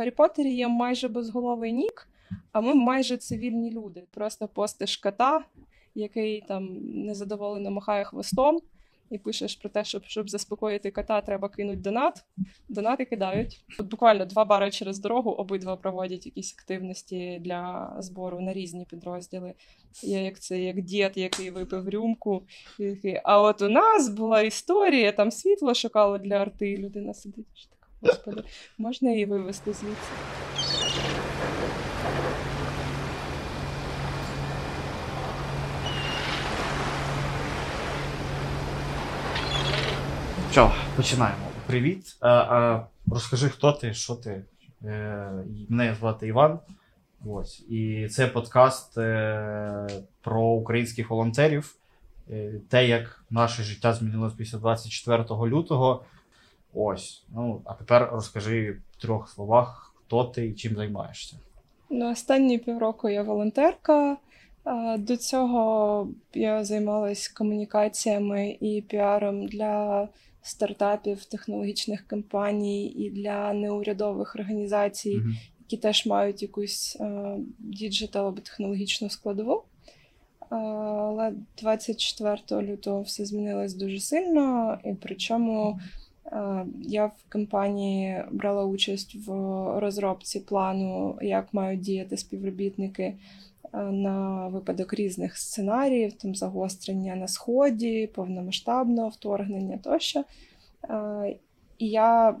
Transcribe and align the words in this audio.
Гаррі 0.00 0.10
Поттері 0.10 0.54
є 0.54 0.68
майже 0.68 1.08
безголовий 1.08 1.72
нік, 1.72 2.08
а 2.52 2.60
ми 2.60 2.74
майже 2.74 3.16
цивільні 3.16 3.70
люди. 3.70 4.02
Просто 4.10 4.48
постиш 4.48 4.96
кота, 4.96 5.44
який 5.94 6.40
там 6.48 6.78
незадоволено 6.82 7.70
махає 7.70 8.04
хвостом, 8.04 8.60
і 9.10 9.18
пишеш 9.18 9.56
про 9.56 9.68
те, 9.68 9.84
щоб 9.84 10.04
щоб 10.04 10.30
заспокоїти 10.30 10.90
кота, 10.90 11.20
треба 11.20 11.48
кинути 11.48 11.78
донат. 11.78 12.24
Донати 12.68 13.04
кидають. 13.04 13.64
Тут 13.76 13.88
буквально 13.88 14.24
два 14.24 14.44
бари 14.44 14.70
через 14.70 14.98
дорогу, 14.98 15.30
обидва 15.30 15.76
проводять 15.76 16.26
якісь 16.26 16.54
активності 16.58 17.38
для 17.44 17.94
збору 17.98 18.40
на 18.40 18.52
різні 18.52 18.84
підрозділи. 18.84 19.54
Є 20.02 20.24
як 20.24 20.40
це 20.40 20.60
як 20.60 20.82
дід, 20.82 21.12
який 21.14 21.50
випив 21.50 21.88
рюмку. 21.88 22.42
і 22.78 22.90
такий, 22.90 23.20
А 23.24 23.42
от 23.42 23.62
у 23.62 23.68
нас 23.68 24.08
була 24.08 24.42
історія, 24.42 25.12
там 25.12 25.30
світло 25.30 25.74
шукало 25.74 26.18
для 26.18 26.36
арти, 26.36 26.76
людина 26.76 27.14
сидить. 27.14 27.70
Господи, 28.02 28.42
можна 28.78 29.10
її 29.10 29.26
вивезти 29.26 29.72
звідси? 29.72 30.12
Що, 40.50 40.72
починаємо. 40.96 41.36
Привіт. 41.66 42.16
Е, 42.22 42.28
е, 42.28 42.86
розкажи, 43.10 43.48
хто 43.48 43.72
ти, 43.72 43.94
що 43.94 44.14
ти. 44.14 44.44
Е, 44.84 45.44
мене 45.68 45.94
звати 45.94 46.26
Іван. 46.26 46.58
Ось. 47.26 47.60
І 47.60 48.08
це 48.08 48.26
подкаст 48.26 48.98
е, 48.98 49.86
про 50.20 50.42
українських 50.42 51.10
волонтерів. 51.10 51.74
Е, 52.30 52.52
те, 52.68 52.88
як 52.88 53.24
наше 53.30 53.62
життя 53.62 53.92
змінилось 53.92 54.34
після 54.34 54.58
24 54.58 55.24
лютого. 55.30 56.04
Ось. 56.74 57.24
Ну, 57.34 57.62
а 57.64 57.74
тепер 57.74 58.08
розкажи 58.12 58.76
в 58.92 59.02
трьох 59.02 59.28
словах, 59.28 59.94
хто 59.94 60.24
ти 60.24 60.46
і 60.46 60.54
чим 60.54 60.76
займаєшся. 60.76 61.36
Ну, 61.90 62.10
останні 62.12 62.58
півроку 62.58 63.08
я 63.08 63.22
волонтерка. 63.22 64.16
До 64.98 65.16
цього 65.16 66.08
я 66.34 66.64
займалась 66.64 67.28
комунікаціями 67.28 68.56
і 68.60 68.82
піаром 68.88 69.46
для 69.46 70.08
стартапів, 70.42 71.24
технологічних 71.24 72.06
компаній 72.08 72.86
і 72.86 73.10
для 73.10 73.52
неурядових 73.52 74.34
організацій, 74.36 75.16
Мгм. 75.16 75.36
які 75.60 75.76
теж 75.76 76.06
мають 76.06 76.42
якусь 76.42 76.98
digital 77.58 78.26
або 78.26 78.40
технологічну 78.40 79.10
складову. 79.10 79.62
Але 80.50 81.32
24 81.60 82.62
лютого 82.62 83.02
все 83.02 83.24
змінилось 83.24 83.74
дуже 83.74 84.00
сильно, 84.00 84.78
і 84.84 84.94
причому 85.02 85.80
я 86.82 87.06
в 87.06 87.32
компанії 87.32 88.24
брала 88.30 88.64
участь 88.64 89.16
в 89.26 89.30
розробці 89.80 90.40
плану, 90.40 91.18
як 91.22 91.54
мають 91.54 91.80
діяти 91.80 92.16
співробітники 92.16 93.02
е, 93.02 93.16
на 93.78 94.48
випадок 94.48 94.94
різних 94.94 95.38
сценаріїв, 95.38 96.12
там 96.12 96.34
загострення 96.34 97.16
на 97.16 97.28
сході, 97.28 98.10
повномасштабного 98.14 99.08
вторгнення 99.08 99.78
тощо. 99.78 100.24
Е, 100.90 101.36
І 101.78 101.88
я, 101.88 102.36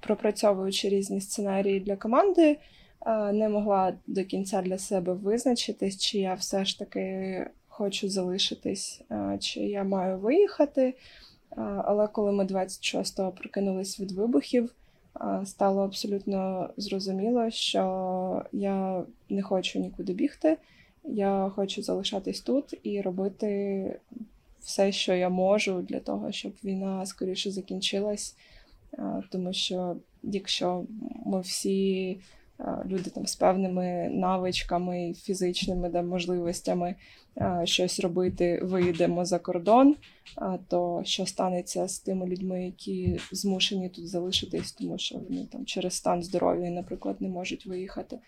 пропрацьовуючи 0.00 0.88
різні 0.88 1.20
сценарії 1.20 1.80
для 1.80 1.96
команди, 1.96 2.58
е, 3.06 3.32
не 3.32 3.48
могла 3.48 3.94
до 4.06 4.24
кінця 4.24 4.62
для 4.62 4.78
себе 4.78 5.12
визначитись, 5.12 5.98
чи 5.98 6.18
я 6.18 6.34
все 6.34 6.64
ж 6.64 6.78
таки 6.78 7.46
хочу 7.68 8.08
залишитись, 8.08 9.02
е, 9.10 9.38
чи 9.40 9.60
я 9.60 9.84
маю 9.84 10.18
виїхати. 10.18 10.94
Але 11.56 12.08
коли 12.08 12.32
ми 12.32 12.44
26-го 12.44 13.32
прокинулись 13.32 14.00
від 14.00 14.12
вибухів, 14.12 14.74
стало 15.44 15.82
абсолютно 15.82 16.70
зрозуміло, 16.76 17.50
що 17.50 18.44
я 18.52 19.02
не 19.28 19.42
хочу 19.42 19.78
нікуди 19.78 20.12
бігти. 20.12 20.56
Я 21.04 21.52
хочу 21.54 21.82
залишатись 21.82 22.40
тут 22.40 22.78
і 22.82 23.00
робити 23.00 24.00
все, 24.60 24.92
що 24.92 25.14
я 25.14 25.28
можу 25.28 25.82
для 25.82 26.00
того, 26.00 26.32
щоб 26.32 26.52
війна 26.64 27.06
скоріше 27.06 27.50
закінчилась. 27.50 28.36
Тому 29.30 29.52
що 29.52 29.96
якщо 30.22 30.84
ми 31.26 31.40
всі 31.40 32.18
люди 32.86 33.10
там 33.10 33.26
з 33.26 33.36
певними 33.36 34.08
навичками 34.12 35.14
фізичними 35.14 35.88
да, 35.88 36.02
можливостями 36.02 36.94
е, 37.38 37.60
щось 37.64 38.00
робити, 38.00 38.60
виїдемо 38.62 39.24
за 39.24 39.38
кордон, 39.38 39.96
е, 40.38 40.58
то 40.68 41.02
що 41.04 41.26
станеться 41.26 41.88
з 41.88 41.98
тими 41.98 42.26
людьми, 42.26 42.64
які 42.64 43.20
змушені 43.32 43.88
тут 43.88 44.08
залишитись, 44.08 44.72
тому 44.72 44.98
що 44.98 45.18
вони 45.18 45.46
там 45.52 45.64
через 45.64 45.94
стан 45.94 46.22
здоров'я, 46.22 46.70
наприклад, 46.70 47.16
не 47.20 47.28
можуть 47.28 47.66
виїхати. 47.66 48.18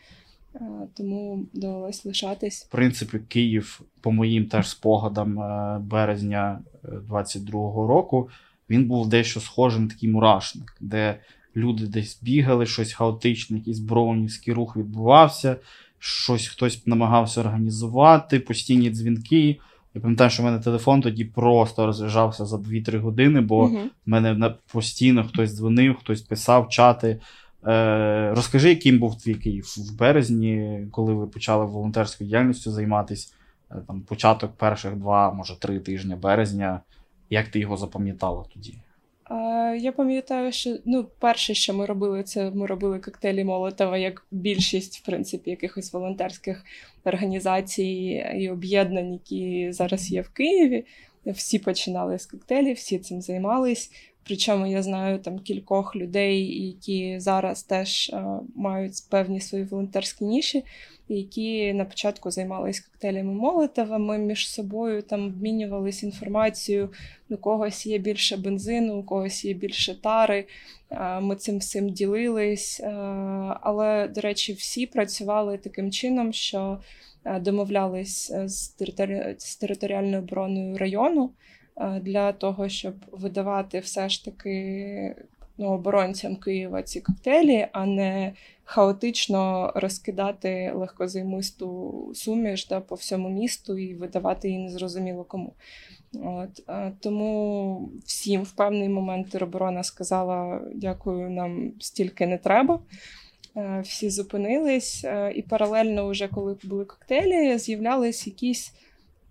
Е, 0.55 0.61
Тому 0.95 1.47
довелось 1.53 2.05
лишатись. 2.05 2.65
В 2.65 2.69
принципі, 2.69 3.19
Київ, 3.19 3.81
по 4.01 4.13
моїм 4.13 4.47
теж 4.47 4.69
спогадам 4.69 5.41
е, 5.41 5.79
березня 5.79 6.61
е, 6.85 6.89
22-го 6.89 7.87
року, 7.87 8.29
він 8.71 8.85
був 8.85 9.09
дещо 9.09 9.41
схожий 9.41 9.81
на 9.81 9.89
такий 9.89 10.09
мурашник, 10.09 10.77
де 10.81 11.21
люди 11.57 11.87
десь 11.87 12.23
бігали, 12.23 12.67
щось 12.67 12.93
хаотичне, 12.93 13.59
якийсь 13.59 13.79
броунівський 13.79 14.55
рух 14.55 14.77
відбувався, 14.77 15.57
щось 15.99 16.49
хтось 16.49 16.87
намагався 16.87 17.41
організувати, 17.41 18.41
постійні 18.41 18.91
дзвінки. 18.91 19.59
Я 19.95 20.01
пам'ятаю, 20.03 20.31
що 20.31 20.43
в 20.43 20.47
мене 20.47 20.59
телефон 20.59 21.01
тоді 21.01 21.25
просто 21.25 21.87
розряджався 21.87 22.45
за 22.45 22.57
2-3 22.57 22.99
години, 22.99 23.41
бо 23.41 23.67
в 23.67 23.91
мене 24.07 24.55
постійно 24.73 25.25
хтось 25.25 25.55
дзвонив, 25.55 25.97
хтось 25.97 26.21
писав 26.21 26.69
чати. 26.69 27.21
Е, 27.67 28.33
розкажи, 28.35 28.69
яким 28.69 28.99
був 28.99 29.23
твій 29.23 29.35
Київ 29.35 29.75
в 29.79 29.99
березні, 29.99 30.87
коли 30.91 31.15
ви 31.15 31.27
почали 31.27 31.67
волонтерською 31.67 32.29
діяльністю 32.31 32.71
займатися, 32.71 33.35
е, 33.71 33.75
там 33.87 34.01
початок 34.01 34.57
перших 34.57 34.97
два, 34.97 35.33
може, 35.33 35.59
три 35.61 35.81
тижні 35.81 36.15
березня. 36.15 36.81
Як 37.31 37.49
ти 37.49 37.59
його 37.59 37.77
запам'ятала 37.77 38.45
тоді? 38.55 38.79
Я 39.79 39.93
пам'ятаю, 39.97 40.53
що 40.53 40.77
ну, 40.85 41.05
перше, 41.19 41.55
що 41.55 41.75
ми 41.75 41.87
робили, 41.87 42.23
це 42.23 42.51
ми 42.51 42.67
робили 42.67 42.99
коктейлі 42.99 43.45
Молотова, 43.45 43.99
як 43.99 44.27
більшість, 44.31 44.99
в 44.99 45.05
принципі, 45.05 45.51
якихось 45.51 45.93
волонтерських 45.93 46.65
організацій 47.05 48.25
і 48.37 48.51
об'єднань, 48.51 49.13
які 49.13 49.73
зараз 49.73 50.13
є 50.13 50.23
в 50.23 50.29
Києві. 50.29 50.85
Всі 51.27 51.59
починали 51.59 52.19
з 52.19 52.27
коктейлів, 52.27 52.77
всі 52.77 52.99
цим 52.99 53.23
займались. 53.23 53.91
Причому 54.27 54.67
я 54.67 54.83
знаю 54.83 55.19
там 55.19 55.39
кількох 55.39 55.97
людей, 55.97 56.67
які 56.67 57.21
зараз 57.21 57.63
теж 57.63 58.11
е, 58.11 58.25
мають 58.57 58.93
певні 59.11 59.41
свої 59.41 59.65
волонтерські 59.65 60.25
ніші, 60.25 60.65
які 61.09 61.73
на 61.73 61.85
початку 61.85 62.31
займалися 62.31 62.83
коктейлями 62.93 63.33
Молотова. 63.33 63.99
Ми 63.99 64.19
між 64.19 64.49
собою 64.51 65.03
там 65.03 65.27
обмінювалися 65.27 66.07
інформацією 66.07 66.91
у 67.31 67.37
когось 67.37 67.87
є 67.87 67.99
більше 67.99 68.37
бензину, 68.37 68.97
у 68.99 69.03
когось 69.03 69.45
є 69.45 69.55
більше 69.55 70.03
тари. 70.03 70.45
Е, 70.91 71.21
Ми 71.21 71.37
цим 71.37 71.59
всім 71.59 71.91
ділились. 71.91 72.81
Е, 72.81 72.89
Але, 73.61 74.09
до 74.09 74.21
речі, 74.21 74.53
всі 74.53 74.87
працювали 74.87 75.59
таким 75.59 75.91
чином, 75.91 76.33
що 76.33 76.79
е, 77.25 77.41
домовлялись 77.41 78.33
з 78.45 78.75
територі- 78.81 79.35
з 79.39 79.57
територіальною 79.57 80.19
обороною 80.23 80.79
району 80.79 81.31
для 82.03 82.33
того, 82.33 82.69
щоб 82.69 82.95
видавати 83.13 83.79
все 83.79 84.09
ж 84.09 84.25
таки 84.25 85.17
ну, 85.59 85.67
оборонцям 85.67 86.37
Києва 86.37 86.83
ці 86.83 87.01
коктейлі, 87.01 87.67
а 87.73 87.87
не 87.87 88.33
хаотично 88.65 89.73
розкидати 89.75 90.73
легкозаймисту 90.75 92.13
суміш 92.15 92.67
да, 92.67 92.81
по 92.81 92.95
всьому 92.95 93.29
місту 93.29 93.79
і 93.79 93.95
видавати 93.95 94.49
її 94.49 94.61
незрозуміло 94.61 95.25
кому. 95.25 95.53
От, 96.15 96.67
тому 97.01 97.91
всім 98.05 98.43
в 98.43 98.53
певний 98.53 98.89
момент 98.89 99.31
тероборона 99.31 99.83
сказала: 99.83 100.61
дякую, 100.75 101.31
нам 101.31 101.73
стільки 101.81 102.27
не 102.27 102.39
треба. 102.39 102.81
Е, 103.57 103.81
Всі 103.85 104.11
зупинились, 104.11 105.05
е, 105.05 105.33
і 105.37 105.43
паралельно, 105.43 106.09
вже 106.09 106.29
коли 106.29 106.57
були 106.65 106.85
коктейлі, 106.85 107.59
з'являлись 107.59 108.27
якісь 108.27 108.73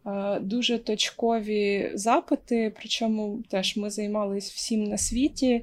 е, 0.06 0.40
дуже 0.40 0.78
точкові 0.78 1.92
запити. 1.94 2.74
Причому 2.76 3.44
теж 3.50 3.78
ми 3.78 3.90
займались 3.90 4.52
всім 4.52 4.84
на 4.84 4.98
світі. 4.98 5.62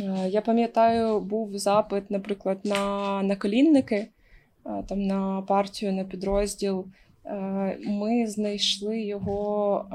Е, 0.00 0.28
Я 0.28 0.40
пам'ятаю, 0.40 1.20
був 1.20 1.58
запит, 1.58 2.10
наприклад, 2.10 2.58
на 2.64 3.22
наколінники, 3.22 3.96
е, 3.96 4.08
там 4.88 5.02
на 5.02 5.42
партію, 5.42 5.92
на 5.92 6.04
підрозділ. 6.04 6.86
Е, 7.26 7.78
Ми 7.86 8.26
знайшли 8.26 9.00
його. 9.00 9.86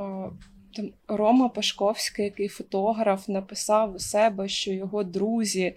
Там 0.75 0.89
Рома 1.07 1.49
Пашковський, 1.49 2.25
який 2.25 2.47
фотограф, 2.47 3.29
написав 3.29 3.95
у 3.95 3.99
себе, 3.99 4.47
що 4.47 4.71
його 4.71 5.03
друзі 5.03 5.73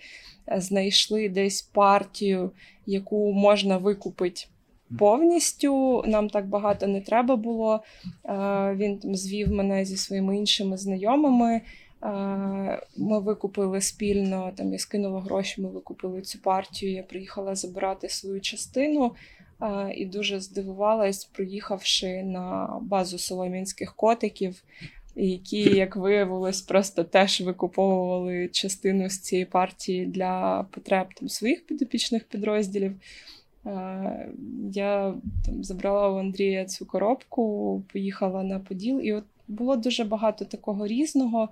знайшли 0.57 1.29
десь 1.29 1.63
партію, 1.63 2.51
яку 2.87 3.33
можна 3.33 3.77
викупити 3.77 4.47
повністю. 4.99 6.03
Нам 6.07 6.31
так 6.31 6.47
багато 6.47 6.87
не 6.87 7.01
треба 7.01 7.37
було. 7.37 7.83
Він 8.75 8.99
там 8.99 9.15
звів 9.15 9.53
мене 9.53 9.85
зі 9.85 9.97
своїми 9.97 10.37
іншими 10.39 10.77
знайомими. 10.77 11.61
Ми 12.97 13.21
викупили 13.21 13.81
спільно, 13.81 14.53
там 14.57 14.73
я 14.73 14.79
скинула 14.79 15.21
гроші, 15.21 15.63
ми 15.63 15.69
викупили 15.69 16.23
цю 16.23 16.39
партію. 16.39 16.93
Я 16.93 17.03
приїхала 17.03 17.55
забирати 17.55 18.09
свою 18.09 18.41
частину 18.41 19.13
і 19.95 20.07
дуже 20.07 20.41
здивувалась, 20.41 21.25
приїхавши 21.25 22.23
на 22.23 22.79
базу 22.83 23.19
соломінських 23.19 23.95
котиків, 23.95 24.63
які, 25.17 25.77
як 25.77 25.97
виявилось, 25.97 26.63
просто 26.63 27.05
теж 27.05 27.41
викуповували 27.41 28.49
частину 28.49 29.11
з 29.11 29.19
цієї 29.19 29.47
партії 29.47 30.07
для 30.07 30.67
потреб 30.71 31.07
там, 31.15 31.29
своїх 31.29 31.67
підопічних 31.67 32.25
підрозділів. 32.25 32.93
Я 34.73 35.15
там 35.47 35.65
забрала 35.65 36.09
у 36.09 36.19
Андрія 36.19 36.65
цю 36.65 36.87
коробку, 36.87 37.83
поїхала 37.93 38.43
на 38.43 38.61
Поділ, 38.61 39.01
і 39.01 39.13
от 39.13 39.25
було 39.49 39.77
дуже 39.77 40.05
багато 40.05 40.45
такого 40.45 40.87
різного, 40.87 41.49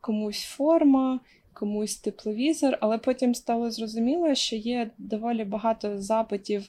комусь 0.00 0.42
форма, 0.42 1.20
комусь 1.52 1.96
тепловізор, 1.96 2.78
але 2.80 2.98
потім 2.98 3.34
стало 3.34 3.70
зрозуміло, 3.70 4.34
що 4.34 4.56
є 4.56 4.90
доволі 4.98 5.44
багато 5.44 5.98
запитів, 5.98 6.68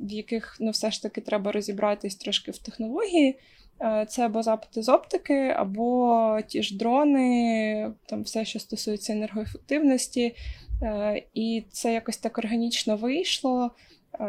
в 0.00 0.10
яких 0.10 0.56
ну, 0.60 0.70
все 0.70 0.90
ж 0.90 1.02
таки 1.02 1.20
треба 1.20 1.52
розібратись 1.52 2.16
трошки 2.16 2.50
в 2.50 2.58
технології. 2.58 3.38
Це 4.08 4.26
або 4.26 4.42
запити 4.42 4.82
з 4.82 4.88
оптики, 4.88 5.48
або 5.48 6.38
ті 6.46 6.62
ж 6.62 6.76
дрони, 6.76 7.92
там 8.06 8.22
все, 8.22 8.44
що 8.44 8.58
стосується 8.58 9.12
енергоефективності. 9.12 10.34
І 11.34 11.64
це 11.70 11.92
якось 11.92 12.16
так 12.16 12.38
органічно 12.38 12.96
вийшло. 12.96 13.70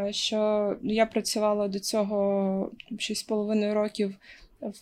Що 0.10 0.76
я 0.84 1.06
працювала 1.06 1.68
до 1.68 1.80
цього 1.80 2.16
6,5 2.92 3.74
років 3.74 4.16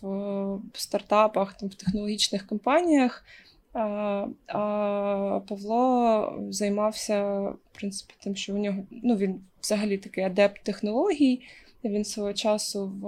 в 0.01 0.59
стартапах, 0.73 1.53
там, 1.53 1.69
в 1.69 1.75
технологічних 1.75 2.47
компаніях. 2.47 3.25
А 3.73 5.39
Павло 5.47 6.33
займався, 6.49 7.41
в 7.41 7.57
принципі, 7.71 8.13
тим, 8.23 8.35
що 8.35 8.55
у 8.55 8.57
нього 8.57 8.83
ну, 8.91 9.15
він 9.15 9.41
взагалі 9.61 9.97
такий 9.97 10.23
адепт 10.23 10.63
технологій. 10.63 11.41
Він 11.83 12.05
свого 12.05 12.33
часу 12.33 12.87
в 13.01 13.07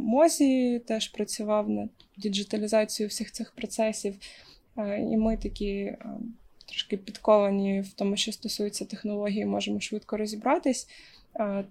мозі 0.00 0.78
теж 0.78 1.08
працював 1.08 1.70
над 1.70 1.88
діджиталізацією 2.16 3.08
всіх 3.08 3.32
цих 3.32 3.52
процесів. 3.52 4.14
І 4.98 5.16
ми 5.16 5.36
такі 5.36 5.96
трошки 6.66 6.96
підковані 6.96 7.80
в 7.80 7.92
тому, 7.92 8.16
що 8.16 8.32
стосується 8.32 8.84
технології, 8.84 9.46
можемо 9.46 9.80
швидко 9.80 10.16
розібратись. 10.16 10.88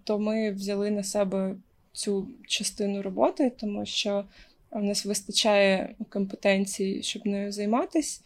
То 0.04 0.20
ми 0.20 0.52
взяли 0.52 0.92
на 0.92 1.04
себе 1.04 1.56
цю 2.00 2.28
частину 2.48 3.02
роботи, 3.02 3.52
тому 3.60 3.86
що 3.86 4.24
в 4.72 4.84
нас 4.84 5.06
вистачає 5.06 5.96
компетенцій, 6.10 7.04
щоб 7.04 7.26
нею 7.28 7.52
займатися. 7.52 8.22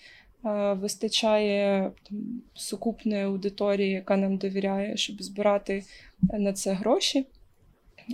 Вистачає 0.74 1.92
там, 2.10 2.42
сукупної 2.54 3.24
аудиторії, 3.24 3.92
яка 3.92 4.18
нам 4.18 4.38
довіряє, 4.38 4.98
щоб 4.98 5.24
збирати 5.24 5.84
на 6.22 6.54
це 6.54 6.74
гроші. 6.74 7.25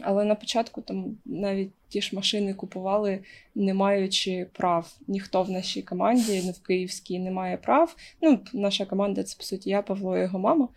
Але 0.02 0.26
на 0.26 0.36
початку 0.36 0.82
там 0.82 1.18
навіть 1.26 1.72
ті 1.90 2.02
ж 2.02 2.16
машини 2.16 2.54
купували, 2.54 3.20
не 3.56 3.74
маючи 3.74 4.48
прав. 4.54 4.98
Ніхто 5.08 5.44
в 5.44 5.52
нашій 5.52 5.82
команді, 5.82 6.42
не 6.42 6.52
в 6.52 6.60
Київській, 6.60 7.20
не 7.20 7.32
має 7.32 7.58
прав. 7.58 7.96
Ну, 8.22 8.40
Наша 8.54 8.86
команда 8.86 9.24
це 9.24 9.38
по 9.38 9.44
суті 9.44 9.70
я, 9.70 9.82
Павло 9.82 10.18
його 10.18 10.40
мама. 10.40 10.68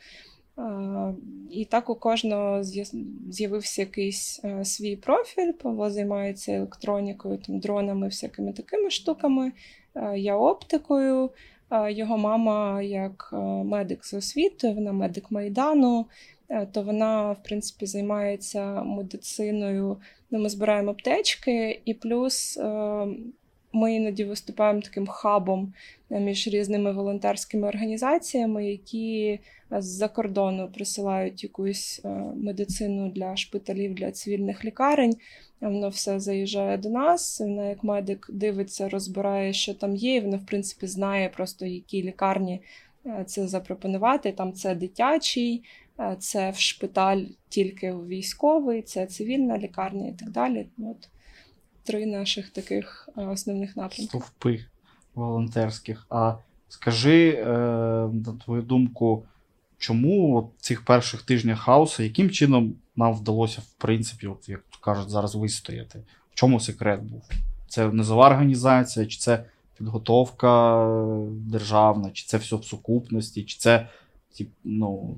І 1.50 1.64
так 1.64 1.90
у 1.90 1.94
кожного 1.94 2.62
з'явився 3.30 3.82
якийсь 3.82 4.40
е, 4.44 4.64
свій 4.64 4.96
профіль. 4.96 5.52
Павло 5.52 5.90
займається 5.90 6.52
електронікою, 6.52 7.38
там, 7.38 7.58
дронами, 7.58 8.06
всякими 8.06 8.52
такими 8.52 8.90
штуками. 8.90 9.52
Е, 9.94 10.18
я 10.18 10.36
оптикою. 10.36 11.30
Його 11.90 12.18
мама, 12.18 12.82
як 12.82 13.30
е, 13.32 13.36
медик 13.64 14.04
з 14.04 14.14
освітою, 14.14 14.74
вона 14.74 14.92
медик 14.92 15.30
Майдану, 15.30 16.06
то 16.72 16.82
вона, 16.82 17.32
в 17.32 17.42
принципі, 17.42 17.86
займається 17.86 18.82
медициною. 18.82 19.96
Ну, 20.30 20.38
Ми 20.38 20.48
збираємо 20.48 20.90
аптечки, 20.90 21.82
і 21.84 21.94
плюс 21.94 22.58
ми 23.72 23.94
іноді 23.94 24.24
виступаємо 24.24 24.80
таким 24.80 25.06
хабом 25.06 25.72
між 26.10 26.48
різними 26.48 26.92
волонтерськими 26.92 27.68
організаціями, 27.68 28.70
які 28.70 29.40
з-за 29.70 30.08
кордону 30.08 30.68
присилають 30.74 31.42
якусь 31.42 32.00
е, 32.04 32.08
медицину 32.36 33.10
для 33.10 33.36
шпиталів, 33.36 33.94
для 33.94 34.12
цивільних 34.12 34.64
лікарень. 34.64 35.16
Воно 35.60 35.88
все 35.88 36.20
заїжджає 36.20 36.78
до 36.78 36.90
нас. 36.90 37.40
Вона, 37.40 37.68
як 37.68 37.84
медик, 37.84 38.30
дивиться, 38.32 38.88
розбирає, 38.88 39.52
що 39.52 39.74
там 39.74 39.96
є. 39.96 40.14
і 40.14 40.20
Вона, 40.20 40.36
в 40.36 40.46
принципі, 40.46 40.86
знає 40.86 41.28
просто, 41.28 41.66
які 41.66 42.02
лікарні 42.02 42.62
е, 43.06 43.24
це 43.26 43.48
запропонувати. 43.48 44.32
Там 44.32 44.52
це 44.52 44.74
дитячий, 44.74 45.64
е, 46.00 46.16
це 46.18 46.50
в 46.50 46.56
шпиталь 46.56 47.24
тільки 47.48 47.92
військовий, 47.92 48.82
це 48.82 49.06
цивільна 49.06 49.58
лікарня 49.58 50.08
і 50.08 50.12
так 50.12 50.30
далі. 50.30 50.66
От 50.78 51.08
Три 51.84 52.06
наших 52.06 52.50
таких 52.50 53.08
основних 53.16 53.76
напрямки. 53.76 54.08
Стовпи 54.08 54.64
волонтерських. 55.14 56.06
А 56.10 56.34
скажи, 56.68 57.42
на 58.12 58.38
твою 58.44 58.62
думку, 58.62 59.24
чому 59.78 60.40
в 60.40 60.62
цих 60.62 60.84
перших 60.84 61.22
тижнях 61.22 61.60
хаосу, 61.60 62.02
яким 62.02 62.30
чином 62.30 62.74
нам 62.96 63.14
вдалося, 63.14 63.60
в 63.60 63.72
принципі, 63.72 64.26
от, 64.26 64.48
як 64.48 64.60
кажуть, 64.80 65.10
зараз 65.10 65.34
вистояти? 65.34 65.98
В 66.30 66.34
чому 66.34 66.60
секрет 66.60 67.02
був? 67.02 67.22
Це 67.68 67.88
низова 67.88 68.26
організація, 68.26 69.06
чи 69.06 69.18
це 69.18 69.44
підготовка 69.78 70.86
державна, 71.30 72.10
чи 72.10 72.26
це 72.26 72.36
все 72.36 72.56
в 72.56 72.64
сукупності, 72.64 73.42
чи 73.42 73.58
це 73.58 73.88
ну, 74.64 75.16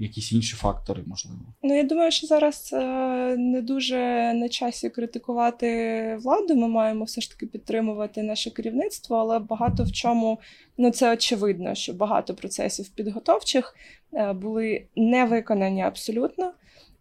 якісь 0.00 0.32
інші 0.32 0.56
фактори, 0.56 1.02
можливо. 1.06 1.38
Ну, 1.62 1.76
я 1.76 1.82
думаю, 1.84 2.10
що 2.10 2.26
зараз 2.26 2.70
е, 2.72 3.36
не 3.36 3.62
дуже 3.62 3.96
на 4.34 4.48
часі 4.48 4.90
критикувати 4.90 6.18
владу. 6.22 6.56
Ми 6.56 6.68
маємо 6.68 7.04
все 7.04 7.20
ж 7.20 7.30
таки 7.30 7.46
підтримувати 7.46 8.22
наше 8.22 8.50
керівництво, 8.50 9.16
але 9.16 9.38
багато 9.38 9.84
в 9.84 9.92
чому 9.92 10.38
ну 10.78 10.90
це 10.90 11.12
очевидно, 11.12 11.74
що 11.74 11.92
багато 11.92 12.34
процесів 12.34 12.88
підготовчих 12.88 13.76
е, 14.12 14.32
були 14.32 14.86
не 14.96 15.24
виконані 15.24 15.82
абсолютно. 15.82 16.52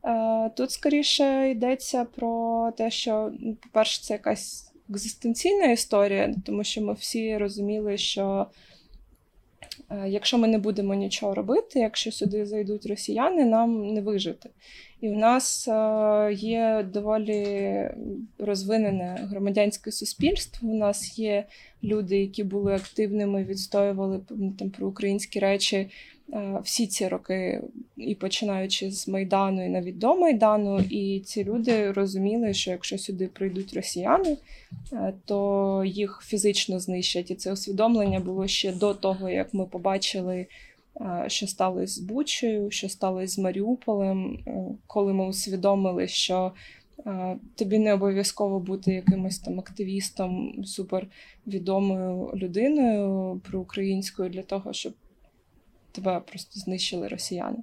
Е, 0.06 0.50
тут 0.50 0.72
скоріше 0.72 1.52
йдеться 1.52 2.06
про 2.06 2.72
те, 2.78 2.92
що, 2.92 3.32
ну, 3.40 3.56
по-перше, 3.56 4.02
це 4.04 4.14
якась 4.14 4.74
екзистенційна 4.90 5.66
історія, 5.66 6.36
тому 6.46 6.64
що 6.64 6.82
ми 6.82 6.94
всі 6.94 7.38
розуміли, 7.38 7.98
що. 7.98 8.48
Е, 9.90 10.10
якщо 10.10 10.38
ми 10.38 10.48
не 10.48 10.58
будемо 10.58 10.94
нічого 10.94 11.36
робити, 11.36 11.80
якщо 11.80 12.12
сюди 12.12 12.46
зайдуть 12.46 12.86
росіяни, 12.86 13.46
нам 13.46 13.94
не 13.94 14.02
вижити. 14.02 14.50
І 15.02 15.10
в 15.10 15.18
нас 15.18 15.68
е, 15.68 16.34
є 16.34 16.86
доволі 16.94 17.90
розвинене 18.40 19.28
громадянське 19.30 19.92
суспільство. 19.92 20.70
У 20.70 20.78
нас 20.78 21.20
є 21.20 21.46
люди, 21.84 22.18
які 22.18 22.44
були 22.44 22.74
активними, 22.74 23.44
відстоювали 23.44 24.20
там 24.60 24.70
про 24.70 24.88
українські 24.88 25.40
речі 25.40 25.90
всі 26.64 26.88
ці 26.88 27.08
роки, 27.08 27.62
і 27.98 28.16
починаючи 28.16 28.92
з 28.92 29.08
Майдану 29.08 29.66
і 29.66 29.70
навіть 29.70 29.98
до 29.98 30.16
Майдану, 30.16 30.80
і 30.80 31.20
ці 31.20 31.44
люди 31.44 31.92
розуміли, 31.92 32.54
що 32.54 32.72
якщо 32.72 32.98
сюди 32.98 33.28
прийдуть 33.28 33.74
росіяни, 33.74 34.38
е, 34.94 35.14
то 35.26 35.84
їх 35.86 36.22
фізично 36.24 36.80
знищать. 36.80 37.32
І 37.32 37.36
це 37.36 37.54
усвідомлення 37.54 38.20
було 38.20 38.48
ще 38.48 38.72
до 38.72 38.94
того, 38.94 39.30
як 39.30 39.54
ми 39.54 39.66
побачили. 39.66 40.48
Е, 41.02 41.26
що 41.28 41.48
сталося 41.48 41.94
з 41.94 42.00
Бучею, 42.00 42.72
що 42.72 42.90
сталося 42.90 43.28
з 43.28 43.38
Маріуполем, 43.38 44.40
коли 44.88 45.14
ми 45.14 45.28
усвідомили, 45.28 46.08
що 46.08 46.52
тобі 47.56 47.80
не 47.80 47.94
обов'язково 47.94 48.60
бути 48.60 48.94
якимось 48.94 49.40
там 49.40 49.60
активістом, 49.60 50.54
супервідомою 50.66 52.32
людиною 52.36 53.42
проукраїнською 53.52 54.30
для 54.30 54.42
того, 54.42 54.74
щоб 54.74 54.94
тебе 55.94 56.20
просто 56.20 56.60
знищили 56.60 57.08
росіяни. 57.08 57.58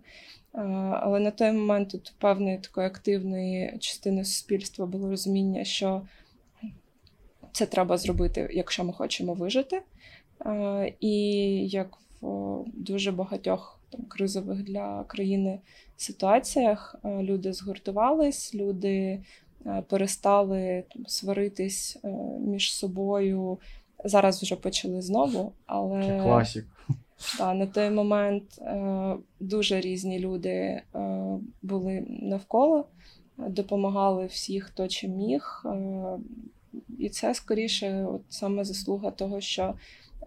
Е, 0.55 0.61
але 1.03 1.21
на 1.21 1.31
той 1.31 1.53
момент 1.53 1.89
тут 1.91 2.15
певної 2.19 2.59
такої 2.59 2.87
активної 2.87 3.79
частини 3.79 4.25
суспільства 4.25 4.87
було 4.87 5.11
розуміння, 5.11 5.65
що 5.65 6.03
це 7.53 7.67
треба 7.67 7.97
зробити, 7.99 8.51
якщо 8.53 8.85
ми 8.85 8.93
хочемо 8.93 9.35
вижити. 9.35 9.83
Е, 10.47 10.93
і 11.01 11.17
як 11.69 11.99
в 12.21 12.65
дуже 12.67 13.13
багатьох 13.13 13.81
там 13.91 14.01
кризових 14.03 14.63
для 14.63 15.05
країни 15.05 15.59
ситуаціях 15.97 16.97
е, 17.05 17.23
люди 17.23 17.53
згуртувались, 17.53 18.55
люди 18.55 19.21
перестали 19.89 20.85
там, 20.95 21.07
сваритись 21.07 21.99
між 22.41 22.75
собою. 22.75 23.59
Зараз 24.05 24.43
вже 24.43 24.57
почали 24.57 25.03
знову, 25.03 25.53
але 25.67 26.23
класік. 26.23 26.67
Та, 27.39 27.55
на 27.55 27.67
той 27.67 27.91
момент 27.91 28.59
е, 28.59 29.17
дуже 29.41 29.81
різні 29.81 30.19
люди 30.19 30.51
е, 30.51 30.83
були 31.63 32.07
навколо, 32.09 32.85
допомагали 33.37 34.27
всі, 34.27 34.61
хто 34.61 34.89
чим 34.89 35.11
міг. 35.11 35.63
Е, 35.65 36.19
і 36.99 37.09
це 37.09 37.35
скоріше, 37.35 38.07
от 38.09 38.23
саме 38.29 38.65
заслуга 38.65 39.11
того, 39.11 39.41
що 39.41 39.75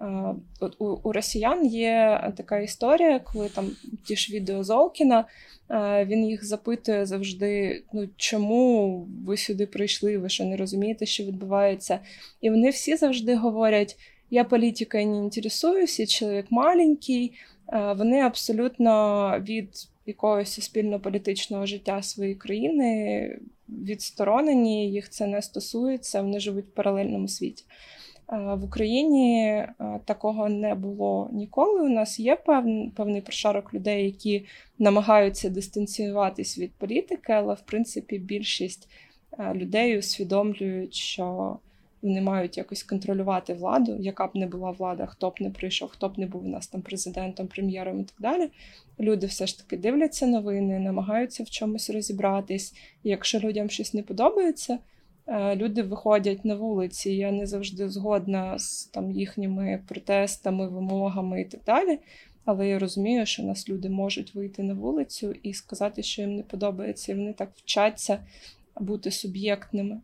е, 0.01 0.35
от 0.59 0.75
у, 0.79 0.85
у 0.85 1.12
росіян 1.12 1.65
є 1.65 2.23
така 2.38 2.59
історія, 2.59 3.19
коли 3.19 3.50
там 3.50 3.71
ті 4.05 4.15
ж 4.15 4.33
відео 4.33 4.63
Золкіна, 4.63 5.25
е, 5.69 6.05
він 6.05 6.25
їх 6.25 6.45
запитує 6.45 7.05
завжди: 7.05 7.83
ну 7.93 8.09
чому 8.17 8.97
ви 9.25 9.38
сюди 9.38 9.65
прийшли? 9.65 10.17
Ви 10.17 10.29
що 10.29 10.45
не 10.45 10.57
розумієте, 10.57 11.05
що 11.05 11.23
відбувається? 11.23 12.00
І 12.41 12.50
вони 12.50 12.69
всі 12.69 12.95
завжди 12.95 13.35
говорять: 13.35 13.97
я 14.34 14.44
політикою 14.44 15.08
не 15.08 15.18
інтересуюсь, 15.18 16.00
я 16.00 16.06
чоловік 16.06 16.46
маленький. 16.50 17.34
Е, 17.74 17.94
Вони 17.94 18.22
абсолютно 18.22 18.94
від 19.40 19.70
якогось 20.06 20.54
суспільно-політичного 20.54 21.66
життя 21.66 22.02
своєї 22.02 22.36
країни 22.36 23.40
відсторонені, 23.70 24.92
їх 24.92 25.10
це 25.10 25.28
не 25.28 25.42
стосується, 25.42 26.22
вони 26.22 26.40
живуть 26.40 26.66
в 26.66 26.75
паралельному 26.75 27.28
світі. 27.28 27.66
Е, 28.32 28.56
В 28.56 28.63
Україні 28.63 29.44
е, 29.46 29.75
такого 30.06 30.50
не 30.50 30.75
було 30.75 31.30
ніколи. 31.32 31.82
У 31.82 31.90
нас 31.90 32.20
є 32.20 32.36
певний, 32.36 32.90
певний 32.96 33.22
прошарок 33.22 33.74
людей, 33.74 34.06
які 34.06 34.46
намагаються 34.80 35.50
дистанціюватись 35.50 36.58
від 36.58 36.72
політики, 36.72 37.34
але 37.34 37.54
в 37.54 37.62
принципі 37.62 38.18
більшість 38.18 38.90
людей 39.56 40.00
усвідомлюють, 40.00 40.94
що 40.94 41.58
вони 42.03 42.22
мають 42.22 42.57
якось 42.57 42.83
контролювати 42.83 43.53
владу, 43.53 43.98
яка 44.00 44.27
б 44.27 44.31
не 44.33 44.48
була 44.48 44.72
влада, 44.72 45.05
хто 45.05 45.29
б 45.29 45.33
не 45.39 45.50
прийшов, 45.50 45.89
хто 45.89 46.10
б 46.10 46.19
не 46.19 46.25
був 46.25 46.45
у 46.45 46.48
нас 46.48 46.67
там 46.67 46.81
президентом, 46.81 47.48
прем'єром 47.48 48.01
і 48.01 48.03
так 48.03 48.15
далі. 48.19 48.50
Люди 49.00 49.27
все 49.27 49.48
ж 49.48 49.57
таки 49.57 49.77
дивляться 49.77 50.27
новини, 50.27 50.79
намагаються 50.79 51.43
в 51.43 51.50
чомусь 51.50 51.89
розібратись. 51.89 52.74
І 53.03 53.10
якщо 53.10 53.39
людям 53.39 53.69
щось 53.69 53.93
не 53.93 54.03
подобається, 54.03 54.79
е, 55.27 55.55
люди 55.55 55.81
виходять 55.81 56.45
на 56.45 56.55
вулиці. 56.55 57.12
Я 57.12 57.31
не 57.31 57.45
завжди 57.45 57.89
згодна 57.89 58.60
з 58.60 58.86
там 58.86 59.12
їхніми 59.12 59.83
протестами, 59.88 60.67
вимогами 60.67 61.41
і 61.41 61.45
так 61.45 61.62
далі. 61.65 62.00
Але 62.45 62.67
я 62.67 62.79
розумію, 62.79 63.25
що 63.25 63.43
нас 63.43 63.69
люди 63.69 63.89
можуть 63.89 64.36
вийти 64.36 64.63
на 64.63 64.74
вулицю 64.74 65.36
і 65.43 65.53
сказати, 65.53 66.03
що 66.03 66.22
їм 66.22 66.36
не 66.36 66.43
подобається, 66.43 67.12
і 67.12 67.15
вони 67.15 67.33
так 67.33 67.50
вчаться 67.55 68.19
бути 68.79 69.12
суб'єктними. 69.12 70.01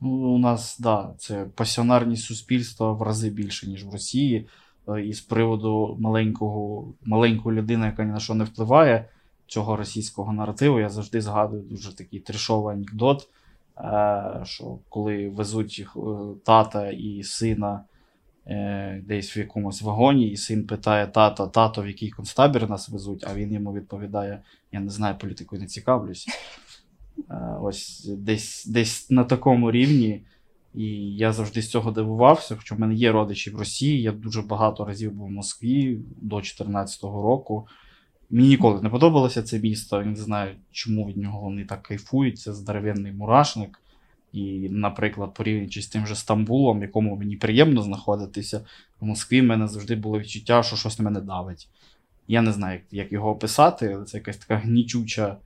Ну, 0.00 0.10
у 0.10 0.38
нас, 0.38 0.78
да, 0.78 1.14
це 1.18 1.46
пасіонарність 1.54 2.24
суспільства 2.24 2.92
в 2.92 3.02
рази 3.02 3.30
більше, 3.30 3.66
ніж 3.68 3.84
в 3.84 3.92
Росії. 3.92 4.48
Е, 4.88 5.06
І 5.06 5.12
з 5.12 5.20
приводу 5.20 5.96
маленького, 6.00 6.88
маленької 7.04 7.58
людини, 7.58 7.86
яка 7.86 8.04
ні 8.04 8.12
на 8.12 8.20
що 8.20 8.34
не 8.34 8.44
впливає, 8.44 9.08
цього 9.46 9.76
російського 9.76 10.32
наративу, 10.32 10.80
я 10.80 10.88
завжди 10.88 11.20
згадую 11.20 11.62
дуже 11.62 11.96
такий 11.96 12.20
трішовий 12.20 12.74
анекдот, 12.74 13.28
е, 13.78 14.40
що 14.44 14.78
коли 14.88 15.28
везуть 15.28 15.78
їх 15.78 15.96
е, 15.96 16.00
тата 16.44 16.90
і 16.90 17.22
сина 17.22 17.84
десь 19.02 19.36
в 19.36 19.38
якомусь 19.38 19.82
вагоні, 19.82 20.28
і 20.28 20.36
син 20.36 20.66
питає 20.66 21.06
тата, 21.06 21.46
тато, 21.46 21.82
в 21.82 21.86
який 21.86 22.10
концтабір 22.10 22.70
нас 22.70 22.88
везуть, 22.88 23.24
а 23.30 23.34
він 23.34 23.52
йому 23.52 23.72
відповідає: 23.72 24.42
Я 24.72 24.80
не 24.80 24.90
знаю, 24.90 25.18
політикою 25.18 25.60
не 25.60 25.66
цікавлюсь. 25.66 26.28
Е, 27.30 27.56
Ось 27.62 28.04
десь, 28.18 28.66
десь 28.66 29.10
на 29.10 29.24
такому 29.24 29.70
рівні. 29.70 30.22
І 30.74 30.86
я 31.16 31.32
завжди 31.32 31.62
з 31.62 31.70
цього 31.70 31.90
дивувався, 31.90 32.56
хоча 32.56 32.74
в 32.74 32.80
мене 32.80 32.94
є 32.94 33.12
родичі 33.12 33.50
в 33.50 33.58
Росії. 33.58 34.02
Я 34.02 34.12
дуже 34.12 34.42
багато 34.42 34.84
разів 34.84 35.12
був 35.12 35.26
в 35.26 35.30
Москві 35.30 36.00
до 36.20 36.36
2014 36.36 37.02
року. 37.02 37.66
Мені 38.30 38.48
ніколи 38.48 38.82
не 38.82 38.88
подобалося 38.88 39.42
це 39.42 39.58
місто. 39.58 39.98
Я 39.98 40.04
не 40.04 40.16
знаю, 40.16 40.56
чому 40.70 41.06
від 41.06 41.16
нього 41.16 41.40
вони 41.40 41.64
так 41.64 41.82
кайфують. 41.82 42.38
Це 42.38 42.52
здоровенний 42.52 43.12
мурашник. 43.12 43.80
І, 44.32 44.68
наприклад, 44.70 45.34
порівнюючи 45.34 45.82
з 45.82 45.86
тим 45.86 46.06
же 46.06 46.14
Стамбулом, 46.14 46.82
якому 46.82 47.16
мені 47.16 47.36
приємно 47.36 47.82
знаходитися, 47.82 48.60
в 49.00 49.04
Москві 49.04 49.40
в 49.40 49.44
мене 49.44 49.68
завжди 49.68 49.96
було 49.96 50.18
відчуття, 50.18 50.62
що 50.62 50.76
щось 50.76 50.98
на 50.98 51.04
мене 51.04 51.20
давить. 51.20 51.68
Я 52.28 52.42
не 52.42 52.52
знаю, 52.52 52.80
як, 52.90 53.12
його 53.12 53.30
описати, 53.30 53.92
але 53.94 54.04
це 54.04 54.16
якась 54.18 54.36
така 54.36 54.56
гнічуча 54.56 55.36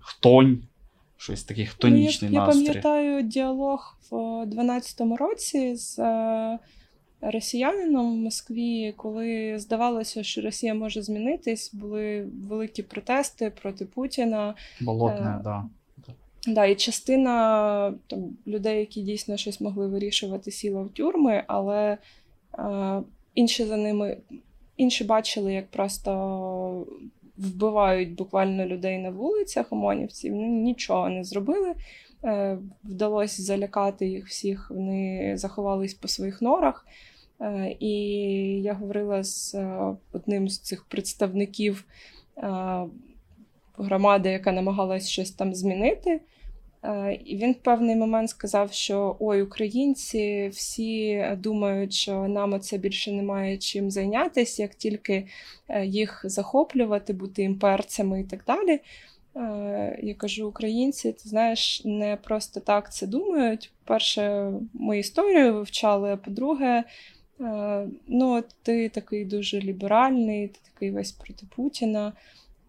хтонь, 0.00 0.62
щось 1.16 1.44
такий 1.44 1.66
хтонічний 1.66 2.30
ну, 2.30 2.36
я, 2.36 2.46
настрій. 2.46 2.62
Я 2.62 2.68
пам'ятаю 2.68 3.22
діалог 3.22 3.98
в 4.10 4.14
12-му 4.44 5.16
році 5.16 5.76
з 5.76 5.98
е, 5.98 6.58
росіянином 7.20 8.12
в 8.12 8.16
Москві, 8.16 8.94
коли 8.96 9.58
здавалося, 9.58 10.22
що 10.22 10.40
Росія 10.40 10.74
може 10.74 11.02
змінитись, 11.02 11.74
були 11.74 12.28
великі 12.48 12.82
протести 12.82 13.50
проти 13.62 13.84
Путіна. 13.84 14.54
Болотне, 14.80 15.36
Е, 15.40 15.40
да. 15.44 15.64
Да, 16.46 16.66
і 16.66 16.74
частина 16.74 17.94
там, 18.06 18.36
людей, 18.46 18.80
які 18.80 19.02
дійсно 19.02 19.36
щось 19.36 19.60
могли 19.60 19.86
вирішувати, 19.86 20.50
сіла 20.50 20.82
в 20.82 20.88
тюрми, 20.88 21.44
але 21.46 21.98
е, 22.58 23.02
інші 23.34 23.64
за 23.64 23.76
ними 23.76 24.16
інші 24.76 25.04
бачили, 25.04 25.54
як 25.54 25.70
просто 25.70 26.86
вбивають 27.40 28.14
буквально 28.14 28.66
людей 28.66 28.98
на 28.98 29.10
вулицях 29.10 29.72
ОМОНівців. 29.72 30.32
Вони 30.32 30.48
нічого 30.48 31.08
не 31.08 31.24
зробили. 31.24 31.74
Е, 32.24 32.58
вдалося 32.84 33.42
залякати 33.42 34.06
їх 34.08 34.26
всіх, 34.26 34.70
вони 34.70 35.32
заховались 35.36 35.94
по 35.94 36.08
своїх 36.08 36.42
норах. 36.42 36.86
Е, 37.40 37.76
і 37.80 37.90
я 38.62 38.74
говорила 38.74 39.24
з 39.24 39.54
е, 39.54 39.94
одним 40.12 40.48
з 40.48 40.58
цих 40.58 40.84
представників 40.84 41.84
громади, 43.76 44.30
яка 44.30 44.52
намагалась 44.52 45.08
щось 45.08 45.30
там 45.30 45.54
змінити. 45.54 46.20
Е, 46.84 47.18
І 47.24 47.36
він 47.36 47.52
в 47.52 47.62
певний 47.62 47.96
момент 47.96 48.30
сказав, 48.30 48.72
що 48.72 49.16
ой, 49.20 49.42
українці 49.42 50.48
всі 50.52 51.24
думають, 51.38 51.92
що 51.92 52.28
нам 52.28 52.60
це 52.60 52.78
більше 52.78 53.12
немає 53.12 53.58
чим 53.58 53.90
зайнятися, 53.90 54.62
як 54.62 54.74
тільки 54.74 55.26
е, 55.68 55.86
їх 55.86 56.20
захоплювати, 56.24 57.12
бути 57.12 57.42
імперцями 57.42 58.20
і 58.20 58.24
так 58.24 58.44
далі. 58.46 58.80
Е, 59.36 59.98
Я 60.02 60.14
кажу, 60.14 60.48
українці, 60.48 61.12
ти 61.12 61.28
знаєш, 61.28 61.82
не 61.84 62.16
просто 62.16 62.60
так 62.60 62.92
це 62.92 63.06
думають. 63.06 63.72
По-перше, 63.84 64.52
ми 64.74 64.98
історію 64.98 65.54
вивчали, 65.54 66.12
а 66.12 66.16
по-друге, 66.16 66.84
ну, 68.06 68.44
ти 68.62 68.88
такий 68.88 69.24
дуже 69.24 69.60
ліберальний, 69.60 70.48
ти 70.48 70.58
такий 70.74 70.90
весь 70.90 71.12
проти 71.12 71.46
Путіна. 71.56 72.12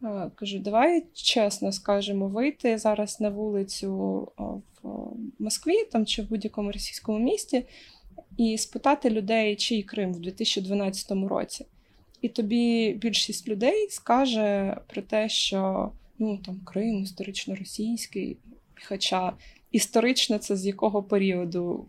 Е, 0.03 0.31
Кажу, 0.35 0.59
давай 0.59 1.03
чесно 1.13 1.71
скажемо, 1.71 2.27
вийти 2.27 2.77
зараз 2.77 3.19
на 3.19 3.29
вулицю 3.29 4.27
в 4.83 5.13
Москві 5.39 5.85
там, 5.91 6.05
чи 6.05 6.21
в 6.21 6.29
будь-якому 6.29 6.71
російському 6.71 7.19
місті 7.19 7.65
і 8.37 8.57
спитати 8.57 9.09
людей, 9.09 9.55
чий 9.55 9.83
Крим 9.83 10.13
в 10.13 10.19
2012 10.19 11.11
році. 11.11 11.65
І 12.21 12.29
тобі 12.29 12.93
більшість 12.93 13.47
людей 13.47 13.87
скаже 13.89 14.77
про 14.87 15.01
те, 15.01 15.29
що 15.29 15.91
ну, 16.19 16.37
там, 16.37 16.59
Крим 16.65 17.03
історично 17.03 17.55
російський, 17.55 18.37
хоча 18.87 19.33
історично 19.71 20.37
це 20.37 20.55
з 20.55 20.65
якого 20.65 21.03
періоду. 21.03 21.85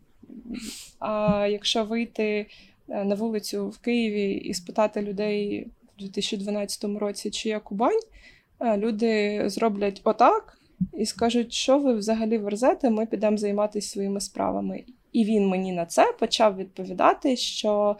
А 0.98 1.46
якщо 1.50 1.84
вийти 1.84 2.46
е, 2.88 3.04
на 3.04 3.14
вулицю 3.14 3.68
в 3.68 3.78
Києві 3.78 4.32
і 4.32 4.54
спитати 4.54 5.02
людей 5.02 5.66
в 5.96 6.02
2012 6.02 6.84
році, 6.84 7.30
чи 7.30 7.48
я 7.48 7.60
Кубань, 7.60 8.00
е, 8.60 8.76
люди 8.76 9.42
зроблять 9.46 10.00
отак 10.04 10.58
і 10.98 11.06
скажуть, 11.06 11.52
що 11.52 11.78
ви 11.78 11.94
взагалі 11.94 12.38
верзете, 12.38 12.90
ми 12.90 13.06
підемо 13.06 13.36
займатися 13.36 13.90
своїми 13.90 14.20
справами. 14.20 14.84
І 15.12 15.24
він 15.24 15.48
мені 15.48 15.72
на 15.72 15.86
це 15.86 16.12
почав 16.20 16.56
відповідати, 16.56 17.36
що 17.36 17.96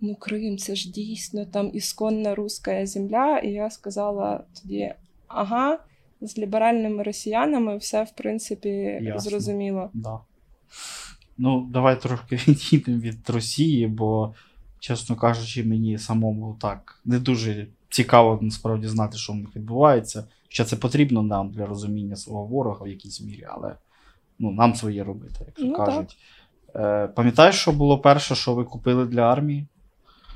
ну, 0.00 0.14
Крим, 0.14 0.58
це 0.58 0.74
ж 0.74 0.90
дійсно 0.90 1.44
там 1.44 1.70
ісконна 1.74 2.34
руська 2.34 2.86
земля. 2.86 3.38
І 3.38 3.50
я 3.50 3.70
сказала 3.70 4.44
тоді: 4.62 4.94
ага, 5.28 5.78
з 6.20 6.38
ліберальними 6.38 7.02
росіянами 7.02 7.76
все 7.76 8.02
в 8.02 8.10
принципі 8.10 8.68
Ясно. 8.68 9.30
зрозуміло. 9.30 9.90
Да. 9.94 10.18
Ну, 11.38 11.68
давай 11.70 12.00
трошки 12.00 12.36
відійдемо 12.48 12.98
від 12.98 13.30
Росії, 13.30 13.86
бо, 13.86 14.34
чесно 14.84 15.16
кажучи, 15.16 15.64
мені 15.64 15.98
самому 15.98 16.56
так 16.60 17.00
не 17.04 17.18
дуже 17.18 17.66
цікаво 17.90 18.38
насправді 18.42 18.88
знати, 18.88 19.18
що 19.18 19.32
в 19.32 19.36
них 19.36 19.56
відбувається. 19.56 20.24
Що 20.48 20.64
це 20.64 20.76
потрібно 20.76 21.22
нам 21.22 21.50
для 21.50 21.66
розуміння 21.66 22.16
свого 22.16 22.44
ворога 22.44 22.84
в 22.84 22.88
якійсь 22.88 23.20
мірі, 23.20 23.46
але 23.48 23.74
ну, 24.38 24.52
нам 24.52 24.74
своє 24.74 25.04
робити, 25.04 25.34
як 25.40 25.54
то 25.54 25.64
Ну, 25.64 25.74
кажуть. 25.74 26.16
Е, 26.76 27.06
пам'ятаєш, 27.06 27.54
що 27.54 27.72
було 27.72 27.98
перше, 27.98 28.34
що 28.34 28.54
ви 28.54 28.64
купили 28.64 29.06
для 29.06 29.22
армії? 29.22 29.66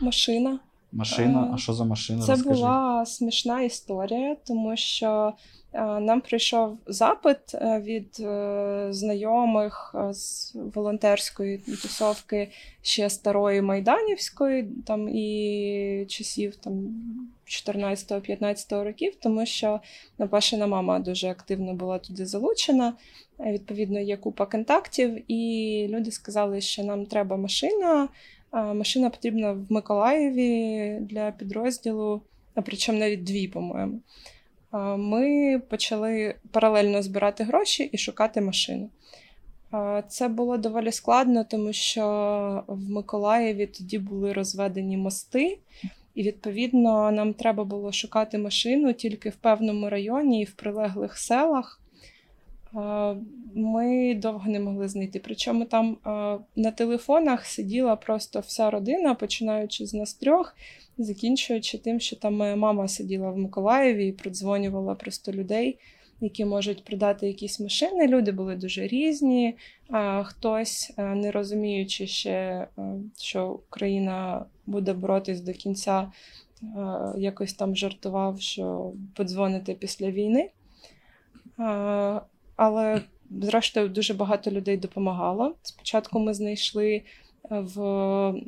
Машина. 0.00 0.59
Машина, 0.92 1.47
Е, 1.47 1.50
а 1.54 1.57
що 1.57 1.73
за 1.73 1.85
машина? 1.85 2.23
Це 2.23 2.33
Розкажи. 2.33 2.54
була 2.54 3.07
смішна 3.07 3.62
історія, 3.62 4.37
тому 4.47 4.76
що 4.76 5.33
е, 5.73 5.83
нам 6.00 6.21
прийшов 6.21 6.78
запит 6.87 7.54
е, 7.54 7.80
від 7.80 8.16
е, 8.21 8.87
знайомих 8.90 9.95
з 10.11 10.54
волонтерської 10.75 11.59
тусовки 11.59 12.50
ще 12.83 13.11
старої 13.11 13.62
Майданівської, 13.62 14.68
там 14.87 15.09
і 15.09 16.07
часів 16.09 16.57
там 16.57 16.88
14-15 17.47 18.85
років, 18.85 19.14
тому 19.23 19.47
що 19.47 19.80
Пашина 20.30 20.66
мама 20.66 20.99
дуже 20.99 21.28
активно 21.28 21.75
була 21.75 21.99
туди 21.99 22.26
залучена. 22.26 22.92
Відповідно, 23.40 24.00
є 24.00 24.16
купа 24.16 24.47
контактів, 24.47 25.33
і 25.33 25.87
люди 25.90 26.11
сказали, 26.11 26.61
що 26.61 26.85
нам 26.85 27.07
треба 27.07 27.37
машина. 27.37 28.09
Машина 28.52 29.11
потрібна 29.11 29.52
в 29.52 29.73
Миколаєві 29.73 30.99
для 31.00 31.31
підрозділу, 31.31 32.23
а 32.55 32.62
причому 32.62 32.99
навіть 32.99 33.25
дві, 33.25 33.49
по-моєму. 33.49 34.00
Ми 34.97 35.59
почали 35.69 36.35
паралельно 36.50 37.02
збирати 37.02 37.45
гроші 37.45 37.90
і 37.93 37.99
шукати 37.99 38.40
машину. 38.40 38.90
Це 40.09 40.28
було 40.28 40.57
доволі 40.57 40.93
складно, 40.93 41.45
тому 41.45 41.73
що 41.73 42.64
в 42.67 42.90
Миколаєві 42.90 43.67
тоді 43.67 43.99
були 43.99 44.33
розведені 44.33 44.97
мости, 44.97 45.59
і 46.14 46.23
відповідно 46.23 47.11
нам 47.11 47.35
треба 47.35 47.64
було 47.64 47.93
шукати 47.93 48.38
машину 48.38 48.93
тільки 48.93 49.28
в 49.28 49.37
певному 49.37 49.90
районі 49.90 50.43
і 50.43 50.45
в 50.45 50.52
прилеглих 50.52 51.19
селах. 51.19 51.81
Ми 53.54 54.14
довго 54.14 54.50
не 54.50 54.60
могли 54.60 54.88
знайти. 54.88 55.18
Причому 55.25 55.64
там 55.64 55.96
на 56.56 56.70
телефонах 56.70 57.46
сиділа 57.46 57.96
просто 57.96 58.40
вся 58.40 58.70
родина, 58.70 59.14
починаючи 59.14 59.87
з 59.87 59.94
нас 59.94 60.14
трьох, 60.14 60.56
закінчуючи 60.98 61.78
тим, 61.78 62.00
що 62.00 62.16
там 62.16 62.37
моя 62.37 62.56
мама 62.56 62.88
сиділа 62.88 63.30
в 63.30 63.38
Миколаєві 63.38 64.06
і 64.06 64.12
продзвонювала 64.12 64.94
просто 64.94 65.32
людей, 65.32 65.78
які 66.20 66.44
можуть 66.44 66.84
продати 66.84 67.26
якісь 67.26 67.60
машини. 67.60 68.06
Люди 68.06 68.32
були 68.32 68.56
дуже 68.56 68.87
різні. 68.87 69.56
Хтось, 70.22 70.92
не 70.96 71.30
розуміючи 71.30 72.06
ще, 72.06 72.66
що 73.18 73.60
Україна 73.68 74.44
буде 74.66 74.92
боротись 74.92 75.40
до 75.40 75.52
кінця, 75.52 76.12
якось 77.18 77.54
там 77.54 77.76
жартував, 77.76 78.40
що 78.40 78.92
подзвонити 79.14 79.75
після 79.75 80.10
війни. 80.10 80.50
Але, 82.59 83.03
зрештою, 83.31 83.88
дуже 83.88 84.15
багато 84.15 84.50
людей 84.50 84.77
допомагало. 84.77 85.55
Спочатку 85.62 86.19
ми 86.19 86.35
знайшли 86.35 86.95
е, 86.95 87.03
в 87.50 87.81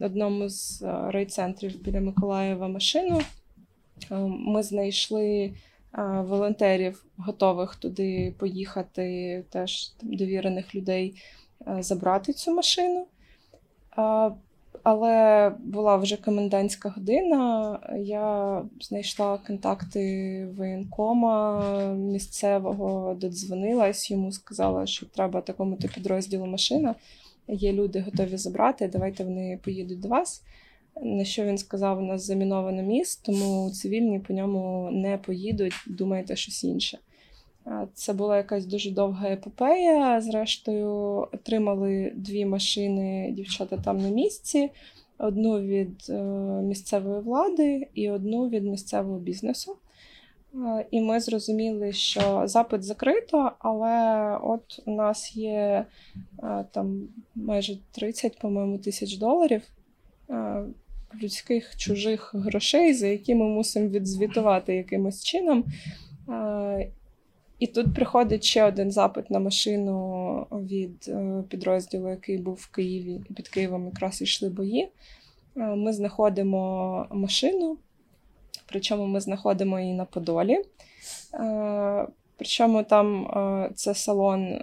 одному 0.00 0.48
з 0.48 0.82
е, 0.82 1.10
райцентрів 1.10 1.82
біля 1.82 2.00
Миколаєва 2.00 2.68
машину. 2.68 3.20
Е, 4.10 4.16
Ми 4.28 4.62
знайшли 4.62 5.52
волонтерів, 6.20 7.04
готових 7.16 7.76
туди 7.76 8.34
поїхати, 8.38 9.44
теж 9.50 9.88
там, 9.88 10.14
довірених 10.14 10.74
людей 10.74 11.22
забрати 11.78 12.32
цю 12.32 12.54
машину. 12.54 13.06
Але 14.82 15.52
була 15.58 15.96
вже 15.96 16.16
комендантська 16.16 16.88
година. 16.88 17.78
Я 17.98 18.62
знайшла 18.80 19.38
контакти 19.46 20.48
воєнкома 20.56 21.62
місцевого, 21.94 23.14
додзвонилась, 23.14 24.10
йому 24.10 24.32
сказала, 24.32 24.86
що 24.86 25.06
треба 25.06 25.40
такому-то 25.40 25.88
підрозділу 25.88 26.46
машина. 26.46 26.94
Є 27.48 27.72
люди 27.72 28.00
готові 28.00 28.36
забрати, 28.36 28.88
давайте 28.88 29.24
вони 29.24 29.58
поїдуть 29.64 30.00
до 30.00 30.08
вас. 30.08 30.42
На 31.02 31.24
що 31.24 31.44
він 31.44 31.58
сказав, 31.58 31.98
у 31.98 32.02
нас 32.02 32.26
заміновано 32.26 32.82
міст, 32.82 33.22
тому 33.24 33.70
цивільні 33.70 34.18
по 34.18 34.34
ньому 34.34 34.90
не 34.92 35.18
поїдуть, 35.18 35.74
думайте 35.86 36.36
щось 36.36 36.64
інше. 36.64 36.98
Це 37.94 38.12
була 38.12 38.36
якась 38.36 38.66
дуже 38.66 38.90
довга 38.90 39.28
епопея. 39.28 40.20
Зрештою, 40.20 40.90
отримали 41.32 42.12
дві 42.16 42.46
машини 42.46 43.32
дівчата 43.32 43.76
там 43.76 43.98
на 43.98 44.08
місці: 44.08 44.70
одну 45.18 45.60
від 45.60 46.06
е, 46.08 46.22
місцевої 46.62 47.20
влади 47.20 47.88
і 47.94 48.10
одну 48.10 48.48
від 48.48 48.64
місцевого 48.64 49.18
бізнесу. 49.18 49.76
І 50.90 51.00
ми 51.00 51.20
зрозуміли, 51.20 51.92
що 51.92 52.42
запит 52.44 52.82
закрито, 52.82 53.52
але 53.58 54.36
от 54.42 54.82
у 54.86 54.90
нас 54.90 55.36
є 55.36 55.86
там 56.70 57.08
майже 57.34 57.78
30, 57.92 58.38
по-моєму, 58.38 58.78
тисяч 58.78 59.16
доларів 59.16 59.62
людських 61.22 61.76
чужих 61.76 62.34
грошей, 62.34 62.94
за 62.94 63.06
які 63.06 63.34
ми 63.34 63.44
мусимо 63.44 63.88
відзвітувати 63.88 64.74
якимось 64.74 65.24
чином. 65.24 65.64
І 67.60 67.66
тут 67.66 67.94
приходить 67.94 68.44
ще 68.44 68.64
один 68.64 68.90
запит 68.90 69.30
на 69.30 69.38
машину 69.38 70.46
від 70.52 71.08
е, 71.08 71.44
підрозділу, 71.48 72.08
який 72.10 72.38
був 72.38 72.54
в 72.54 72.70
Києві. 72.70 73.20
І 73.30 73.34
під 73.34 73.48
Києвом 73.48 73.86
якраз 73.86 74.22
йшли 74.22 74.48
бої. 74.48 74.88
Е, 75.56 75.60
Ми 75.60 75.92
знаходимо 75.92 77.06
машину, 77.10 77.76
причому 78.66 79.06
ми 79.06 79.20
знаходимо 79.20 79.80
її 79.80 79.94
на 79.94 80.04
Подолі. 80.04 80.58
Е, 81.34 82.06
Причому 82.36 82.82
там 82.82 83.26
це 83.74 83.94
салон 83.94 84.58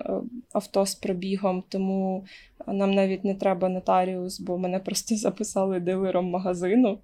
авто 0.53 0.85
з 0.85 0.95
пробігом, 0.95 1.63
тому 1.69 2.25
нам 2.67 2.93
навіть 2.93 3.23
не 3.23 3.35
треба 3.35 3.69
нотаріус, 3.69 4.39
бо 4.39 4.57
мене 4.57 4.79
просто 4.79 5.15
записали 5.17 5.79
дилером 5.79 6.29
магазину 6.29 6.99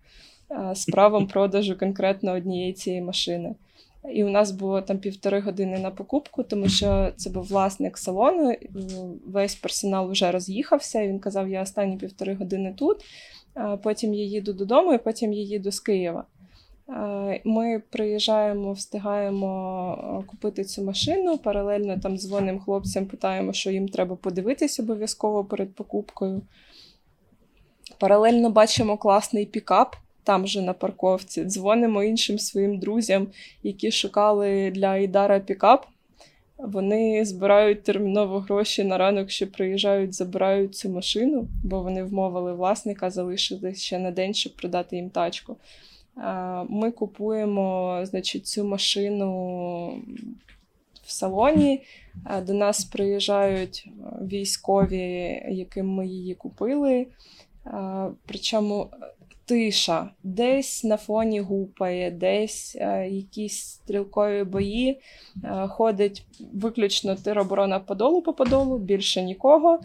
з 0.74 0.86
правом 0.86 1.28
продажу 1.28 1.78
конкретно 1.78 2.32
однієї 2.32 2.74
цієї 2.74 3.02
машини. 3.02 3.56
І 4.12 4.24
у 4.24 4.30
нас 4.30 4.52
було 4.52 4.82
там 4.82 4.98
півтори 4.98 5.40
години 5.40 5.80
на 5.80 5.92
покупку, 5.92 6.44
тому 6.44 6.70
що 6.70 7.12
це 7.16 7.30
був 7.30 7.44
власник 7.44 7.98
салону. 7.98 8.56
Весь 9.26 9.56
персонал 9.56 10.12
вже 10.12 10.32
роз'їхався. 10.32 11.08
Він 11.08 11.20
казав: 11.20 11.50
я 11.50 11.62
останні 11.62 11.98
півтори 11.98 12.36
години 12.36 12.74
тут, 12.78 12.98
потім 13.84 14.14
я 14.14 14.24
їду 14.24 14.54
додому, 14.54 14.94
і 14.94 14.98
потім 14.98 15.34
я 15.34 15.42
їду 15.42 15.72
з 15.72 15.80
Києва. 15.80 16.26
Ми 17.44 17.82
приїжджаємо, 17.90 18.74
встигаємо 18.74 20.24
купити 20.28 20.64
цю 20.64 20.84
машину. 20.84 21.38
Паралельно 21.38 22.00
там 22.00 22.18
дзвонимо 22.18 22.60
хлопцям, 22.60 23.06
питаємо, 23.06 23.54
що 23.54 23.72
їм 23.72 23.90
треба 23.90 24.16
подивитись 24.16 24.80
обов'язково 24.80 25.46
перед 25.46 25.76
покупкою. 25.76 26.42
Паралельно 28.00 28.50
бачимо 28.50 28.98
класний 28.98 29.46
пікап. 29.46 29.96
Там 30.24 30.48
же 30.48 30.62
на 30.62 30.74
парковці 30.74 31.46
дзвонимо 31.46 32.04
іншим 32.04 32.40
своїм 32.40 32.80
друзям, 32.80 33.28
які 33.64 33.92
шукали 33.92 34.72
для 34.72 34.88
Айдара 34.88 35.40
пікап. 35.40 35.86
Вони 36.58 37.26
збирають 37.26 37.84
терміново 37.84 38.40
гроші 38.40 38.84
на 38.84 38.98
ранок, 38.98 39.30
що 39.30 39.52
приїжджають, 39.52 40.14
забирають 40.14 40.76
цю 40.76 40.90
машину, 40.90 41.48
бо 41.64 41.82
вони 41.84 42.04
вмовили 42.04 42.54
власника 42.54 43.10
залишити 43.10 43.76
ще 43.76 44.00
на 44.00 44.12
день, 44.12 44.34
щоб 44.34 44.56
продати 44.56 44.96
їм 44.96 45.10
тачку. 45.10 45.58
Ми 46.70 46.92
купуємо 46.92 48.00
значить, 48.04 48.48
цю 48.48 48.64
машину 48.64 49.88
в 51.04 51.12
салоні. 51.12 51.82
До 52.48 52.54
нас 52.54 52.86
приїжджають 52.86 53.90
військові, 54.22 55.02
яким 55.50 55.90
ми 55.90 56.08
її 56.08 56.36
купили. 56.36 57.08
Причому 58.26 58.90
тиша 59.46 60.10
десь 60.24 60.84
на 60.84 60.98
фоні 60.98 61.40
гупає, 61.40 62.12
десь 62.12 62.78
е, 62.80 63.10
якісь 63.10 63.60
стрілкові 63.60 64.44
бої. 64.44 65.00
Е, 65.44 65.68
ходить 65.68 66.26
виключно 66.54 67.16
тероборона 67.16 67.80
подолу 67.80 68.22
по 68.22 68.34
подолу, 68.34 68.78
більше 68.78 69.22
нікого. 69.22 69.80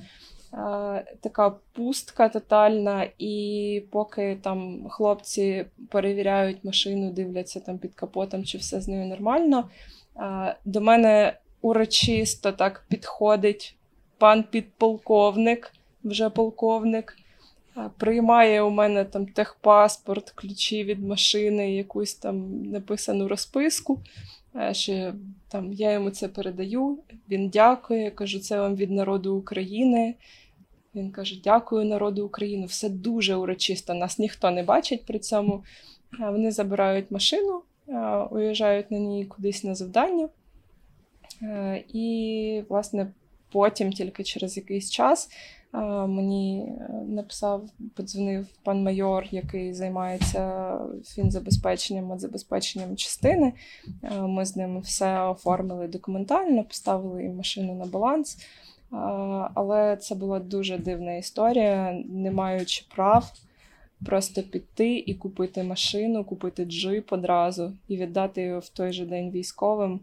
Е, 0.53 1.05
така 1.21 1.51
пустка 1.73 2.29
тотальна, 2.29 3.07
і 3.19 3.83
поки 3.91 4.39
там 4.43 4.89
хлопці 4.89 5.65
перевіряють 5.91 6.65
машину, 6.65 7.11
дивляться 7.11 7.61
там 7.61 7.79
під 7.79 7.95
капотом, 7.95 8.45
чи 8.45 8.59
все 8.59 8.81
з 8.81 8.89
нею 8.89 9.07
нормально. 9.07 9.71
е, 10.17 10.57
До 10.65 10.81
мене 10.81 11.39
урочисто 11.63 12.53
так 12.53 12.85
підходить 12.89 13.77
пан 14.19 14.45
підполковник, 14.51 15.73
вже 16.05 16.31
полковник. 16.31 17.17
Приймає 17.99 18.63
у 18.63 18.71
мене 18.71 19.05
там 19.05 19.27
техпаспорт, 19.27 20.31
ключі 20.31 20.85
від 20.85 21.03
машини, 21.05 21.75
якусь 21.75 22.15
там 22.15 22.63
написану 22.63 23.29
розписку. 23.29 24.01
е, 24.57 24.75
Що 24.75 25.13
там 25.49 25.73
я 25.73 25.93
йому 25.93 26.11
це 26.11 26.29
передаю. 26.29 26.99
Він 27.29 27.49
дякує, 27.49 28.11
кажу, 28.11 28.39
це 28.41 28.61
вам 28.61 28.77
від 28.77 28.91
народу 28.91 29.37
України. 29.37 30.15
Він 30.95 31.11
каже: 31.11 31.41
Дякую 31.45 31.85
народу 31.85 32.27
України. 32.27 32.67
Все 32.67 32.89
дуже 32.89 33.37
урочисто. 33.37 33.95
Нас 33.95 34.19
ніхто 34.19 34.51
не 34.51 34.63
бачить 34.63 35.05
при 35.07 35.19
цьому. 35.19 35.65
Е, 36.21 36.31
Вони 36.31 36.51
забирають 36.51 37.11
машину, 37.11 37.63
е, 37.89 38.17
уїжджають 38.31 38.91
на 38.91 38.99
ній 38.99 39.25
кудись 39.25 39.65
на 39.65 39.75
завдання. 39.75 40.29
І, 41.95 42.63
власне, 42.69 43.07
потім, 43.53 43.93
тільки 43.93 44.25
через 44.25 44.57
якийсь 44.57 44.91
час, 44.91 45.31
Мені 46.09 46.73
написав, 47.07 47.69
подзвонив 47.95 48.47
пан 48.63 48.83
майор, 48.83 49.27
який 49.31 49.75
займається 49.75 50.73
фінзабезпеченням, 51.05 52.19
забезпеченням 52.19 52.97
частини. 52.97 53.53
Ми 54.21 54.45
з 54.45 54.57
ним 54.57 54.81
все 54.81 55.23
оформили 55.23 55.89
документально, 55.89 56.65
поставили 56.65 57.29
машину 57.29 57.75
на 57.75 57.85
баланс. 57.85 58.39
Але 59.55 59.97
це 59.97 60.15
була 60.15 60.39
дуже 60.39 60.79
дивна 60.79 61.15
історія, 61.15 62.03
не 62.09 62.31
маючи 62.31 62.85
прав. 62.95 63.33
Просто 64.07 64.43
піти 64.43 64.99
і 64.99 65.15
купити 65.15 65.63
машину, 65.63 66.25
купити 66.25 66.65
джип 66.65 67.13
одразу 67.13 67.73
і 67.89 67.97
віддати 67.97 68.43
його 68.43 68.61
в 68.61 68.69
той 68.69 68.93
же 68.93 69.07
день 69.07 69.31
військовим. 69.31 70.01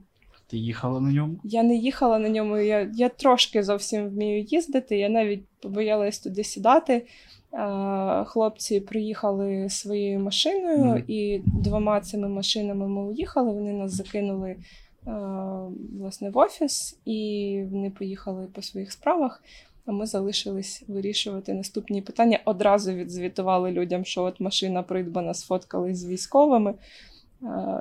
Ти 0.47 0.57
їхала 0.57 0.99
на 0.99 1.11
ньому? 1.11 1.35
Я 1.43 1.63
не 1.63 1.75
їхала 1.75 2.19
на 2.19 2.29
ньому. 2.29 2.57
Я 2.57 2.91
я 2.93 3.09
трошки 3.09 3.63
зовсім 3.63 4.09
вмію 4.09 4.41
їздити. 4.41 4.97
Я 4.97 5.09
навіть 5.09 5.43
побоялась 5.61 6.19
туди 6.19 6.43
сідати. 6.43 7.05
Хлопці 8.25 8.79
приїхали 8.79 9.69
своєю 9.69 10.19
машиною, 10.19 10.83
mm. 10.83 11.03
і 11.07 11.41
двома 11.45 12.01
цими 12.01 12.27
машинами 12.27 12.87
ми 12.87 13.01
уїхали. 13.01 13.53
Вони 13.53 13.73
нас 13.73 13.91
закинули 13.91 14.55
власне 15.99 16.29
в 16.29 16.37
офіс, 16.37 16.99
і 17.05 17.63
вони 17.71 17.89
поїхали 17.89 18.47
по 18.53 18.61
своїх 18.61 18.91
справах. 18.91 19.43
А 19.85 19.91
ми 19.91 20.05
залишились 20.05 20.83
вирішувати 20.87 21.53
наступні 21.53 22.01
питання. 22.01 22.39
Одразу 22.45 22.93
відзвітували 22.93 23.71
людям, 23.71 24.05
що 24.05 24.23
от 24.23 24.39
машина 24.39 24.83
придбана, 24.83 25.33
сфоткались 25.33 25.97
з 25.97 26.05
військовими. 26.05 26.73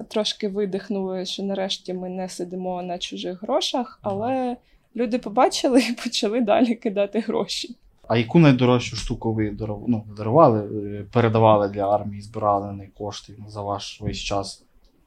Трошки 0.08 0.48
видихнули, 0.48 1.26
що 1.26 1.42
нарешті 1.42 1.94
ми 1.94 2.08
не 2.08 2.28
сидимо 2.28 2.82
на 2.82 2.98
чужих 2.98 3.42
грошах, 3.42 3.98
але 4.02 4.56
люди 4.96 5.18
побачили 5.18 5.80
і 5.80 5.92
почали 5.92 6.40
далі 6.40 6.74
кидати 6.74 7.20
гроші. 7.20 7.76
А 8.08 8.16
яку 8.16 8.38
найдорожчу 8.38 8.96
штуку 8.96 9.32
ви 9.32 9.56
ну, 9.86 10.04
дарували, 10.16 10.60
е, 10.60 11.04
передавали 11.12 11.68
для 11.68 11.94
армії, 11.94 12.22
збирали 12.22 12.66
на 12.66 12.72
неї 12.72 12.90
кошти 12.98 13.32
за 13.48 13.62
ваш 13.62 14.00
весь 14.00 14.18
час 14.18 14.64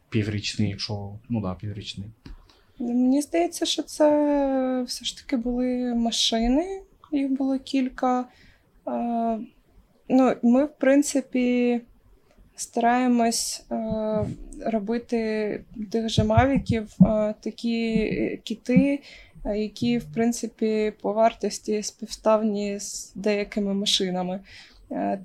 піврічний, 0.10 0.70
якщо 0.70 1.12
ну 1.30 1.42
да, 1.42 1.54
піврічний? 1.54 2.08
Мені 2.80 3.22
здається, 3.22 3.66
що 3.66 3.84
це 3.84 4.84
все 4.88 5.06
ж 5.06 5.18
таки 5.18 5.38
були 5.38 5.94
машини, 5.96 6.82
їх 7.12 7.32
було 7.32 7.60
кілька. 7.60 8.26
Ну, 10.10 10.36
Ми, 10.44 10.66
в 10.66 10.72
принципі, 10.78 11.82
стараємось 12.58 13.66
робити 14.66 15.64
тих 15.92 16.10
же 16.10 16.24
мавіків 16.24 16.98
такі 17.40 18.40
кіти, 18.44 19.00
які, 19.56 19.98
в 19.98 20.14
принципі, 20.14 20.94
по 21.02 21.14
вартості 21.14 21.84
співставні 21.84 22.80
з 22.80 23.12
деякими 23.16 23.74
машинами. 23.74 24.40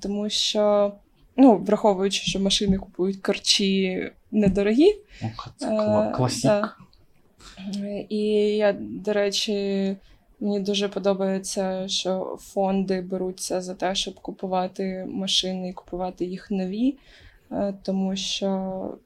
Тому 0.01 0.31
що, 0.31 0.93
ну, 1.37 1.57
враховуючи, 1.57 2.23
що 2.23 2.41
машини 2.41 2.79
купують 2.79 3.21
корчі 3.21 4.11
недорогі. 4.31 4.95
Це 5.57 5.67
класік. 6.17 6.79
І 8.09 8.25
я, 8.57 8.73
до 8.81 9.13
речі, 9.13 9.97
Мені 10.43 10.61
дуже 10.61 10.89
подобається, 10.89 11.89
що 11.89 12.39
фонди 12.41 13.01
беруться 13.01 13.61
за 13.61 13.75
те, 13.75 13.95
щоб 13.95 14.15
купувати 14.15 15.07
машини 15.09 15.69
і 15.69 15.73
купувати 15.73 16.25
їх 16.25 16.51
нові, 16.51 16.95
е, 17.53 17.75
тому 17.83 18.17
що, 18.17 18.99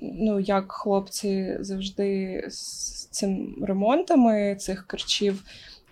ну, 0.00 0.40
як 0.40 0.72
хлопці 0.72 1.56
завжди 1.60 2.44
з 2.48 3.06
цим 3.06 3.56
ремонтами 3.62 4.56
цих 4.60 4.86
корчів 4.86 5.44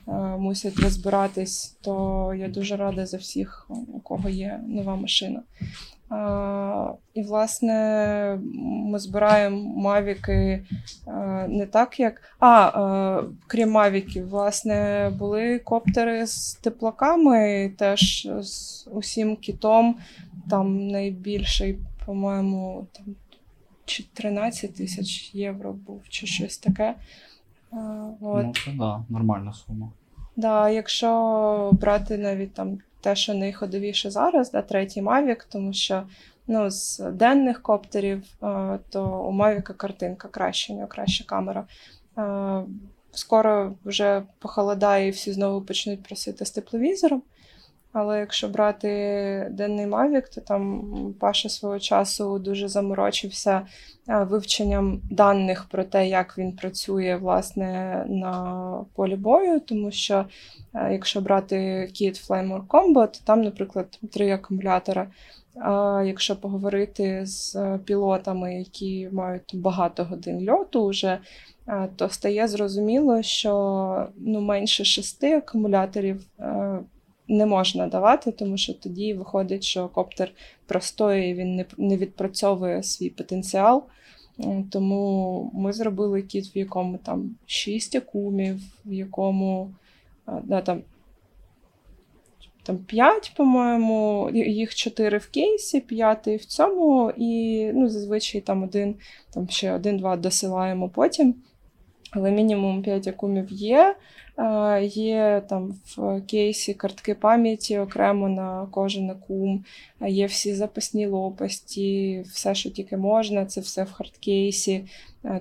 е, 0.08 0.12
мусять 0.12 0.78
розбиратись, 0.78 1.76
то 1.80 2.34
я 2.38 2.48
дуже 2.48 2.76
рада 2.76 3.06
за 3.06 3.16
всіх, 3.16 3.66
у 3.68 4.00
кого 4.00 4.28
є 4.28 4.60
нова 4.66 4.96
машина. 4.96 5.42
І, 7.14 7.22
власне, 7.22 8.38
ми 8.64 8.98
збираємо 8.98 9.80
мавіки 9.80 10.64
не 11.48 11.66
так, 11.72 12.00
як. 12.00 12.36
А, 12.40 13.22
крім 13.46 13.70
мавіків, 13.70 14.28
власне, 14.28 15.10
були 15.18 15.58
коптери 15.58 16.26
з 16.26 16.54
теплаками, 16.54 17.72
теж 17.78 18.28
з 18.40 18.88
усім 18.92 19.36
кітом. 19.36 19.96
Там 20.50 20.88
найбільший, 20.88 21.78
по-моєму, 22.06 22.86
там 22.92 23.04
чи 23.84 24.04
13 24.12 24.74
тисяч 24.74 25.34
євро 25.34 25.72
був, 25.72 26.02
чи 26.08 26.26
щось 26.26 26.58
таке. 26.58 26.94
От. 28.20 28.44
Ну, 28.44 28.52
це 28.64 28.70
да, 28.78 29.04
нормальна 29.08 29.52
сума. 29.52 29.88
Да, 30.36 30.70
Якщо 30.70 31.70
брати 31.80 32.18
навіть 32.18 32.54
там 32.54 32.78
те, 33.02 33.16
що 33.16 33.34
найходовіше 33.34 34.10
зараз, 34.10 34.50
да, 34.50 34.62
третій 34.62 35.02
Mavic, 35.02 35.44
тому 35.48 35.72
що 35.72 36.02
ну, 36.46 36.70
з 36.70 36.98
денних 36.98 37.62
коптерів, 37.62 38.22
е, 38.42 38.78
то 38.90 39.24
у 39.28 39.32
Mavic 39.32 39.74
картинка 39.74 40.28
краще, 40.28 40.72
у 40.72 40.76
нього 40.76 40.88
краща 40.88 41.24
камера. 41.24 41.66
Е, 42.18 42.62
скоро 43.12 43.74
вже 43.84 44.22
похолодає 44.38 45.08
і 45.08 45.10
всі 45.10 45.32
знову 45.32 45.62
почнуть 45.62 46.02
просити 46.02 46.44
з 46.44 46.50
тепловізором. 46.50 47.22
Але 47.92 48.18
якщо 48.18 48.48
брати 48.48 48.88
денний 49.50 49.86
Mavic, 49.86 50.34
то 50.34 50.40
там 50.40 50.94
Паша 51.20 51.48
свого 51.48 51.78
часу 51.78 52.38
дуже 52.38 52.68
заморочився 52.68 53.66
е, 54.08 54.24
вивченням 54.24 55.00
даних 55.10 55.64
про 55.64 55.84
те, 55.84 56.08
як 56.08 56.38
він 56.38 56.52
працює 56.52 57.16
власне 57.16 58.04
на 58.08 58.84
полі 58.94 59.16
бою, 59.16 59.60
тому 59.60 59.90
що 59.90 60.24
якщо 60.74 61.20
брати 61.20 61.56
Kit 61.92 62.28
Flamer 62.28 62.66
Combo, 62.66 63.06
то 63.06 63.18
там, 63.24 63.42
наприклад, 63.42 63.98
три 64.12 64.32
акумулятора. 64.32 65.06
А 65.60 66.02
якщо 66.06 66.36
поговорити 66.36 67.26
з 67.26 67.56
пілотами, 67.84 68.54
які 68.54 69.08
мають 69.12 69.50
багато 69.54 70.04
годин 70.04 70.50
льоту, 70.50 70.86
вже, 70.86 71.18
то 71.96 72.08
стає 72.08 72.48
зрозуміло, 72.48 73.22
що 73.22 74.06
ну, 74.16 74.40
менше 74.40 74.84
шести 74.84 75.36
акумуляторів 75.36 76.26
не 77.28 77.46
можна 77.46 77.86
давати, 77.86 78.32
тому 78.32 78.56
що 78.56 78.74
тоді 78.74 79.14
виходить, 79.14 79.64
що 79.64 79.88
коптер 79.88 80.32
простоює, 80.66 81.34
він 81.34 81.64
не 81.78 81.96
відпрацьовує 81.96 82.82
свій 82.82 83.10
потенціал. 83.10 83.84
Тому 84.70 85.50
ми 85.54 85.72
зробили 85.72 86.22
кіт, 86.22 86.56
в 86.56 86.58
якому 86.58 86.98
там 86.98 87.36
6 87.46 87.96
акумів, 87.96 88.60
в 88.84 88.92
якому 88.92 89.70
да, 90.42 90.60
там 90.60 90.82
там 92.64 92.78
5, 92.78 93.32
по-моєму, 93.36 94.30
їх 94.34 94.74
4 94.74 95.18
в 95.18 95.30
кейсі, 95.30 95.80
5 95.80 96.26
в 96.26 96.44
цьому, 96.44 97.12
і 97.16 97.70
ну, 97.74 97.88
зазвичай 97.88 98.40
там 98.40 98.62
один, 98.62 98.94
там 99.34 99.48
ще 99.48 99.72
один-два 99.72 100.16
досилаємо 100.16 100.88
потім. 100.88 101.34
Але 102.10 102.30
мінімум 102.30 102.82
5 102.82 103.08
акумів 103.08 103.52
є. 103.52 103.96
Є 104.82 105.42
там 105.48 105.74
в 105.96 106.20
кейсі 106.20 106.74
картки 106.74 107.14
пам'яті 107.14 107.78
окремо 107.78 108.28
на 108.28 108.66
кожен 108.70 109.10
акум, 109.10 109.64
є 110.00 110.26
всі 110.26 110.54
запасні 110.54 111.06
лопасті, 111.06 112.24
все, 112.32 112.54
що 112.54 112.70
тільки 112.70 112.96
можна, 112.96 113.46
це 113.46 113.60
все 113.60 113.84
в 113.84 113.92
хардкейсі. 113.92 114.84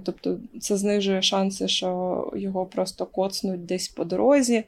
Тобто 0.04 0.38
це 0.62 0.78
знижує 0.78 1.22
шанси, 1.22 1.68
що 1.68 2.32
його 2.36 2.66
просто 2.66 3.06
коцнуть 3.06 3.66
десь 3.66 3.88
по 3.88 4.04
дорозі. 4.04 4.64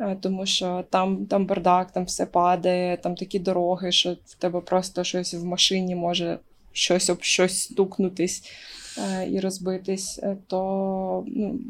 Е, 0.00 0.16
тому 0.20 0.46
що 0.46 0.84
там 0.90 1.26
там 1.26 1.46
бардак, 1.46 1.90
там 1.90 2.04
все 2.04 2.26
падає, 2.26 2.96
там 2.96 3.14
такі 3.14 3.38
дороги, 3.38 3.92
що 3.92 4.16
в 4.26 4.34
тебе 4.34 4.60
просто 4.60 5.04
щось 5.04 5.34
в 5.34 5.44
машині 5.44 5.94
може 5.94 6.38
щось 6.72 7.10
об 7.10 7.22
щось 7.22 7.58
стукнутись 7.58 8.50
е, 8.98 9.28
і 9.30 9.40
розбитись. 9.40 10.20
Е, 10.22 10.36
то 10.46 11.24
ну, 11.26 11.60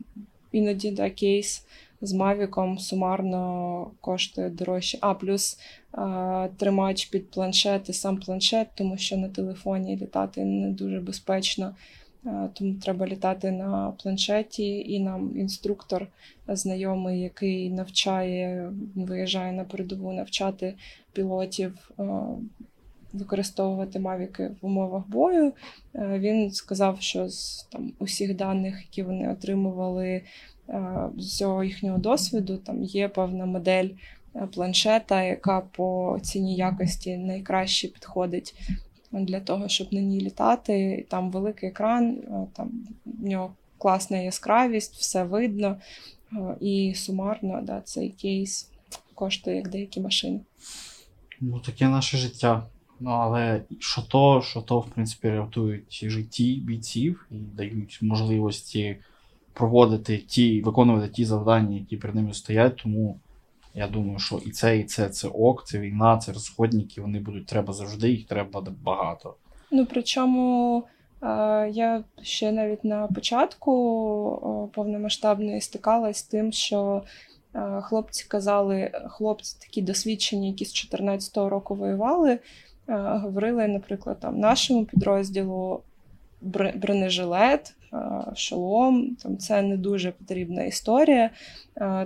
іноді 0.53 0.91
да, 0.91 1.11
кейс 1.11 1.65
з 2.01 2.13
Мавіком 2.13 2.79
сумарно 2.79 3.91
коштує 4.01 4.51
дорожче. 4.51 4.99
А, 5.01 5.15
плюс 5.15 5.59
е, 5.95 6.49
тримач 6.57 7.05
під 7.05 7.31
планшет 7.31 7.89
і 7.89 7.93
сам 7.93 8.17
планшет, 8.17 8.69
тому 8.75 8.97
що 8.97 9.17
на 9.17 9.29
телефоні 9.29 9.97
літати 9.97 10.45
не 10.45 10.71
дуже 10.71 11.01
безпечно. 11.01 11.75
Тому 12.55 12.75
треба 12.75 13.07
літати 13.07 13.51
на 13.51 13.93
планшеті, 14.03 14.95
і 14.95 15.01
нам 15.01 15.39
інструктор 15.39 16.07
знайомий, 16.49 17.21
який 17.21 17.71
навчає, 17.71 18.73
виїжджає 18.95 19.53
на 19.53 19.65
передову 19.65 20.13
навчати 20.13 20.75
пілотів. 21.13 21.91
Використовувати 23.13 24.01
мавіки 24.01 24.51
в 24.63 24.67
умовах 24.67 25.09
бою. 25.09 25.53
Він 25.95 26.51
сказав, 26.51 27.01
що 27.01 27.29
з 27.29 27.69
там 27.73 27.93
усіх 27.99 28.37
даних, 28.37 28.83
які 28.83 29.03
вони 29.03 29.33
отримували 29.33 30.23
з 31.19 31.37
цього 31.37 31.65
їхнього 31.65 31.99
досвіду, 31.99 32.57
там 32.57 32.85
є 32.85 33.09
певна 33.09 33.47
модель 33.47 33.89
планшета, 34.55 35.23
яка 35.23 35.61
по 35.61 36.19
ціні 36.23 36.57
якості 36.57 37.17
найкраще 37.17 37.89
підходить 37.89 38.55
для 39.13 39.41
того, 39.41 39.69
щоб 39.69 39.93
на 39.93 40.01
ній 40.01 40.21
літати. 40.21 41.07
Там 41.09 41.31
великий 41.31 41.69
екран, 41.69 42.09
е, 42.11 42.47
там 42.53 42.71
в 43.07 43.25
нього 43.25 43.53
класна 43.79 44.19
яскравість, 44.19 44.95
все 44.95 45.25
видно. 45.25 45.77
Е, 46.33 46.57
і 46.61 46.95
сумарно 46.95 47.61
да, 47.63 47.81
цей 47.81 48.11
кейс 48.11 48.71
коштує, 49.15 49.57
як 49.57 49.69
деякі 49.69 50.01
машини. 50.01 50.41
Ну, 51.41 51.61
таке 51.61 51.89
наше 51.89 52.17
життя. 52.17 52.67
Ну, 53.01 53.11
але 53.11 53.63
що 53.79 54.03
то, 54.03 54.43
що 54.43 54.63
то, 54.63 54.81
в 54.81 54.91
принципі, 54.91 55.29
рятують 55.29 56.05
житті 56.11 56.63
бійців 56.67 57.27
і 57.31 57.35
дають 57.35 57.99
можливості 58.03 58.97
проводити 59.59 60.19
ті, 60.19 60.63
виконувати 60.63 61.09
ті 61.09 61.25
завдання, 61.25 61.77
які 61.77 61.97
перед 61.97 62.17
ними 62.17 62.35
стоять. 62.35 62.77
Тому 62.77 63.19
я 63.75 63.89
думаю, 63.89 64.19
що 64.19 64.41
і 64.47 64.51
це, 64.51 64.79
і 64.79 64.85
це, 64.85 65.09
це 65.09 65.29
ок, 65.29 65.67
це 65.67 65.79
війна, 65.79 66.19
це 66.19 66.33
розходники, 66.33 67.01
вони 67.01 67.21
будуть 67.21 67.47
треба 67.47 67.73
завжди, 67.73 68.11
їх 68.11 68.27
треба 68.27 68.67
багато. 68.83 69.35
Ну, 69.71 69.87
причому 69.91 70.85
е, 71.23 71.27
я 71.73 72.05
ще 72.23 72.53
навіть 72.53 72.85
на 72.85 73.07
початку 73.07 73.73
е, 74.71 74.75
повномасштабної 74.75 75.61
стикалась 75.61 76.17
з 76.17 76.23
тим, 76.23 76.53
що 76.53 77.03
е, 77.55 77.81
хлопці 77.83 78.25
казали, 78.29 78.91
хлопці 79.09 79.57
такі 79.61 79.83
досвідчені, 79.83 80.49
які 80.51 80.65
з 80.65 80.69
2014 80.69 81.37
року 81.37 81.75
воювали. 81.75 82.39
Говорили, 82.91 83.69
наприклад, 83.69 84.21
там 84.21 84.41
нашому 84.41 84.85
підрозділу 84.85 85.81
бронежилет, 86.75 87.75
шолом. 88.35 89.17
Там 89.23 89.39
Це 89.39 89.63
не 89.63 89.77
дуже 89.77 90.11
потрібна 90.11 90.63
історія, 90.63 91.31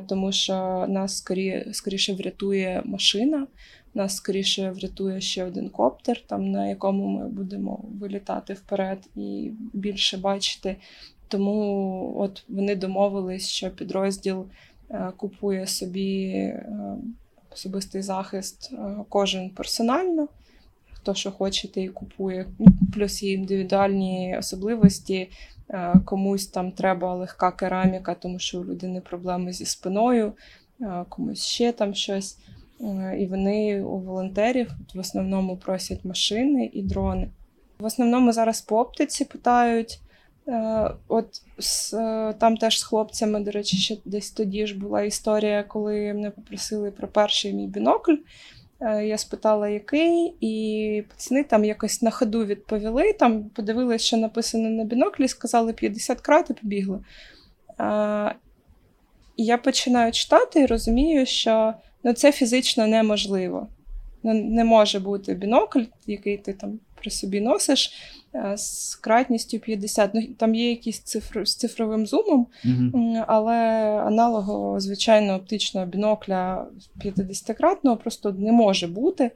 тому 0.07 0.33
що 0.33 0.87
нас 0.89 1.17
скорі, 1.17 1.67
скоріше 1.73 2.15
врятує 2.15 2.83
машина, 2.85 3.47
нас 3.95 4.17
скоріше 4.17 4.71
врятує 4.71 5.21
ще 5.21 5.45
один 5.45 5.69
коптер, 5.69 6.21
там, 6.27 6.51
на 6.51 6.69
якому 6.69 7.07
ми 7.09 7.29
будемо 7.29 7.85
вилітати 8.01 8.55
вперед 8.55 8.99
і 9.17 9.51
більше 9.73 10.19
бачити. 10.19 10.77
Тому 11.29 12.15
от 12.19 12.45
вони 12.49 12.77
домовились, 12.77 13.49
що 13.49 13.71
підрозділ 13.71 14.47
купує 15.17 15.67
собі 15.67 16.53
особистий 17.53 18.03
захист 18.03 18.73
кожен 19.09 19.51
персонально 19.51 20.29
хто 21.03 21.15
що 21.15 21.31
хоче, 21.31 21.69
і 21.75 21.89
купує. 21.89 22.47
Плюс 22.95 23.23
є 23.23 23.33
індивідуальні 23.33 24.37
особливості. 24.39 25.29
Е, 25.71 26.01
комусь 26.05 26.47
там 26.47 26.73
треба 26.73 27.15
легка 27.15 27.53
кераміка, 27.53 28.15
тому 28.15 28.39
що 28.39 28.61
у 28.61 28.65
людини 28.65 29.01
проблеми 29.01 29.53
зі 29.53 29.65
спиною, 29.65 30.33
е, 30.81 31.05
комусь 31.09 31.47
ще 31.47 31.73
там 31.73 31.95
щось. 31.95 32.39
Е, 32.81 33.17
і 33.19 33.27
вони 33.27 33.83
у 33.83 33.99
волонтерів 33.99 34.71
в 34.95 34.99
основному 34.99 35.57
просять 35.57 36.05
машини 36.05 36.71
і 36.73 36.83
дрони. 36.83 37.29
В 37.79 37.85
основному 37.85 38.33
зараз 38.33 38.61
по 38.61 38.81
оптиці 38.81 39.25
питають. 39.25 40.01
От 41.09 41.43
там 42.39 42.57
теж 42.57 42.81
з 42.81 42.83
хлопцями, 42.83 43.41
до 43.41 43.51
речі, 43.51 43.77
ще 43.77 43.97
десь 44.05 44.31
тоді 44.31 44.67
ж 44.67 44.79
була 44.79 45.03
історія, 45.03 45.63
коли 45.63 46.13
мене 46.15 46.31
попросили 46.31 46.91
про 46.91 47.09
перший 47.09 47.53
мій 47.53 47.67
бінокль. 47.67 48.17
Е, 48.83 49.07
я 49.07 49.19
спитала, 49.19 49.69
який, 49.69 50.35
і 50.41 51.05
пацани 51.09 51.45
там 51.45 51.65
якось 51.65 52.03
на 52.03 52.11
ходу 52.11 52.45
відповіли. 52.45 53.13
Там 53.13 53.45
подивилися, 53.45 54.05
що 54.05 54.17
написано 54.17 54.71
на 54.71 54.85
біноклі, 54.85 55.29
сказали 55.29 55.73
50 55.73 56.21
крат 56.21 56.51
і 56.51 56.55
побігли. 56.55 57.01
І 59.37 59.45
я 59.45 59.59
починаю 59.59 60.13
читати 60.13 60.61
і 60.61 60.67
розумію, 60.67 61.27
що 61.27 61.75
ну, 62.05 62.13
це 62.13 62.33
фізично 62.33 62.87
неможливо. 62.87 63.69
Ну, 64.23 64.35
Не 64.35 64.65
може 64.65 65.01
бути 65.01 65.35
бінокль, 65.35 65.85
який 66.07 66.39
ти 66.39 66.53
там 66.53 66.81
при 67.03 67.11
собі 67.11 67.41
носиш, 67.41 67.93
Е, 68.35 68.57
з 68.57 68.95
кратністю 68.95 69.59
50. 69.59 70.11
Ну, 70.15 70.23
Там 70.39 70.55
є 70.55 70.71
якісь 70.71 71.01
цифр 71.01 71.49
з 71.49 71.57
цифровим 71.57 72.07
зумом, 72.07 72.47
mm 72.65 73.25
але 73.27 73.57
аналогу, 74.07 74.81
звичайно, 74.81 75.35
оптичного 75.35 75.87
бінокля 75.87 76.67
50-кратного 77.05 77.97
просто 77.97 78.33
не 78.33 78.53
може 78.53 78.87
бути. 78.87 79.31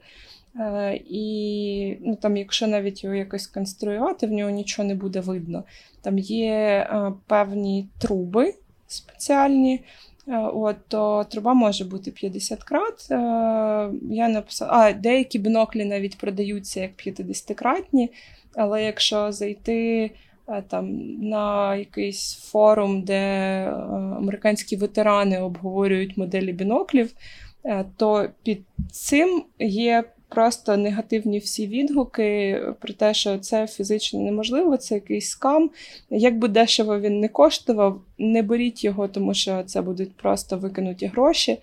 Е, 0.59 0.99
і 1.09 1.97
ну, 2.01 2.15
там, 2.15 2.37
якщо 2.37 2.67
навіть 2.67 3.03
його 3.03 3.15
якось 3.15 3.47
конструювати, 3.47 4.27
в 4.27 4.31
нього 4.31 4.49
нічого 4.49 4.87
не 4.87 4.95
буде 4.95 5.19
видно. 5.19 5.63
Там 6.01 6.17
є 6.19 6.53
е, 6.53 7.13
певні 7.27 7.87
труби 7.99 8.53
спеціальні. 8.87 9.81
От, 10.53 10.75
то 10.87 11.25
труба 11.29 11.53
може 11.53 11.85
бути 11.85 12.11
50 12.11 12.63
крат. 12.63 13.07
Я 14.09 14.29
написала, 14.29 14.71
а 14.73 14.93
деякі 14.93 15.39
біноклі 15.39 15.85
навіть 15.85 16.17
продаються 16.17 16.81
як 16.81 16.91
50-кратні. 16.91 18.09
Але 18.55 18.83
якщо 18.83 19.31
зайти 19.31 20.11
е, 20.47 20.63
там 20.67 20.97
на 21.21 21.75
якийсь 21.75 22.35
форум, 22.35 23.01
де 23.01 23.13
е, 23.13 23.71
американські 24.17 24.75
ветерани 24.75 25.41
обговорюють 25.41 26.17
моделі 26.17 26.53
біноклів, 26.53 27.13
е, 27.65 27.85
то 27.97 28.29
під 28.43 28.61
цим 28.91 29.43
є 29.59 30.03
просто 30.29 30.77
негативні 30.77 31.39
всі 31.39 31.67
відгуки 31.67 32.61
про 32.79 32.93
те, 32.93 33.13
що 33.13 33.37
це 33.37 33.67
фізично 33.67 34.19
неможливо, 34.19 34.77
це 34.77 34.95
якийсь 34.95 35.29
скам. 35.29 35.69
Як 36.09 36.37
би 36.37 36.47
дешево 36.47 36.99
він 36.99 37.19
не 37.19 37.27
коштував, 37.27 38.01
не 38.17 38.41
беріть 38.41 38.83
його, 38.83 39.07
тому 39.07 39.33
що 39.33 39.63
це 39.63 39.81
будуть 39.81 40.15
просто 40.15 40.57
викинуті 40.57 41.05
гроші. 41.05 41.57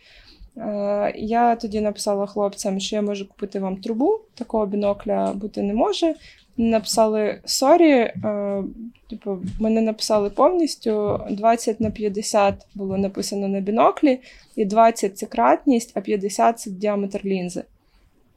Я 1.14 1.56
тоді 1.56 1.80
написала 1.80 2.26
хлопцям, 2.26 2.80
що 2.80 2.96
я 2.96 3.02
можу 3.02 3.28
купити 3.28 3.60
вам 3.60 3.76
трубу, 3.76 4.20
такого 4.34 4.66
бінокля 4.66 5.32
бути 5.32 5.62
не 5.62 5.74
може 5.74 6.14
написали 6.56 7.40
sorry, 7.44 7.90
е, 7.90 8.62
типу, 9.10 9.38
мене 9.60 9.80
написали 9.80 10.30
повністю 10.30 11.20
20 11.30 11.80
на 11.80 11.90
50 11.90 12.66
було 12.74 12.96
написано 12.96 13.48
на 13.48 13.60
біноклі, 13.60 14.20
і 14.56 14.64
20 14.64 15.18
це 15.18 15.26
кратність, 15.26 15.92
а 15.94 16.00
50 16.00 16.58
це 16.58 16.70
діаметр 16.70 17.20
лінзи. 17.24 17.64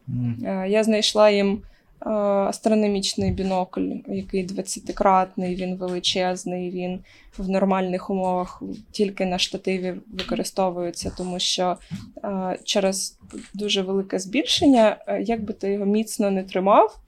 Мм. 0.09 0.67
Я 0.67 0.83
знайшла 0.83 1.29
їм 1.29 1.61
е, 2.05 2.09
астрономічний 2.09 3.31
бінокль, 3.31 3.91
який 4.07 4.47
20-кратний, 4.47 5.55
він 5.55 5.75
величезний, 5.75 6.71
він 6.71 6.99
в 7.37 7.49
нормальних 7.49 8.09
умовах 8.09 8.63
тільки 8.91 9.25
на 9.25 9.37
штативі 9.37 9.93
використовується, 10.13 11.11
тому 11.17 11.39
що 11.39 11.77
е, 12.23 12.57
через 12.63 13.17
дуже 13.53 13.81
велике 13.81 14.19
збільшення, 14.19 14.97
як 15.21 15.43
би 15.43 15.53
ти 15.53 15.71
його 15.71 15.85
міцно 15.85 16.31
не 16.31 16.43
тримав 16.43 16.99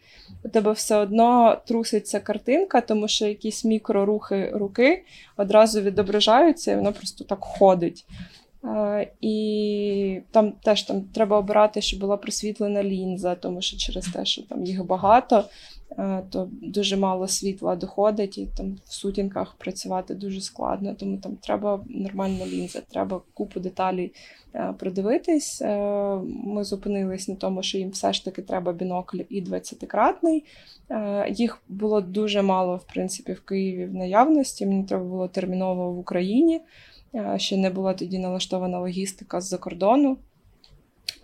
у 0.44 0.50
тебе 0.50 0.72
все 0.72 0.96
одно 0.96 1.58
труситься 1.66 2.20
картинка, 2.20 2.82
тому 2.82 3.08
що 3.08 3.26
якісь 3.26 3.66
мікрорухи 3.66 4.52
руки 4.54 5.04
одразу 5.38 5.82
відображаються, 5.82 6.72
і 6.72 6.76
воно 6.76 6.94
просто 6.94 7.24
так 7.24 7.40
ходить. 7.42 8.06
Uh, 8.63 9.08
і 9.22 10.22
там 10.32 10.52
теж 10.52 10.84
там 10.84 11.02
треба 11.02 11.38
обирати, 11.38 11.82
щоб 11.82 12.00
була 12.00 12.17
просвітлена 12.17 12.84
лінза, 12.84 13.36
тому 13.36 13.62
що 13.62 13.78
через 13.78 14.08
те, 14.08 14.26
що 14.26 14.43
там 14.43 14.65
їх 14.65 14.86
багато, 14.86 15.43
uh, 15.98 16.22
то 16.30 16.50
дуже 16.52 16.98
мало 16.98 17.28
світла 17.28 17.76
доходить, 17.76 18.38
і 18.38 18.48
там 18.58 18.78
в 18.86 18.93
сутінках 18.93 19.56
працювати 19.58 20.15
дуже 20.15 20.41
складно. 20.41 20.95
Тому 20.95 21.17
там 21.17 21.36
треба 21.36 21.86
нормальна 21.89 22.45
лінза, 22.45 22.82
треба 22.91 23.22
купу 23.34 23.60
деталей 23.60 24.12
uh, 24.54 24.74
продивитись. 24.74 25.62
Ми 26.26 26.63
зупинились 26.63 27.28
на 27.28 27.36
тому, 27.36 27.63
що 27.63 27.78
їм 27.78 27.89
все 27.89 28.13
ж 28.13 28.26
таки 28.26 28.41
треба 28.41 28.74
бінокль 28.74 29.22
і 29.30 29.43
20-кратний. 29.43 30.43
Їх 31.30 31.62
було 31.69 32.02
дуже 32.02 32.41
мало, 32.41 32.76
в 32.76 32.84
принципі, 32.93 33.34
в 33.34 33.41
Києві 33.41 33.86
в 33.86 33.93
наявності. 33.93 34.65
Мені 34.65 34.84
треба 34.84 35.04
було 35.04 35.28
терміново 35.28 35.93
в 35.93 36.00
Україні. 36.00 36.62
Е, 37.15 37.39
ще 37.39 37.58
не 37.58 37.69
була 37.69 37.93
тоді 37.93 38.19
налаштована 38.19 38.80
логістика 38.80 39.41
з-за 39.41 39.58
кордону. 39.58 40.17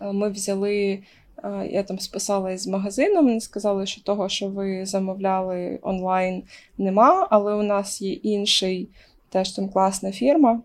Е, 0.00 0.12
ми 0.12 0.30
взяли, 0.30 1.02
е, 1.44 1.68
я 1.70 1.82
там 1.82 1.98
списала 1.98 2.50
із 2.50 2.66
магазину, 2.66 3.22
мені 3.22 3.40
сказали, 3.40 3.86
що 3.86 4.02
того, 4.02 4.28
що 4.28 4.48
ви 4.48 4.86
замовляли 4.86 5.78
онлайн, 5.82 6.42
нема, 6.78 7.28
але 7.30 7.54
у 7.54 7.62
нас 7.62 8.02
є 8.02 8.12
інший, 8.12 8.88
теж 9.28 9.52
там 9.52 9.68
класна 9.68 10.12
фірма. 10.12 10.60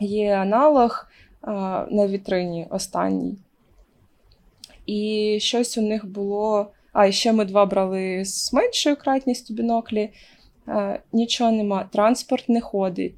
Є 0.00 0.34
аналог 0.34 1.06
на 1.90 2.06
вітрині 2.08 2.66
останній. 2.70 3.36
І 4.86 5.38
щось 5.40 5.78
у 5.78 5.82
них 5.82 6.06
було. 6.06 6.66
А, 6.92 7.06
і 7.06 7.12
ще 7.12 7.32
ми 7.32 7.44
два 7.44 7.66
брали 7.66 8.24
з 8.24 8.52
меншою 8.52 8.96
кратністю 8.96 9.54
біноклі. 9.54 10.10
Нічого 11.12 11.52
нема, 11.52 11.88
транспорт 11.92 12.48
не 12.48 12.60
ходить. 12.60 13.14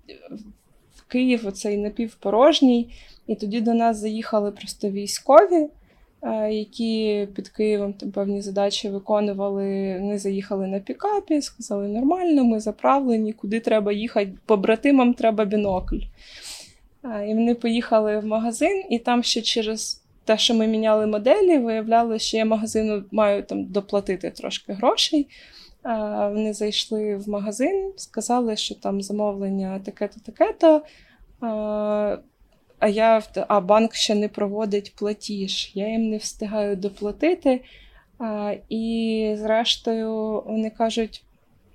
Київ 1.15 1.47
оцей 1.47 1.77
напівпорожній. 1.77 2.95
І 3.27 3.35
тоді 3.35 3.61
до 3.61 3.75
нас 3.75 3.97
заїхали 3.97 4.51
просто 4.51 4.91
військові, 4.91 5.69
е, 6.23 6.53
які 6.53 7.29
під 7.35 7.49
Києвом 7.49 7.93
певні 7.93 8.43
задачі 8.43 8.89
виконували. 8.89 9.99
Вони 10.01 10.19
заїхали 10.19 10.67
на 10.67 10.79
пікапі, 10.79 11.43
сказали, 11.43 11.89
нормально, 11.89 12.45
ми 12.45 12.61
заправлені, 12.61 13.33
куди 13.33 13.61
треба 13.61 13.93
їхати, 13.93 14.33
побратимам 14.47 15.15
треба 15.15 15.45
бінокль. 15.45 16.01
Е, 17.05 17.31
і 17.31 17.35
вони 17.35 17.55
поїхали 17.55 18.19
в 18.19 18.27
магазин, 18.27 18.85
і 18.91 18.99
там 18.99 19.23
ще 19.23 19.43
через 19.43 20.03
те, 20.25 20.39
що 20.39 20.55
ми 20.55 20.67
міняли 20.67 21.07
моделі, 21.07 21.59
виявляли, 21.59 22.19
що 22.19 22.37
я 22.37 22.45
магазину 22.45 23.05
маю 23.11 23.43
там 23.43 23.65
доплатити 23.65 24.31
трошки 24.31 24.73
грошей. 24.73 25.27
Вони 26.33 26.53
зайшли 26.53 27.17
в 27.17 27.29
магазин, 27.29 27.93
сказали, 27.97 28.57
що 28.57 28.75
там 28.75 29.03
замовлення 29.03 29.81
таке-то, 29.85 30.21
таке-то. 30.21 30.83
а 32.79 32.89
я 32.89 33.23
а 33.49 33.61
банк 33.61 33.95
ще 33.95 34.15
не 34.15 34.29
проводить 34.29 34.93
платіж, 34.97 35.73
я 35.75 35.89
їм 35.89 36.11
не 36.11 36.17
встигаю 36.17 36.77
доплатити. 36.77 37.61
І, 38.69 39.35
зрештою, 39.39 40.43
вони 40.47 40.71
кажуть: 40.71 41.25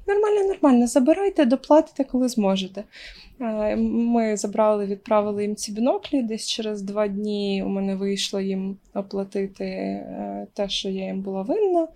нормально, 0.07 0.47
нормально, 0.47 0.87
забирайте, 0.87 1.45
доплатите, 1.45 2.03
коли 2.03 2.29
зможете. 2.29 2.83
Ми 3.77 4.37
забрали, 4.37 4.85
відправили 4.85 5.43
їм 5.43 5.55
ці 5.55 5.71
біноклі. 5.71 6.23
Десь 6.23 6.47
через 6.47 6.81
два 6.81 7.07
дні 7.07 7.63
у 7.65 7.69
мене 7.69 7.95
вийшло 7.95 8.39
їм 8.39 8.77
оплатити 8.93 9.65
е, 9.65 10.47
те, 10.53 10.69
що 10.69 10.89
я 10.89 11.05
їм 11.05 11.21
була 11.21 11.41
винна. 11.41 11.87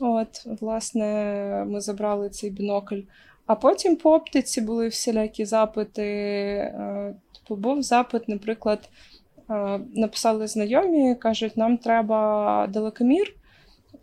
От, 0.00 0.46
власне, 0.60 1.64
ми 1.68 1.80
забрали 1.80 2.30
цей 2.30 2.50
бінокль. 2.50 3.00
А 3.46 3.54
потім 3.54 3.96
по 3.96 4.14
оптиці 4.14 4.60
були 4.60 4.88
всілякі 4.88 5.44
запити. 5.44 6.02
Е, 6.02 7.14
типу, 7.32 7.56
був 7.56 7.82
запит, 7.82 8.28
наприклад, 8.28 8.88
е, 9.50 9.80
написали 9.94 10.46
знайомі, 10.46 11.14
кажуть, 11.14 11.56
нам 11.56 11.78
треба 11.78 12.66
далекомір, 12.72 13.34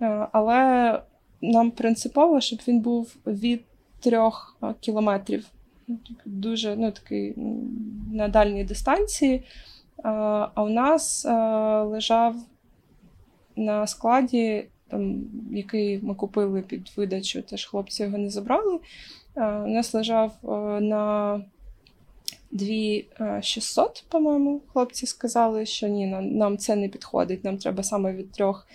е, 0.01 0.27
але 0.31 1.01
нам 1.41 1.71
принципово, 1.71 2.41
щоб 2.41 2.59
він 2.67 2.79
був 2.79 3.15
від 3.27 3.61
трьох 3.99 4.57
кілометрів. 4.79 5.47
Дуже 6.25 6.75
ну, 6.75 6.91
такий 6.91 7.33
на 8.13 8.27
дальній 8.27 8.63
дистанції. 8.63 9.43
А 10.03 10.63
у 10.63 10.69
нас 10.69 11.25
лежав 11.85 12.35
на 13.55 13.87
складі, 13.87 14.65
там, 14.91 15.23
який 15.51 15.99
ми 16.03 16.15
купили 16.15 16.61
під 16.61 16.91
видачу, 16.97 17.41
теж 17.41 17.65
хлопці 17.65 18.03
його 18.03 18.17
не 18.17 18.29
забрали. 18.29 18.79
Е, 19.35 19.45
у 19.45 19.67
нас 19.67 19.93
лежав 19.93 20.31
е, 20.43 20.47
на 20.81 21.41
2600, 22.51 24.03
по-моєму, 24.09 24.61
хлопці 24.73 25.05
сказали, 25.05 25.65
що 25.65 25.87
ні, 25.87 26.07
нам 26.21 26.57
це 26.57 26.75
не 26.75 26.89
підходить, 26.89 27.43
нам 27.43 27.57
треба 27.57 27.83
саме 27.83 28.13
від 28.13 28.31
трьох 28.31 28.67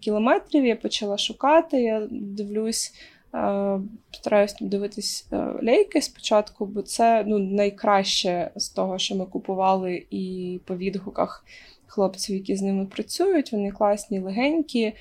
кілометрів. 0.00 0.66
Я 0.66 0.76
почала 0.76 1.18
шукати, 1.18 1.82
я 1.82 2.08
дивлюсь, 2.10 2.94
е, 3.34 3.80
стараюсь 4.10 4.56
дивитись 4.60 5.26
лейки 5.62 6.02
спочатку, 6.02 6.66
бо 6.66 6.82
це 6.82 7.24
ну, 7.26 7.38
найкраще 7.38 8.50
з 8.56 8.68
того, 8.68 8.98
що 8.98 9.14
ми 9.14 9.26
купували, 9.26 10.06
і 10.10 10.60
по 10.64 10.76
відгуках 10.76 11.44
хлопців, 11.86 12.36
які 12.36 12.56
з 12.56 12.62
ними 12.62 12.86
працюють. 12.86 13.52
Вони 13.52 13.70
класні, 13.70 14.20
легенькі. 14.20 14.92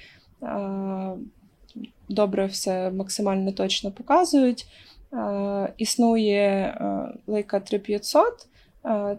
Добре, 2.09 2.45
все 2.45 2.91
максимально 2.91 3.51
точно 3.51 3.91
показують. 3.91 4.67
Е, 5.13 5.73
існує 5.77 6.39
е, 6.41 7.07
лейка 7.27 7.59
3500. 7.59 8.47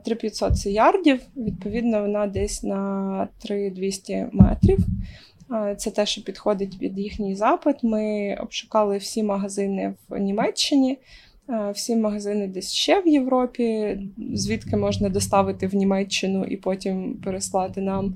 3500 0.05 0.53
е, 0.53 0.55
це 0.55 0.71
ярдів, 0.71 1.21
відповідно, 1.37 2.01
вона 2.01 2.27
десь 2.27 2.63
на 2.63 3.29
3200 3.39 4.27
метрів. 4.33 4.79
Це 5.77 5.91
те, 5.91 6.07
що 6.07 6.23
підходить 6.23 6.79
під 6.79 6.99
їхній 6.99 7.35
запит. 7.35 7.77
Ми 7.83 8.37
обшукали 8.41 8.99
всі 8.99 9.23
магазини 9.23 9.95
в 10.09 10.19
Німеччині, 10.19 10.99
всі 11.75 11.97
магазини 11.97 12.47
десь 12.47 12.73
ще 12.73 13.01
в 13.01 13.09
Європі, 13.09 13.99
звідки 14.35 14.77
можна 14.77 15.09
доставити 15.09 15.67
в 15.67 15.75
Німеччину 15.75 16.45
і 16.45 16.57
потім 16.57 17.15
переслати 17.25 17.81
нам. 17.81 18.15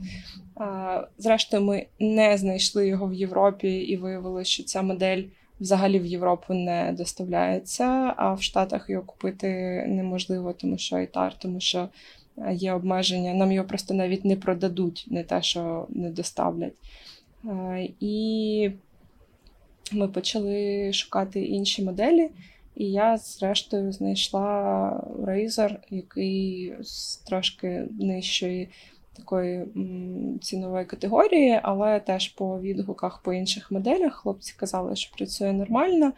Зрештою, 1.19 1.63
ми 1.63 1.87
не 2.01 2.39
знайшли 2.39 2.89
його 2.89 3.07
в 3.07 3.15
Європі 3.15 3.69
і 3.69 3.97
виявилося, 3.97 4.51
що 4.51 4.63
ця 4.63 4.83
модель 4.83 5.23
взагалі 5.61 5.99
в 5.99 6.07
Європу 6.07 6.55
не 6.55 6.95
доставляється, 6.99 8.15
а 8.17 8.35
в 8.35 8.43
Штатах 8.43 8.91
його 8.91 9.05
купити 9.05 9.49
неможливо, 9.89 10.53
тому 10.53 10.79
що 10.79 10.97
айтар, 10.97 11.39
тому 11.39 11.61
що 11.61 11.89
е, 12.39 12.55
є 12.55 12.73
обмеження. 12.73 13.35
Нам 13.35 13.53
його 13.53 13.69
просто 13.69 13.95
навіть 13.95 14.25
не 14.25 14.37
продадуть, 14.37 15.07
не 15.11 15.23
те, 15.25 15.43
що 15.43 15.87
не 15.89 16.11
доставлять. 16.11 16.77
Е, 17.45 17.89
і 18.01 18.71
ми 19.93 20.09
почали 20.09 20.93
шукати 20.93 21.45
інші 21.45 21.83
моделі. 21.83 22.31
І 22.77 22.85
я, 22.93 23.17
зрештою, 23.17 23.93
знайшла 23.93 24.47
Razer, 25.19 25.77
який 25.91 26.75
з 26.81 27.17
трошки 27.17 27.85
нижчої 28.01 28.69
такої 29.17 29.67
цінової 30.41 30.85
категорії, 30.85 31.61
але 31.63 32.01
теж 32.01 32.29
по 32.29 32.61
відгуках 32.61 33.23
по 33.23 33.33
інших 33.33 33.71
моделях 33.71 34.15
хлопці 34.15 34.55
казали, 34.57 34.97
що 34.97 35.17
працює 35.17 35.53
нормально. 35.53 36.13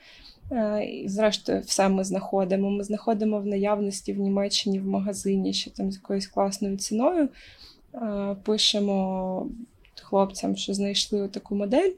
Е, 0.52 0.84
і 0.84 1.08
Зрештою, 1.08 1.60
все 1.60 1.88
ми 1.88 2.04
знаходимо. 2.04 2.70
Ми 2.70 2.84
знаходимо 2.84 3.40
в 3.40 3.46
наявності 3.46 4.12
в 4.12 4.18
Німеччині 4.18 4.80
в 4.80 4.86
магазині, 4.86 5.52
що 5.52 5.70
там 5.70 5.92
з 5.92 5.94
якоюсь 5.94 6.26
класною 6.26 6.76
ціною. 6.76 7.28
Е, 7.94 8.36
пишемо 8.44 9.46
хлопцям, 10.02 10.56
що 10.56 10.74
знайшли 10.74 11.28
таку 11.28 11.54
модель. 11.54 11.90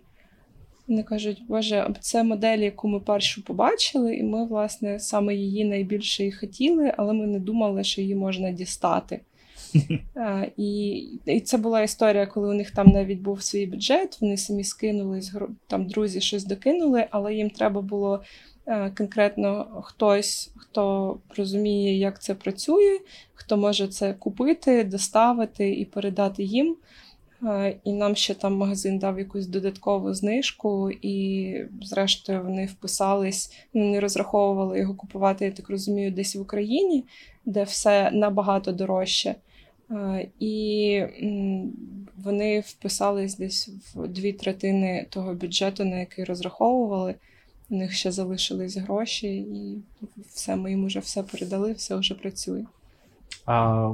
Вони 0.88 1.02
кажуть, 1.02 1.42
Боже, 1.48 1.94
це 2.00 2.22
модель, 2.22 2.59
яку 2.59 2.88
ми 2.88 3.00
першу 3.00 3.44
побачили, 3.44 4.16
і 4.16 4.22
ми, 4.22 4.46
власне, 4.46 5.00
саме 5.00 5.35
її 5.35 5.64
найбільше 5.64 6.26
і 6.26 6.32
хотіли, 6.32 6.92
але 6.96 7.12
ми 7.12 7.26
не 7.26 7.38
думали, 7.38 7.85
що 7.85 8.00
її 8.00 8.14
можна 8.14 8.50
дістати. 8.50 9.20
І 10.56 10.90
і 11.26 11.40
це 11.40 11.58
була 11.58 11.82
історія, 11.82 12.26
коли 12.26 12.48
у 12.48 12.54
них 12.54 12.70
там 12.70 12.86
навіть 12.86 13.20
був 13.20 13.42
свій 13.42 13.66
бюджет, 13.66 14.18
вони 14.20 14.36
самі 14.36 14.64
скинули, 14.64 15.20
там 15.66 15.86
друзі 15.86 16.20
щось 16.20 16.44
докинули, 16.44 17.06
але 17.10 17.34
їм 17.34 17.50
треба 17.50 17.80
було 17.80 18.22
е, 18.66 18.90
конкретно 18.90 19.82
хтось, 19.84 20.50
хто 20.56 21.16
розуміє, 21.36 21.98
як 21.98 22.22
це 22.22 22.34
працює, 22.34 22.98
хто 23.34 23.56
може 23.56 23.88
це 23.88 24.12
купити, 24.12 24.84
доставити 24.84 25.72
і 25.72 25.84
передати 25.84 26.42
їм. 26.42 26.76
І 27.84 27.92
нам 27.92 28.16
ще 28.16 28.34
там 28.34 28.56
магазин 28.56 28.98
дав 28.98 29.18
якусь 29.18 29.46
додаткову 29.46 30.14
знижку, 30.14 30.90
і, 31.02 31.54
зрештою, 31.82 32.42
вони 32.42 32.66
вписались, 32.66 33.52
вони 33.74 34.00
розраховували 34.00 34.78
його 34.78 34.94
купувати, 34.94 35.44
я 35.44 35.50
так 35.50 35.70
розумію, 35.70 36.10
десь 36.10 36.36
в 36.36 36.40
Україні, 36.40 37.04
де 37.44 37.64
все 37.64 38.10
набагато 38.10 38.72
дорожче. 38.72 39.34
І 40.40 41.03
вони 42.16 42.61
вписались 42.61 43.37
десь 43.37 43.70
в 43.94 44.09
дві 44.09 44.33
третини 44.33 45.07
того 45.11 45.35
бюджету, 45.35 45.85
на 45.85 45.96
який 45.96 46.25
розраховували. 46.25 47.14
У 47.70 47.77
них 47.77 47.92
ще 47.92 48.12
залишились 48.12 48.77
гроші, 48.77 49.37
і 49.37 49.83
все, 50.29 50.57
ми 50.57 50.70
їм 50.70 50.87
вже 50.87 50.99
все 50.99 51.22
передали, 51.22 51.72
все 51.72 51.96
вже 51.96 52.14
працює. 52.14 52.64
А 53.46 53.92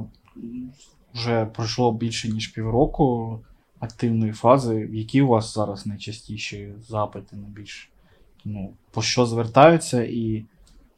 Вже 1.13 1.45
пройшло 1.45 1.91
більше 1.91 2.29
ніж 2.29 2.47
півроку 2.47 3.39
активної 3.79 4.31
фази. 4.31 4.89
Які 4.91 5.21
у 5.21 5.27
вас 5.27 5.53
зараз 5.53 5.85
найчастіші 5.85 6.69
запити 6.87 7.35
на 7.35 7.47
більш 7.47 7.89
ну, 8.45 8.73
по 8.91 9.01
що 9.01 9.25
звертаються, 9.25 10.03
і 10.03 10.45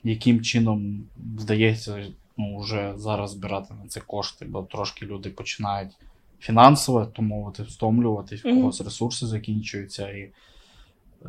яким 0.04 0.42
чином 0.42 1.04
вдається 1.38 2.06
вже 2.38 2.94
зараз 2.98 3.32
збирати 3.32 3.74
на 3.74 3.88
це 3.88 4.00
кошти, 4.00 4.46
бо 4.46 4.64
трошки 4.64 5.06
люди 5.06 5.30
починають 5.30 5.92
фінансово, 6.40 7.06
то 7.06 7.22
мовити, 7.22 7.64
втомлюватись, 7.64 8.46
mm-hmm. 8.46 8.56
когось 8.56 8.82
ресурси 8.82 9.26
закінчуються, 9.26 10.10
і 10.10 10.32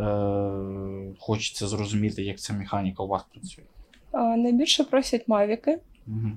е, 0.00 1.14
хочеться 1.18 1.66
зрозуміти, 1.66 2.22
як 2.22 2.38
ця 2.38 2.52
механіка 2.52 3.02
у 3.02 3.06
вас 3.06 3.22
працює. 3.32 3.64
А, 4.12 4.36
найбільше 4.36 4.84
просять 4.84 5.28
мавіки. 5.28 5.78
Mm-hmm. 6.08 6.36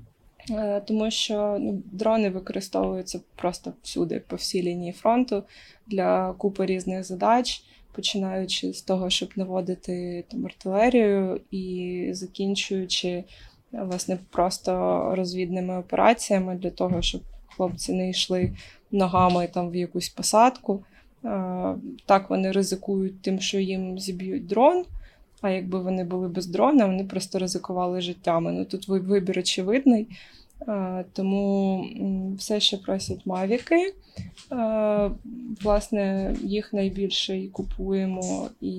Тому 0.86 1.12
що 1.12 1.58
ну, 1.60 1.82
дрони 1.92 2.30
використовуються 2.30 3.22
просто 3.36 3.74
всюди, 3.84 4.24
по 4.28 4.36
всій 4.36 4.64
лінії 4.64 4.92
фронту 4.92 5.44
для 5.88 6.34
купи 6.34 6.66
різних 6.66 7.04
задач, 7.04 7.64
починаючи 7.92 8.74
з 8.74 8.82
того, 8.82 9.10
щоб 9.10 9.30
наводити 9.36 10.26
там 10.32 10.46
артилерію, 10.46 11.42
і 11.52 12.08
закінчуючи 12.12 13.24
власне 13.72 14.18
просто 14.30 14.72
розвідними 15.16 15.78
операціями 15.78 16.56
для 16.56 16.70
того, 16.70 17.02
щоб 17.02 17.22
хлопці 17.48 17.94
не 17.94 18.10
йшли 18.10 18.52
ногами 18.92 19.48
там 19.48 19.70
в 19.70 19.76
якусь 19.76 20.10
посадку. 20.10 20.84
Так 22.06 22.30
вони 22.30 22.52
ризикують 22.52 23.22
тим, 23.22 23.40
що 23.40 23.60
їм 23.60 24.00
зіб'ють 24.00 24.48
дрон. 24.48 24.86
А 25.42 25.50
якби 25.50 25.80
вони 25.80 26.04
були 26.04 26.28
без 26.28 26.48
дрона, 26.48 26.86
вони 26.86 27.04
просто 27.04 27.40
ризикували 27.40 28.02
життями. 28.02 28.52
Ну 28.52 28.66
тут 28.66 28.88
вибір 28.88 29.40
очевидний. 29.40 30.08
Тому 31.14 31.86
все 32.38 32.60
ще 32.60 32.78
просять 32.78 33.26
мавіки. 33.26 33.94
Власне, 35.64 36.36
їх 36.44 36.74
найбільше 36.74 37.40
і 37.40 37.48
купуємо 37.48 38.50
і 38.62 38.74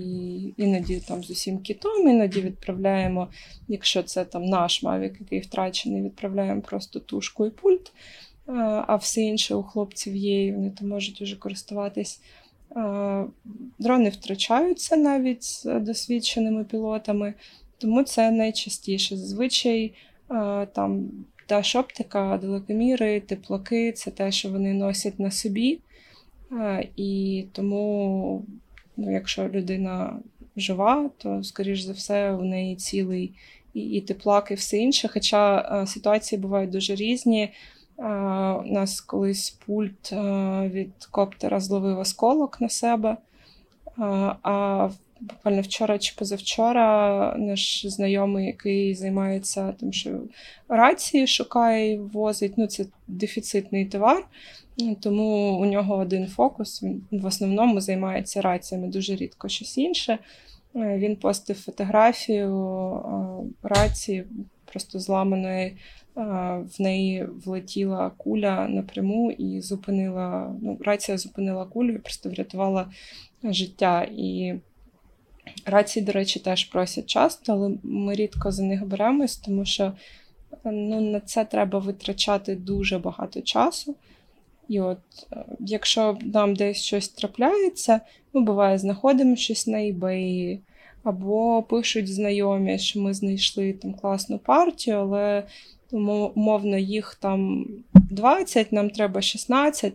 іноді 0.57 1.01
там 1.01 1.25
з 1.25 1.31
усім 1.31 1.59
кітом, 1.59 2.09
іноді 2.09 2.40
відправляємо, 2.40 3.29
якщо 3.69 4.03
це 4.03 4.25
там 4.25 4.45
наш 4.45 4.83
мавік, 4.83 5.16
який 5.21 5.40
втрачений, 5.40 6.03
відправляємо 6.03 6.61
просто 6.61 7.01
тушку 7.01 7.47
і 7.47 7.51
пульт. 7.51 7.93
А 8.87 8.97
все 8.97 9.21
інше 9.21 9.55
у 9.55 9.62
хлопців 9.62 10.16
є, 10.16 10.45
і 10.47 10.53
вони 10.53 10.71
там 10.71 10.88
можуть 10.88 11.23
вже 11.23 11.37
користуватись. 11.37 12.20
Дрони 13.78 14.09
втрачаються 14.09 14.97
навіть 14.97 15.45
з 15.45 15.64
досвідченими 15.64 16.64
пілотами, 16.64 17.35
тому 17.78 18.03
це 18.03 18.31
найчастіше. 18.31 19.16
Зазвичай 19.16 19.95
там 20.72 21.11
пташоптика, 21.51 22.38
далекоміри, 22.42 23.20
теплаки 23.20 23.92
це 23.92 24.11
те, 24.11 24.32
що 24.32 24.48
вони 24.48 24.74
носять 24.74 25.18
на 25.18 25.30
собі. 25.30 25.80
І 26.96 27.44
тому, 27.53 28.44
ну, 28.96 29.12
якщо 29.12 29.48
людина 29.48 30.18
жива, 30.57 31.11
то, 31.18 31.42
скоріш 31.44 31.80
за 31.80 31.92
все, 31.92 32.32
у 32.32 32.44
неї 32.44 32.76
цілий 32.76 33.32
і, 33.74 33.80
і 33.80 34.01
теплак, 34.01 34.51
і 34.51 34.55
все 34.55 34.78
інше. 34.78 35.09
Хоча 35.12 35.86
ситуації 35.86 36.40
бувають 36.40 36.70
дуже 36.70 36.94
різні. 36.94 37.53
У 37.98 38.03
нас 38.72 39.01
колись 39.01 39.51
пульт 39.51 40.12
від 40.70 40.92
коптера 41.11 41.61
зловив 41.61 41.98
осколок 41.98 42.61
на 42.61 42.68
себе. 42.68 43.16
А 44.42 44.90
буквально 45.21 45.62
вчора 45.62 45.99
чи 45.99 46.14
позавчора 46.18 47.35
наш 47.39 47.87
знайомий, 47.87 48.47
який 48.47 48.95
займається 48.95 49.73
тим, 49.73 49.93
що 49.93 50.21
рації 50.68 51.27
шукає 51.27 52.01
возить. 52.01 52.53
Ну, 52.57 52.66
це 52.66 52.85
дефіцитний 53.09 53.85
товар, 53.85 54.27
тому 55.01 55.59
у 55.61 55.64
нього 55.64 55.97
один 55.97 56.27
фокус. 56.27 56.83
Він 56.83 57.03
в 57.11 57.27
основному 57.27 57.81
займається 57.81 58.41
раціями, 58.41 58.89
дуже 58.89 59.16
рідко 59.16 59.49
щось 59.49 59.79
інше. 59.79 60.18
Е, 60.77 60.99
він 60.99 61.16
постив 61.16 61.57
фотографію 61.57 62.51
рації, 63.62 64.25
просто 64.64 64.99
зламаної. 64.99 65.77
В 66.14 66.71
неї 66.79 67.27
влетіла 67.45 68.11
куля 68.16 68.68
напряму 68.68 69.31
і 69.31 69.61
зупинила. 69.61 70.57
Ну, 70.62 70.79
рація 70.81 71.18
зупинила 71.18 71.64
кулю 71.64 71.93
і 71.93 71.99
просто 71.99 72.31
врятувала 72.31 72.91
життя. 73.43 74.09
І 74.11 74.55
Рації, 75.66 76.05
до 76.05 76.12
речі, 76.12 76.40
теж 76.40 76.64
просять 76.64 77.07
часто, 77.07 77.53
але 77.53 77.70
ми 77.82 78.14
рідко 78.14 78.53
за 78.53 78.62
них 78.62 78.86
беремось, 78.86 79.36
тому 79.36 79.64
що 79.64 79.92
ну, 80.64 81.01
на 81.01 81.20
це 81.20 81.44
треба 81.44 81.78
витрачати 81.78 82.55
дуже 82.55 82.98
багато 82.98 83.40
часу. 83.40 83.96
І 84.68 84.80
от, 84.80 84.98
е, 85.32 85.44
якщо 85.61 86.18
нам 86.22 86.55
десь 86.55 86.82
щось 86.82 87.09
трапляється, 87.09 88.01
ну, 88.34 88.40
буває, 88.40 88.78
знаходимо 88.78 89.36
щось 89.36 89.66
на 89.66 89.78
eBay, 89.78 90.59
або 91.05 91.62
пишуть 91.62 92.14
знайомі, 92.14 92.78
що 92.78 93.01
ми 93.01 93.14
знайшли 93.14 93.72
там 93.72 93.94
класну 93.94 94.38
партію, 94.38 94.96
але 94.96 95.42
умовно 96.34 96.78
їх 96.78 97.18
там 97.20 97.66
20, 97.94 98.72
нам 98.72 98.90
треба 98.90 99.22
16 99.22 99.92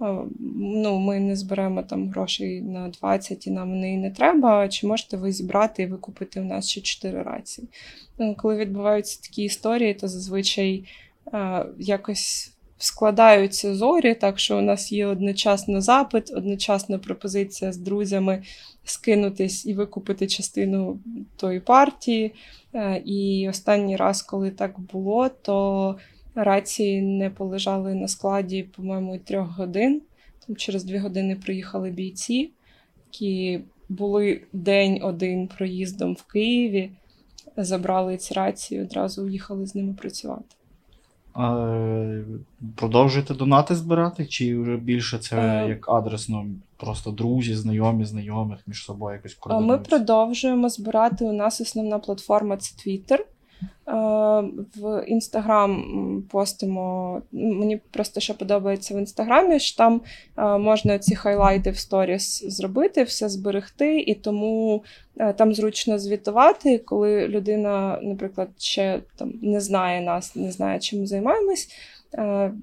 ну, 0.00 0.98
ми 0.98 1.20
не 1.20 1.36
зберемо 1.36 1.82
там 1.82 2.10
грошей 2.10 2.62
на 2.62 2.88
20 2.88 3.46
і 3.46 3.50
нам 3.50 3.70
вони 3.70 3.96
не 3.96 4.10
треба. 4.10 4.68
Чи 4.68 4.86
можете 4.86 5.16
ви 5.16 5.32
зібрати 5.32 5.82
і 5.82 5.86
викупити 5.86 6.40
в 6.40 6.44
нас 6.44 6.68
ще 6.68 6.80
4 6.80 7.22
рації? 7.22 7.68
Ну, 8.18 8.34
коли 8.38 8.56
відбуваються 8.56 9.22
такі 9.22 9.42
історії, 9.42 9.94
то 9.94 10.08
зазвичай 10.08 10.84
якось. 11.78 12.52
Складаються 12.78 13.74
зорі, 13.74 14.14
так 14.14 14.38
що 14.38 14.58
у 14.58 14.60
нас 14.60 14.92
є 14.92 15.06
одночасно 15.06 15.80
запит, 15.80 16.32
одночасна 16.34 16.98
пропозиція 16.98 17.72
з 17.72 17.76
друзями 17.76 18.42
скинутись 18.84 19.66
і 19.66 19.74
викупити 19.74 20.26
частину 20.26 20.98
тої 21.36 21.60
партії. 21.60 22.34
Е, 22.74 23.02
і 23.04 23.48
останній 23.48 23.96
раз, 23.96 24.22
коли 24.22 24.50
так 24.50 24.80
було, 24.80 25.28
то 25.28 25.96
Рації 26.36 27.02
не 27.02 27.30
полежали 27.30 27.94
на 27.94 28.08
складі, 28.08 28.62
по-моєму, 28.62 29.18
трьох 29.18 29.58
годин. 29.58 30.02
Там 30.46 30.56
через 30.56 30.84
дві 30.84 30.98
години 30.98 31.36
приїхали 31.36 31.90
бійці, 31.90 32.50
які 33.12 33.60
були 33.88 34.40
день 34.52 35.00
один 35.02 35.48
проїздом 35.48 36.14
в 36.14 36.22
Києві, 36.22 36.90
забрали 37.56 38.16
ці 38.16 38.34
рації, 38.34 38.82
одразу 38.82 39.24
уїхали 39.24 39.66
з 39.66 39.74
ними 39.74 39.94
працювати. 39.94 40.56
А, 41.32 42.22
Продовжуєте 42.76 43.34
донати 43.34 43.74
збирати? 43.74 44.26
Чи 44.26 44.58
вже 44.58 44.76
більше 44.76 45.18
це 45.18 45.36
а, 45.36 45.68
як 45.68 45.88
адресно? 45.88 46.46
Просто 46.76 47.10
друзі, 47.10 47.54
знайомі, 47.54 48.04
знайомих 48.04 48.58
між 48.66 48.84
собою 48.84 49.16
якось 49.16 49.34
координуються? 49.34 49.78
Ми 49.78 49.98
продовжуємо 49.98 50.68
збирати. 50.68 51.24
У 51.24 51.32
нас 51.32 51.60
основна 51.60 51.98
платформа 51.98 52.56
це 52.56 52.74
Twitter. 52.76 53.18
Е, 53.88 53.92
в 54.76 55.04
інстаграм 55.06 55.84
постимо. 56.30 57.22
Мені 57.32 57.80
просто 57.90 58.20
що 58.20 58.34
подобається 58.34 58.94
в 58.94 58.98
інстаграмі, 58.98 59.60
що 59.60 59.76
там 59.76 60.00
е, 60.38 60.58
можна 60.58 60.98
ці 60.98 61.14
хайлайти 61.14 61.70
в 61.70 61.78
сторіс 61.78 62.44
зробити, 62.44 63.02
все 63.02 63.28
зберегти, 63.28 64.00
і 64.00 64.14
тому 64.14 64.84
е, 65.16 65.32
там 65.32 65.54
зручно 65.54 65.98
звітувати, 65.98 66.78
коли 66.78 67.28
людина, 67.28 67.98
наприклад, 68.02 68.48
ще 68.58 69.00
там 69.16 69.32
не 69.42 69.60
знає 69.60 70.00
нас, 70.00 70.36
не 70.36 70.52
знає, 70.52 70.78
чим 70.78 71.00
ми 71.00 71.06
займаємось. 71.06 71.68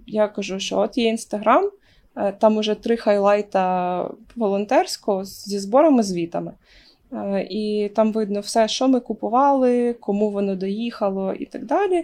Я 0.08 0.28
кажу, 0.28 0.60
що 0.60 0.80
от 0.80 0.98
є 0.98 1.10
інстаграм, 1.10 1.72
там 2.40 2.58
уже 2.58 2.76
три 2.76 2.98
хайлайта 2.98 4.10
волонтерського 4.36 5.26
зі 5.26 5.60
зборами 5.60 6.04
звітами. 6.04 6.52
Е, 7.14 7.48
і 7.50 7.90
там 7.96 8.12
видно 8.12 8.40
все, 8.40 8.68
що 8.68 8.88
ми 8.88 9.00
купували, 9.00 9.94
кому 9.94 10.30
воно 10.30 10.56
доїхало 10.56 11.34
і 11.34 11.46
так 11.46 11.66
далі. 11.66 11.96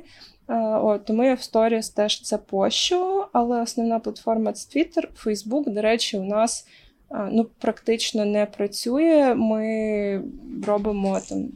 Е, 0.50 0.54
от, 0.60 1.06
Тому 1.06 1.24
я 1.24 1.34
в 1.34 1.42
сторіс 1.42 1.90
теж 1.90 2.22
це 2.22 2.38
пощу, 2.38 3.26
але 3.34 3.62
основна 3.62 4.00
платформа 4.00 4.54
це 4.54 4.80
Twitter, 4.80 5.04
Facebook, 5.26 5.74
до 5.74 5.82
речі, 5.82 6.18
у 6.18 6.24
нас 6.24 6.68
е, 7.12 7.30
ну, 7.32 7.48
практично 7.60 8.26
не 8.26 8.46
працює. 8.46 9.36
Ми 9.36 10.24
робимо 10.68 11.20
там. 11.30 11.48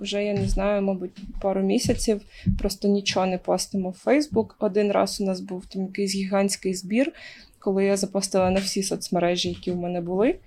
Вже 0.00 0.24
я 0.24 0.34
не 0.34 0.48
знаю, 0.48 0.82
мабуть, 0.82 1.10
пару 1.40 1.60
місяців 1.60 2.20
просто 2.58 2.88
нічого 2.88 3.26
не 3.26 3.38
постимо 3.38 3.90
в 3.90 3.92
Фейсбук. 3.92 4.56
Один 4.60 4.92
раз 4.92 5.20
у 5.20 5.24
нас 5.24 5.40
був 5.40 5.66
там 5.66 5.82
якийсь 5.82 6.14
гігантський 6.14 6.74
збір, 6.74 7.12
коли 7.58 7.84
я 7.84 7.96
запостила 7.96 8.50
на 8.50 8.60
всі 8.60 8.82
соцмережі, 8.82 9.48
які 9.48 9.70
в 9.72 9.76
мене 9.76 10.00
були. 10.00 10.38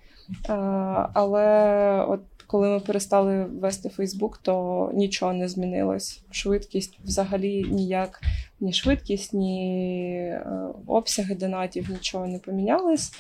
Але 1.13 2.05
от 2.07 2.21
коли 2.47 2.69
ми 2.69 2.79
перестали 2.79 3.43
вести 3.43 3.89
Фейсбук, 3.89 4.38
то 4.38 4.89
нічого 4.93 5.34
не 5.34 5.47
змінилось. 5.47 6.23
Швидкість 6.32 6.99
взагалі 7.03 7.63
ніяк, 7.63 8.21
ні 8.59 8.73
швидкість, 8.73 9.34
ні 9.34 9.99
е, 10.27 10.45
обсяги 10.88 11.36
донатів 11.36 11.89
нічого 11.91 12.27
не 12.27 12.39
помінялись. 12.39 13.11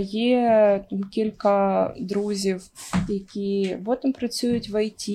Є 0.00 0.84
кілька 1.12 1.94
друзів, 2.00 2.62
які 3.08 3.76
або 3.80 3.96
там 3.96 4.12
працюють 4.12 4.70
в 4.70 4.84
ІТ, 4.84 5.08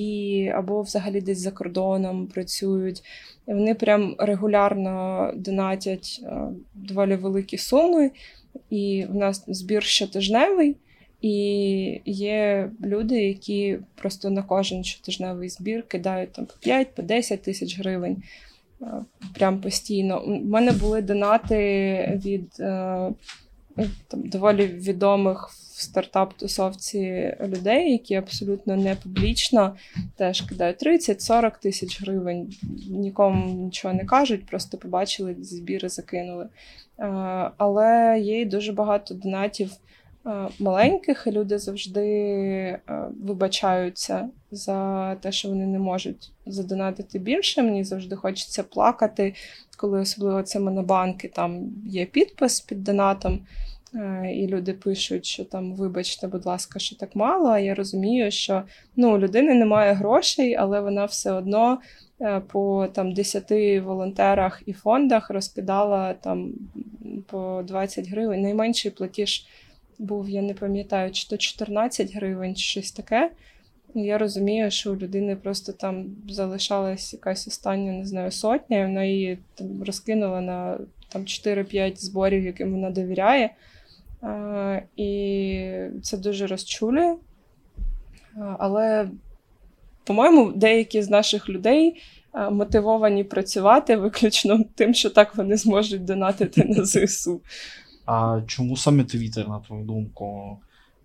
або 0.55 0.81
взагалі 0.81 1.21
десь 1.21 1.39
за 1.39 1.51
кордоном 1.51 2.27
працюють. 2.27 3.03
Вони 3.47 3.75
прям 3.75 4.15
регулярно 4.19 5.31
донатять 5.35 6.21
е, 6.23 6.47
доволі 6.73 7.15
великі 7.15 7.57
суми. 7.57 8.11
І 8.69 9.05
в 9.09 9.15
нас 9.15 9.43
збір 9.47 9.83
щотижневий. 9.83 10.75
І 11.23 12.01
є 12.05 12.69
люди, 12.83 13.23
які 13.23 13.79
просто 13.95 14.29
на 14.29 14.43
кожен 14.43 14.83
щотижневий 14.83 15.49
збір 15.49 15.83
кидають 15.83 16.31
там 16.31 16.45
по 16.45 16.53
5 16.59 16.95
по 16.95 17.01
10 17.01 17.41
тисяч 17.41 17.79
гривень. 17.79 18.23
Прям 19.33 19.61
постійно. 19.61 20.23
У 20.23 20.29
мене 20.29 20.71
були 20.71 21.01
донати 21.01 22.21
від 22.25 22.59
е, 22.59 22.65
там, 24.07 24.21
доволі 24.23 24.65
відомих 24.65 25.49
в 25.49 25.81
стартап-тусовці 25.81 27.35
людей, 27.47 27.91
які 27.91 28.15
абсолютно 28.15 28.75
не 28.75 28.95
публічно 28.95 29.75
теж 30.15 30.41
кидають 30.41 30.83
30-40 30.83 31.51
тисяч 31.61 32.01
гривень. 32.01 32.53
Нікому 32.89 33.65
нічого 33.65 33.93
не 33.93 34.05
кажуть, 34.05 34.45
просто 34.45 34.77
побачили 34.77 35.35
збіри, 35.41 35.89
закинули. 35.89 36.45
Е, 36.45 36.49
але 37.57 38.19
є 38.19 38.45
дуже 38.45 38.71
багато 38.71 39.13
донатів. 39.13 39.71
Е, 40.25 40.47
маленьких, 40.59 41.23
і 41.27 41.31
люди 41.31 41.59
завжди 41.59 42.07
е, 42.09 42.81
вибачаються 43.23 44.29
за 44.51 45.15
те, 45.15 45.31
що 45.31 45.49
вони 45.49 45.65
не 45.65 45.79
можуть 45.79 46.31
задонатити 46.45 47.19
більше. 47.19 47.63
Мені 47.63 47.83
завжди 47.83 48.15
хочеться 48.15 48.63
плакати, 48.63 49.33
коли 49.77 49.99
особливо 49.99 50.43
це 50.43 50.59
монобанки, 50.59 51.27
там 51.27 51.65
є 51.85 52.05
підпис 52.05 52.59
під 52.59 52.83
донатом. 52.83 53.39
Е, 53.95 54.31
і 54.35 54.47
люди 54.47 54.73
пишуть, 54.73 55.25
що 55.25 55.45
там, 55.45 55.75
вибачте, 55.75 56.27
будь 56.27 56.45
ласка, 56.45 56.79
що 56.79 56.95
так 56.95 57.15
мало. 57.15 57.49
А 57.49 57.59
я 57.59 57.75
розумію, 57.75 58.31
що 58.31 58.63
ну, 58.95 59.15
у 59.15 59.19
людини 59.19 59.53
немає 59.53 59.93
грошей, 59.93 60.55
але 60.55 60.81
вона 60.81 61.05
все 61.05 61.31
одно 61.31 61.79
по 62.47 62.87
там 62.93 63.13
10 63.13 63.51
волонтерах 63.83 64.61
і 64.65 64.73
фондах 64.73 65.29
розкидала 65.29 66.13
там 66.13 66.53
по 67.27 67.63
20 67.67 68.09
гривень. 68.09 68.41
Найменший 68.41 68.91
платіж 68.91 69.47
був, 69.99 70.29
я 70.29 70.41
не 70.41 70.53
пам'ятаю, 70.53 71.11
чи 71.11 71.27
то 71.27 71.37
14 71.37 72.15
гривень, 72.15 72.55
чи 72.55 72.63
щось 72.63 72.91
таке. 72.91 73.31
Я 73.95 74.17
розумію, 74.17 74.71
що 74.71 74.93
у 74.93 74.95
людини 74.95 75.35
просто 75.35 75.73
там 75.73 76.05
залишалась 76.29 77.13
якась 77.13 77.47
остання, 77.47 77.91
не 77.91 78.05
знаю, 78.05 78.31
сотня, 78.31 78.79
і 78.79 78.85
вона 78.85 79.03
її 79.03 79.37
там 79.55 79.83
розкинула 79.83 80.41
на 80.41 80.77
там 81.09 81.21
4-5 81.21 81.95
зборів, 81.95 82.45
яким 82.45 82.71
вона 82.71 82.89
довіряє. 82.89 83.49
А, 84.21 84.79
І 84.95 85.87
це 86.03 86.17
дуже 86.17 86.47
розчулює. 86.47 87.15
Але, 88.59 89.09
по-моєму, 90.03 90.51
деякі 90.51 91.01
з 91.01 91.09
наших 91.09 91.49
людей 91.49 92.01
мотивовані 92.51 93.23
працювати 93.23 93.95
виключно 93.95 94.65
тим, 94.75 94.93
що 94.93 95.09
так 95.09 95.35
вони 95.35 95.57
зможуть 95.57 96.05
донатити 96.05 96.63
на 96.63 96.85
ЗСУ. 96.85 97.41
А 98.05 98.41
чому 98.47 98.77
саме 98.77 99.03
Твіттер, 99.03 99.49
на 99.49 99.59
твою 99.59 99.85
думку? 99.85 100.57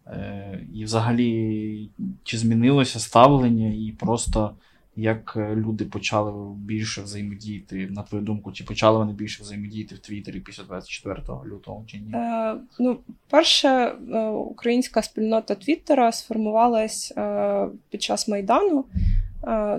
Е, 0.07 0.61
і 0.75 0.85
взагалі, 0.85 1.91
чи 2.25 2.39
змінилося 2.39 2.99
ставлення, 2.99 3.69
і 3.69 3.93
просто 3.93 4.55
як 4.99 5.37
люди 5.37 5.85
почали 5.85 6.55
більше 6.55 7.03
взаємодіяти, 7.03 7.89
на 7.91 8.03
твою 8.03 8.25
думку, 8.25 8.53
чи 8.53 8.65
почали 8.65 8.99
вони 8.99 9.13
більше 9.13 9.43
взаємодіяти 9.43 9.95
в 9.95 9.99
Твіттері 9.99 10.41
після 10.41 10.63
24 10.65 11.23
лютого 11.47 11.85
чи 11.87 11.99
ні? 11.99 12.13
Е, 12.15 12.57
ну, 12.79 12.97
перше, 13.31 13.69
е, 13.69 14.29
українська 14.29 15.03
спільнота 15.03 15.55
Твіттера 15.55 16.13
сформувалась 16.13 17.13
е, 17.17 17.69
під 17.91 18.03
час 18.03 18.29
Майдану. 18.29 18.85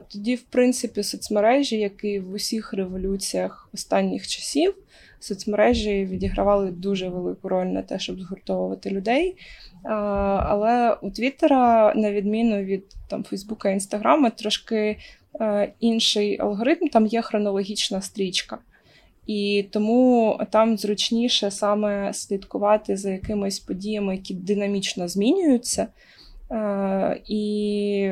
Тоді, 0.07 0.35
в 0.35 0.41
принципі, 0.41 1.03
соцмережі, 1.03 1.77
як 1.77 2.03
і 2.03 2.19
в 2.19 2.33
усіх 2.33 2.73
революціях 2.73 3.69
останніх 3.73 4.27
часів, 4.27 4.75
соцмережі 5.19 6.05
відігравали 6.05 6.71
дуже 6.71 7.09
велику 7.09 7.49
роль 7.49 7.65
на 7.65 7.81
те, 7.81 7.99
щоб 7.99 8.21
згуртовувати 8.21 8.89
людей. 8.89 9.35
Але 9.83 10.97
у 11.01 11.11
Твіттера, 11.11 11.93
на 11.95 12.11
відміну 12.11 12.63
від 12.63 12.83
там 13.07 13.23
Фейсбука 13.23 13.69
і 13.69 13.73
Інстаграма, 13.73 14.29
трошки 14.29 14.97
е, 15.41 15.73
інший 15.79 16.39
алгоритм, 16.39 16.87
там 16.87 17.07
є 17.07 17.21
хронологічна 17.21 18.01
стрічка. 18.01 18.57
І 19.27 19.65
тому 19.71 20.39
там 20.49 20.77
зручніше 20.77 21.51
саме 21.51 22.13
слідкувати 22.13 22.97
за 22.97 23.09
якимись 23.09 23.59
подіями, 23.59 24.15
які 24.15 24.33
динамічно 24.33 25.07
змінюються. 25.07 25.87
Е, 26.51 27.21
і 27.27 28.11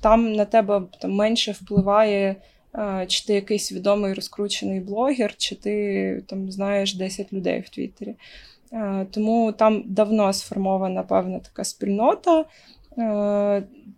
там 0.00 0.32
на 0.32 0.44
тебе 0.44 0.82
там 1.00 1.12
менше 1.12 1.52
впливає, 1.52 2.36
е, 2.74 3.04
чи 3.08 3.26
ти 3.26 3.34
якийсь 3.34 3.72
відомий 3.72 4.14
розкручений 4.14 4.80
блогер, 4.80 5.34
чи 5.36 5.54
ти 5.54 6.22
там 6.26 6.50
знаєш 6.50 6.94
10 6.94 7.32
людей 7.32 7.60
в 7.60 7.68
Твіттері. 7.68 8.14
Е, 8.72 9.06
тому 9.10 9.52
там 9.52 9.82
давно 9.86 10.32
сформована 10.32 11.02
певна 11.02 11.38
така 11.38 11.64
спільнота. 11.64 12.44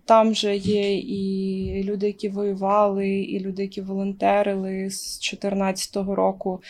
Там 0.05 0.35
же 0.35 0.57
є 0.57 0.99
і 0.99 1.85
люди, 1.85 2.07
які 2.07 2.29
воювали, 2.29 3.09
і 3.09 3.41
люди, 3.41 3.63
які 3.63 3.81
волонтерили 3.81 4.91
з 4.91 5.19
2014 5.19 5.97
року. 5.97 6.63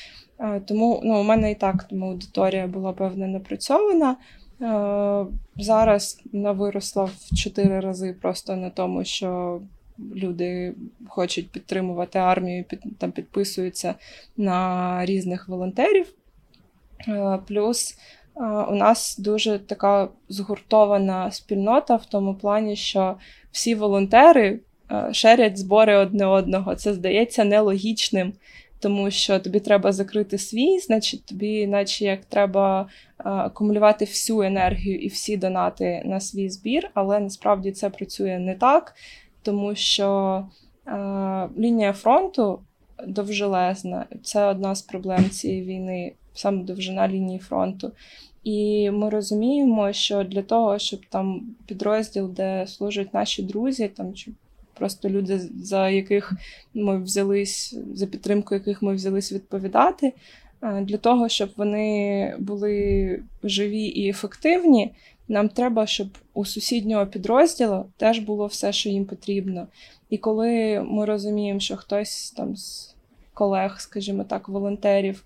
Тому 0.66 1.00
ну, 1.04 1.20
у 1.20 1.22
мене 1.22 1.50
і 1.50 1.54
так 1.54 1.84
тому 1.84 2.06
аудиторія 2.06 2.66
була 2.66 2.92
певна 2.92 3.26
напрацьована. 3.26 4.16
Зараз 5.56 6.20
вона 6.32 6.52
виросла 6.52 7.04
в 7.04 7.36
чотири 7.36 7.80
рази 7.80 8.16
просто 8.20 8.56
на 8.56 8.70
тому, 8.70 9.04
що 9.04 9.61
люди 10.14 10.74
хочуть 11.09 11.50
підтримувати 11.50 12.18
армію, 12.18 12.64
під, 12.64 12.98
там 12.98 13.12
підписуються 13.12 13.94
на 14.36 15.06
різних 15.06 15.48
волонтерів. 15.48 16.06
Е, 17.09 17.38
плюс 17.46 17.98
е, 18.36 18.40
у 18.44 18.74
нас 18.74 19.18
дуже 19.18 19.59
така 19.59 20.09
згуртована 20.28 21.30
спільнота 21.30 21.96
в 21.96 22.06
тому 22.06 22.34
плані, 22.34 22.76
що 22.76 23.16
всі 23.52 23.74
волонтери 23.74 24.61
е, 24.90 25.09
шерять 25.12 25.59
збори 25.59 25.96
одне 25.96 26.26
одного. 26.26 26.74
Це 26.74 26.94
здається 26.94 27.44
нелогічним, 27.44 28.32
тому 28.80 29.10
що 29.10 29.38
тобі 29.38 29.60
треба 29.60 29.92
закрити 29.92 30.38
свій, 30.38 30.78
значить, 30.78 31.26
тобі, 31.26 31.66
наче 31.66 32.04
як 32.04 32.24
треба 32.24 32.88
акумулювати 33.16 34.04
всю 34.04 34.42
енергію 34.42 34.98
і 34.98 35.08
всі 35.08 35.36
донати 35.36 36.02
на 36.04 36.20
свій 36.20 36.50
збір, 36.50 36.90
але 36.94 37.20
насправді 37.20 37.72
це 37.72 37.90
працює 37.90 38.38
не 38.38 38.54
так, 38.54 38.94
тому 39.42 39.74
що 39.74 40.46
лінія 41.58 41.92
фронту 41.92 42.60
довжелезна. 43.06 44.06
Це 44.22 44.46
одна 44.46 44.74
з 44.74 44.82
проблем 44.82 45.30
цієї 45.30 45.62
війни 45.62 46.12
саме 46.34 46.62
довжина 46.62 47.08
лінії 47.08 47.38
фронту. 47.38 47.92
І 48.44 48.90
ми 48.90 49.10
розуміємо, 49.10 49.92
що 49.92 50.24
для 50.24 50.42
того, 50.42 50.78
щоб 50.78 51.00
там 51.06 51.56
підрозділ, 51.66 52.30
де 52.30 52.66
служать 52.66 53.14
наші 53.14 53.42
друзі, 53.42 53.88
там 53.88 54.14
чи 54.14 54.30
просто 54.78 55.08
люди, 55.08 55.38
за 55.62 55.90
яких 55.90 56.32
ми 56.74 57.02
взялись, 57.02 57.76
за 57.94 58.06
підтримку 58.06 58.54
яких 58.54 58.82
ми 58.82 58.94
взялись 58.94 59.32
відповідати, 59.32 60.12
е, 60.62 60.80
для 60.80 60.96
того, 60.96 61.28
щоб 61.28 61.50
вони 61.56 62.34
були 62.38 63.22
живі 63.42 63.82
і 63.82 64.08
ефективні, 64.08 64.90
нам 65.28 65.48
треба, 65.48 65.86
щоб 65.86 66.08
у 66.34 66.44
сусіднього 66.44 67.06
підрозділу 67.06 67.84
теж 67.96 68.18
було 68.18 68.46
все, 68.46 68.72
що 68.72 68.88
їм 68.88 69.04
потрібно. 69.04 69.66
І 70.10 70.18
коли 70.18 70.82
ми 70.90 71.04
розуміємо, 71.04 71.60
що 71.60 71.76
хтось 71.76 72.30
там 72.30 72.56
з 72.56 72.94
колег, 73.34 73.76
скажімо 73.80 74.24
так, 74.24 74.48
волонтерів 74.48 75.24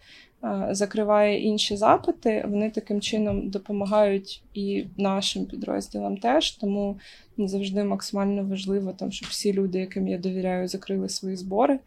закриває 0.71 1.41
інші 1.41 1.77
запити, 1.77 2.45
вони 2.49 2.71
таким 2.71 3.01
чином 3.01 3.51
допомагають 3.51 4.43
і 4.55 4.85
нашим 4.97 5.47
підрозділам 5.47 6.17
теж. 6.17 6.51
Тому 6.51 6.99
завжди 7.39 7.85
максимально 7.85 8.45
важливо, 8.45 8.93
там, 8.93 9.13
щоб 9.13 9.29
всі 9.29 9.53
люди, 9.53 9.79
яким 9.79 10.09
я 10.09 10.19
довіряю, 10.19 10.69
закрили 10.69 11.09
свої 11.09 11.37
збори. 11.37 11.79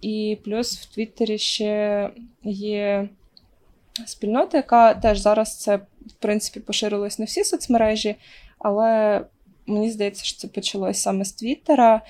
І 0.00 0.38
плюс 0.44 0.78
в 0.78 0.94
Твіттері 0.94 1.38
ще 1.38 2.10
є 2.44 3.08
спільнота, 4.06 4.56
яка 4.56 4.94
теж 4.94 5.18
зараз 5.18 5.58
це 5.58 5.76
в 6.06 6.12
принципі 6.18 6.60
поширилась 6.60 7.18
на 7.18 7.24
всі 7.24 7.44
соцмережі, 7.44 8.16
але 8.58 9.20
мені 9.66 9.90
здається, 9.90 10.24
що 10.24 10.38
це 10.38 10.48
почалось 10.48 11.02
саме 11.02 11.24
з 11.24 11.32
Твіттера 11.32 12.00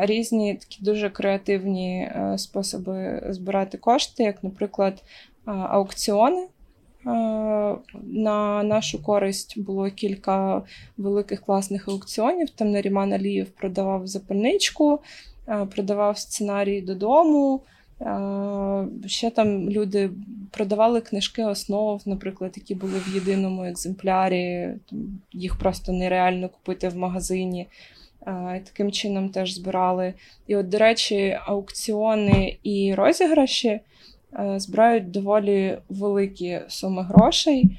різні 0.00 0.54
такі 0.54 0.84
дуже 0.84 1.10
креативні 1.10 2.00
е, 2.02 2.38
способи 2.38 3.22
збирати 3.28 3.78
кошти, 3.78 4.22
як, 4.22 4.44
наприклад, 4.44 5.02
аукціони. 5.44 6.46
На 8.02 8.62
нашу 8.62 9.02
користь 9.02 9.58
було 9.58 9.90
кілька 9.90 10.62
великих 10.96 11.40
класних 11.40 11.88
аукціонів. 11.88 12.50
Там 12.50 12.70
Наріман 12.70 13.12
Алієв 13.12 13.50
продавав 13.50 14.06
запальничку, 14.06 15.00
продавав 15.70 16.18
сценарій 16.18 16.80
додому. 16.80 17.62
Ще 19.06 19.30
там 19.30 19.70
люди 19.70 20.10
продавали 20.50 21.00
книжки 21.00 21.44
основ, 21.44 22.02
наприклад, 22.06 22.52
які 22.56 22.74
були 22.74 22.98
в 22.98 23.14
єдиному 23.14 23.64
екземплярі. 23.64 24.68
Їх 25.32 25.58
просто 25.58 25.92
нереально 25.92 26.48
купити 26.48 26.88
в 26.88 26.96
магазині 26.96 27.66
Таким 28.64 28.92
чином 28.92 29.28
теж 29.28 29.54
збирали. 29.54 30.14
І, 30.46 30.56
от, 30.56 30.68
до 30.68 30.78
речі, 30.78 31.38
аукціони 31.44 32.56
і 32.62 32.94
розіграші 32.94 33.68
е, 33.68 33.80
збирають 34.56 35.10
доволі 35.10 35.78
великі 35.88 36.60
суми 36.68 37.02
грошей. 37.02 37.78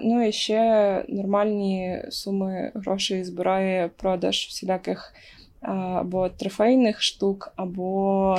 Ну 0.00 0.26
і 0.26 0.32
ще 0.32 1.04
нормальні 1.08 2.02
суми 2.08 2.72
грошей 2.74 3.24
збирає 3.24 3.90
продаж 3.96 4.46
всіляких 4.46 5.14
або 5.60 6.28
трофейних 6.28 7.02
штук, 7.02 7.52
або 7.56 8.38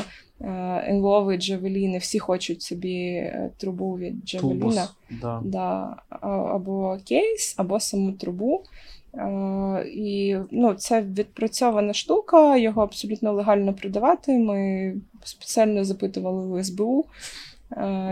енлови, 0.88 1.38
джавеліни. 1.38 1.98
Всі 1.98 2.20
хочуть 2.20 2.62
собі 2.62 2.98
е, 3.04 3.50
трубу 3.58 3.98
від 3.98 4.28
джавеліна. 4.28 4.88
Да. 5.22 5.42
Да. 5.46 5.96
Або 6.52 6.98
кейс, 7.06 7.56
або 7.58 7.80
саму 7.80 8.12
трубу. 8.12 8.64
І 9.94 10.38
ну, 10.52 10.74
це 10.74 11.02
відпрацьована 11.02 11.94
штука, 11.94 12.58
його 12.58 12.82
абсолютно 12.82 13.34
легально 13.34 13.74
продавати. 13.74 14.38
Ми 14.38 14.94
спеціально 15.24 15.84
запитували 15.84 16.48
у 16.48 16.64
СБУ, 16.64 17.06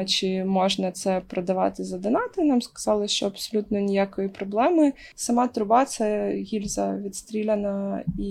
чи 0.05 0.45
можна 0.45 0.91
це 0.91 1.21
продавати 1.27 1.83
за 1.83 1.97
донати. 1.97 2.43
Нам 2.43 2.61
сказали, 2.61 3.07
що 3.07 3.25
абсолютно 3.25 3.79
ніякої 3.79 4.27
проблеми. 4.29 4.93
Сама 5.15 5.47
труба 5.47 5.85
це 5.85 6.31
гільза 6.33 6.97
відстріляна, 6.97 8.03
і 8.19 8.23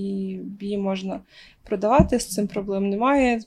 її 0.61 0.79
можна 0.79 1.21
продавати. 1.65 2.21
З 2.21 2.27
цим 2.27 2.47
проблем 2.47 2.91
немає. 2.91 3.41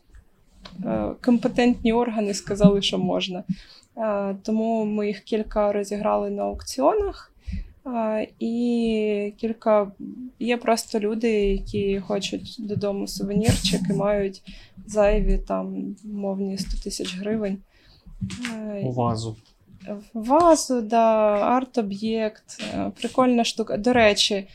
Компетентні 1.26 1.94
органи 1.94 2.34
сказали, 2.34 2.82
що 2.82 2.98
можна. 2.98 3.44
Тому 4.44 4.86
ми 4.86 5.08
їх 5.08 5.20
кілька 5.20 5.74
розіграли 5.74 6.30
на 6.30 6.44
аукціонах. 6.44 7.32
І 8.40 9.34
кілька 9.38 9.92
є 10.40 10.58
просто 10.58 11.00
люди, 11.00 11.30
які 11.32 12.00
хочуть 12.00 12.56
додому 12.60 13.08
сувенірчик 13.08 13.82
і 13.90 13.94
мають 13.94 14.42
зайві 14.88 15.38
там 15.48 15.96
мовні 16.04 16.58
100 16.58 16.84
тисяч 16.84 17.18
гривень. 17.18 17.58
У 18.84 18.92
вазу. 18.92 19.36
Вазу, 20.14 20.82
да, 20.82 21.38
арт-об'єкт, 21.40 22.64
е, 22.74 22.92
прикольна 23.00 23.44
штука. 23.44 23.78
До 23.78 23.94
речі, 23.94 24.36
Е, 24.36 24.48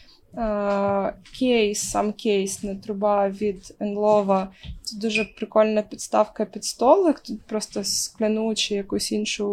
кейс, 1.39 1.91
сам 1.91 2.13
кейс, 2.13 2.63
не 2.63 2.75
труба 2.75 3.29
від 3.29 3.75
Енлова. 3.81 4.53
Це 4.83 4.97
дуже 4.97 5.25
прикольна 5.25 5.83
підставка 5.83 6.45
під 6.45 6.65
столик. 6.65 7.21
Тут 7.21 7.43
просто 7.43 7.85
скляну 7.85 8.55
чи 8.55 8.75
якусь 8.75 9.13
іншу 9.13 9.47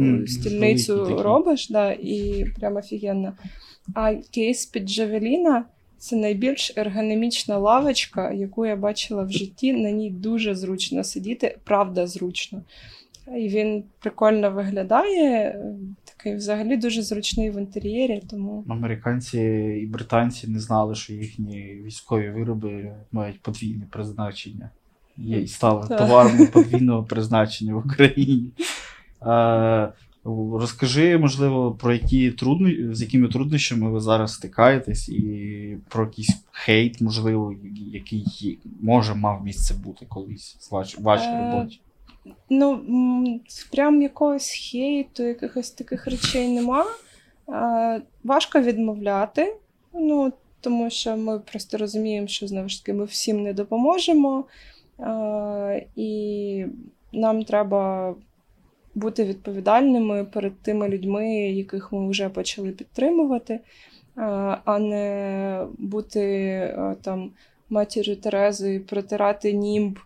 mm, 0.00 0.26
стільницю 0.26 1.22
робиш, 1.22 1.68
да, 1.70 1.92
і 1.92 2.46
прямо 2.58 2.78
офігенно. 2.78 3.32
А 3.94 4.14
кейс 4.14 4.66
під 4.66 4.88
Джавеліна 4.88 5.64
Це 5.98 6.16
найбільш 6.16 6.72
ергономічна 6.76 7.58
лавочка, 7.58 8.32
яку 8.32 8.66
я 8.66 8.76
бачила 8.76 9.22
в 9.22 9.30
житті. 9.30 9.72
На 9.72 9.90
ній 9.90 10.10
дуже 10.10 10.54
зручно 10.54 11.04
сидіти, 11.04 11.58
правда, 11.64 12.06
зручно. 12.06 12.62
І 13.36 13.48
він 13.48 13.84
прикольно 14.00 14.50
виглядає. 14.50 15.60
Такий 16.26 16.38
взагалі 16.38 16.76
дуже 16.76 17.02
зручний 17.02 17.50
в 17.50 17.58
інтер'єрі. 17.58 18.22
Тому 18.30 18.64
Американці 18.68 19.38
і 19.82 19.86
британці 19.86 20.48
не 20.48 20.60
знали, 20.60 20.94
що 20.94 21.12
їхні 21.12 21.80
військові 21.84 22.30
вироби 22.30 22.92
мають 23.12 23.40
подвійне 23.42 23.86
призначення. 23.90 24.70
Є 25.16 25.40
і 25.40 25.48
стали 25.48 25.88
Так. 25.88 25.98
товаром 25.98 26.46
подвійного 26.46 27.04
призначення 27.04 27.74
в 27.74 27.78
Україні. 27.86 28.50
Е, 29.26 29.88
розкажи, 30.52 31.18
можливо, 31.18 31.72
про 31.72 31.92
які 31.92 32.30
трудно... 32.30 32.94
з 32.94 33.02
якими 33.02 33.28
труднощами 33.28 33.90
ви 33.90 34.00
зараз 34.00 34.34
стикаєтесь, 34.34 35.08
і 35.08 35.76
про 35.88 36.04
якийсь 36.04 36.44
хейт, 36.52 37.00
можливо, 37.00 37.54
який 37.92 38.58
може 38.80 39.14
мав 39.14 39.44
місце 39.44 39.74
бути 39.74 40.06
колись 40.08 40.56
в 40.60 40.74
ваш... 40.74 40.98
вашій 40.98 41.28
Е, 41.28 41.52
роботі. 41.52 41.80
Ну 42.50 42.80
прям 43.72 44.02
якогось 44.02 44.50
хейту, 44.50 45.22
якихось 45.22 45.70
таких 45.70 46.06
речей 46.06 46.48
нема. 46.48 46.84
Важко 48.24 48.60
відмовляти. 48.60 49.56
Ну, 49.92 50.32
тому 50.60 50.90
що 50.90 51.16
ми 51.16 51.38
просто 51.38 51.78
розуміємо, 51.78 52.26
що 52.26 52.46
знову 52.46 52.68
ж 52.68 52.82
таки 52.82 52.92
ми 52.92 53.04
всім 53.04 53.42
не 53.42 53.52
допоможемо. 53.52 54.44
І 55.96 56.64
нам 57.12 57.44
треба 57.44 58.14
бути 58.94 59.24
відповідальними 59.24 60.24
перед 60.24 60.62
тими 60.62 60.88
людьми, 60.88 61.28
яких 61.38 61.92
ми 61.92 62.08
вже 62.10 62.28
почали 62.28 62.70
підтримувати, 62.70 63.60
а 64.64 64.78
не 64.78 65.66
бути 65.78 66.78
там 67.02 67.30
матір'ю 67.70 68.16
Терезою, 68.16 68.84
протирати 68.84 69.52
німб 69.52 69.98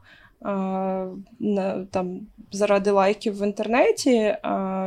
там, 1.91 2.21
заради 2.53 2.91
лайків 2.91 3.39
в 3.39 3.47
інтернеті, 3.47 4.37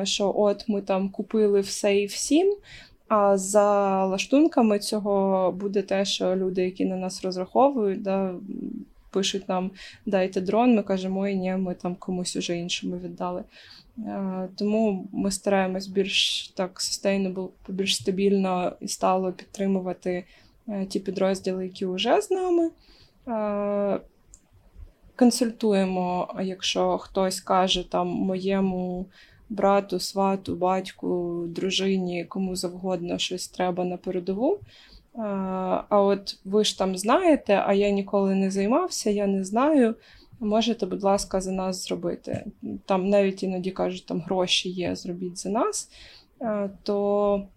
що 0.03 0.33
от 0.35 0.69
ми 0.69 0.81
там 0.81 1.09
купили 1.09 1.61
все 1.61 1.97
і 1.97 2.05
всім. 2.05 2.55
А 3.07 3.37
за 3.37 4.05
лаштунками 4.05 4.79
цього 4.79 5.51
буде 5.51 5.81
те, 5.81 6.05
що 6.05 6.35
люди, 6.35 6.63
які 6.63 6.85
на 6.85 6.95
нас 6.95 7.23
розраховують, 7.23 8.01
да, 8.01 8.35
пишуть 9.09 9.49
нам 9.49 9.71
дайте 10.05 10.41
дрон, 10.41 10.75
ми 10.75 10.83
кажемо, 10.83 11.19
ой, 11.19 11.35
ні, 11.35 11.55
ми 11.55 11.75
там 11.75 11.95
комусь 11.95 12.35
уже 12.35 12.57
іншому 12.57 12.97
віддали. 12.97 13.43
Тому 14.55 15.07
ми 15.13 15.31
стараємось 15.31 15.87
більш 15.87 16.47
так 16.47 16.79
sustainable, 16.79 17.49
більш 17.67 17.95
стабільно 17.95 18.73
і 18.79 18.87
стало 18.87 19.31
підтримувати 19.31 20.25
е, 20.67 20.85
ті 20.85 20.99
підрозділи, 20.99 21.63
які 21.63 21.85
вже 21.85 22.21
з 22.21 22.31
нами. 22.31 22.69
Консультуємо, 25.15 26.35
якщо 26.41 26.97
хтось 26.97 27.41
каже 27.41 27.91
там 27.91 28.07
моєму 28.07 29.05
брату, 29.49 29.99
свату, 29.99 30.55
батьку, 30.55 31.43
дружині, 31.47 32.25
кому 32.25 32.55
завгодно 32.55 33.17
щось 33.17 33.47
треба 33.47 33.83
на 33.83 33.97
передову. 33.97 34.53
Е, 35.15 35.19
А 35.89 36.01
от 36.01 36.37
ви 36.45 36.63
ж 36.63 36.77
там 36.77 36.97
знаєте, 36.97 37.63
а 37.65 37.73
я 37.73 37.89
ніколи 37.89 38.35
не 38.35 38.51
займався, 38.51 39.09
я 39.09 39.27
не 39.27 39.43
знаю. 39.43 39.95
Можете, 40.39 40.85
будь 40.85 41.03
ласка, 41.03 41.41
за 41.41 41.51
нас 41.51 41.87
зробити. 41.87 42.45
Там 42.85 43.09
навіть 43.09 43.43
іноді 43.43 43.71
кажуть, 43.71 44.05
там 44.05 44.21
гроші 44.21 44.69
є, 44.69 44.95
зробіть 44.95 45.37
за 45.37 45.49
нас. 45.49 45.89
Е, 46.41 46.69
То 46.83 47.47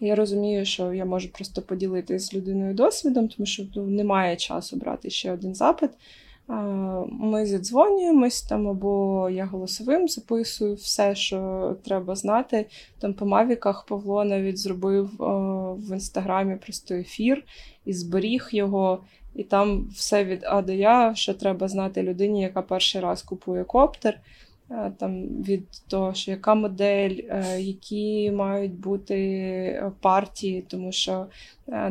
я 0.00 0.14
розумію, 0.14 0.64
що 0.64 0.92
я 0.92 1.04
можу 1.04 1.32
просто 1.32 1.62
поділитися 1.62 2.26
з 2.26 2.34
людиною 2.34 2.74
досвідом, 2.74 3.28
тому 3.28 3.46
що 3.46 3.62
ну, 3.74 3.86
немає 3.86 4.36
часу 4.36 4.76
брати 4.76 5.10
ще 5.10 5.32
один 5.32 5.54
запит. 5.54 5.90
Е, 6.50 6.54
Ми 7.08 7.46
зідзвонюємось 7.46 8.42
там, 8.42 8.68
або 8.68 9.28
я 9.30 9.44
голосовим 9.44 10.08
записую 10.08 10.74
все, 10.74 11.14
що 11.14 11.76
треба 11.84 12.14
знати. 12.14 12.66
Там 12.98 13.14
по 13.14 13.26
Мавіках 13.26 13.86
Павло 13.86 14.24
навіть 14.24 14.58
зробив 14.58 15.04
е, 15.04 15.24
в 15.78 15.92
інстаграмі 15.92 16.56
просто 16.56 16.94
ефір 16.94 17.44
і 17.84 17.92
зберіг 17.92 18.48
його. 18.52 19.04
І 19.34 19.44
там 19.44 19.88
все 19.94 20.24
від 20.24 20.44
А 20.44 20.62
до 20.62 20.72
Я, 20.72 21.14
що 21.14 21.34
треба 21.34 21.68
знати 21.68 22.02
людині, 22.02 22.42
яка 22.42 22.62
перший 22.62 23.00
раз 23.00 23.22
купує 23.22 23.64
коптер. 23.64 24.20
Е, 24.72 24.92
Там 24.98 25.26
від 25.26 25.64
того, 25.88 26.14
що 26.14 26.30
яка 26.30 26.54
модель, 26.54 27.16
е, 27.28 27.60
які 27.60 28.30
мають 28.30 28.74
бути 28.80 29.14
е, 29.16 29.92
партії, 30.00 30.64
тому 30.68 30.92
що 30.92 31.26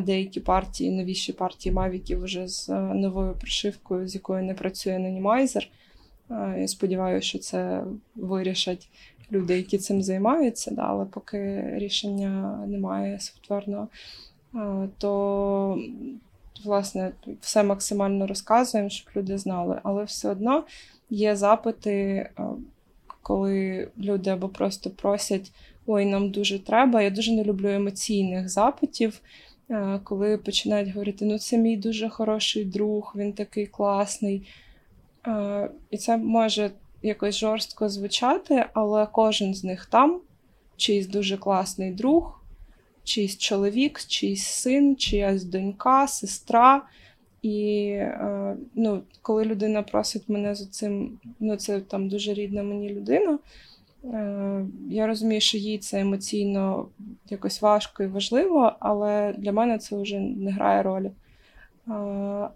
деякі 0.00 0.40
партії, 0.40 0.90
новіші 0.90 1.32
партії 1.32 1.72
Мавіків 1.72 2.22
вже 2.22 2.48
з 2.48 2.68
новою 2.94 3.34
прошивкою, 3.34 4.08
з 4.08 4.14
якою 4.14 4.44
не 4.44 4.54
працює. 4.54 4.92
Е, 6.30 6.56
Я 6.58 6.68
сподіваюся, 6.68 7.28
що 7.28 7.38
це 7.38 7.84
вирішать 8.14 8.88
люди, 9.32 9.56
які 9.56 9.78
цим 9.78 10.02
займаються, 10.02 10.70
да, 10.70 10.82
але 10.82 11.04
поки 11.04 11.70
рішення 11.74 12.64
немає 12.66 13.20
софтверного, 13.20 13.88
то 14.98 15.78
власне 16.64 17.12
все 17.40 17.62
максимально 17.62 18.26
розказуємо, 18.26 18.90
щоб 18.90 19.08
люди 19.16 19.38
знали. 19.38 19.80
Але 19.82 20.04
все 20.04 20.30
одно 20.30 20.64
є 21.12 21.36
запити, 21.36 21.90
е, 21.92 22.30
коли 23.22 23.88
люди 23.98 24.30
або 24.30 24.48
просто 24.48 24.90
просять: 24.90 25.52
ой, 25.86 26.04
нам 26.06 26.30
дуже 26.30 26.58
треба. 26.58 27.02
Я 27.02 27.10
дуже 27.10 27.32
не 27.32 27.44
люблю 27.44 27.68
емоційних 27.68 28.48
запитів. 28.48 29.20
е, 29.70 30.00
Коли 30.04 30.38
починають 30.38 30.88
говорити, 30.88 31.24
ну 31.24 31.38
це 31.38 31.58
мій 31.58 31.76
дуже 31.76 32.08
хороший 32.08 32.64
друг, 32.64 33.12
він 33.16 33.32
такий 33.32 33.66
класний. 33.66 34.48
Е, 35.26 35.70
І 35.90 35.96
це 35.96 36.16
може 36.16 36.70
якось 37.02 37.36
жорстко 37.36 37.88
звучати, 37.88 38.64
але 38.72 39.06
кожен 39.12 39.54
з 39.54 39.64
них 39.64 39.86
там, 39.86 40.20
чийсь 40.76 41.06
дуже 41.06 41.36
класний 41.36 41.92
друг, 41.92 42.40
чийсь 43.04 43.38
чоловік, 43.38 44.00
чийсь 44.06 44.46
син, 44.46 44.96
чиясь 44.96 45.44
донька, 45.44 46.08
сестра. 46.08 46.82
І 47.42 47.86
е, 47.98 48.56
ну, 48.74 49.02
коли 49.22 49.44
людина 49.44 49.82
просить 49.82 50.28
мене 50.28 50.54
за 50.54 50.66
цим, 50.66 51.18
ну 51.40 51.56
це 51.56 51.80
там 51.80 52.08
дуже 52.08 52.34
рідна 52.34 52.62
мені 52.62 52.88
людина. 52.88 53.38
Е, 54.04 54.66
я 54.90 55.06
розумію, 55.06 55.40
що 55.40 55.58
їй 55.58 55.78
це 55.78 56.00
емоційно 56.00 56.88
якось 57.30 57.62
важко 57.62 58.02
і 58.02 58.06
важливо, 58.06 58.72
але 58.80 59.34
для 59.38 59.52
мене 59.52 59.78
це 59.78 59.96
вже 59.96 60.18
не 60.20 60.50
грає 60.50 60.82
ролі. 60.82 61.06
Е, 61.06 61.12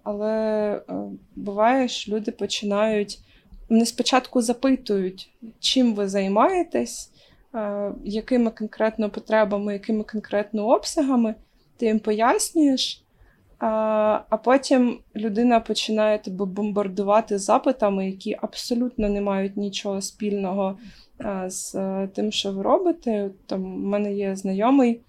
але 0.02 0.80
буває, 1.36 1.88
що 1.88 2.12
люди 2.12 2.30
починають. 2.30 3.18
Вони 3.68 3.86
спочатку 3.86 4.42
запитують, 4.42 5.30
чим 5.60 5.94
ви 5.94 6.08
займаєтесь, 6.08 7.10
якими 8.04 8.50
конкретно 8.50 9.10
потребами, 9.10 9.72
якими 9.72 10.04
конкретно 10.04 10.66
обсягами, 10.66 11.34
ти 11.76 11.86
їм 11.86 11.98
пояснюєш. 11.98 13.05
А, 13.58 14.36
потім 14.44 14.98
людина 15.16 15.60
починає 15.60 16.18
тебе 16.18 16.44
бомбардувати 16.44 17.38
запитами, 17.38 18.06
які 18.06 18.36
абсолютно 18.42 19.08
не 19.08 19.20
мають 19.20 19.56
нічого 19.56 20.00
спільного 20.00 20.78
з 21.46 21.74
е, 21.74 22.08
тим, 22.14 22.32
що 22.32 22.52
ви 22.52 22.62
робите. 22.62 23.30
Там 23.46 23.64
в 23.64 23.78
мене 23.78 24.14
є 24.14 24.36
знайомий, 24.36 25.00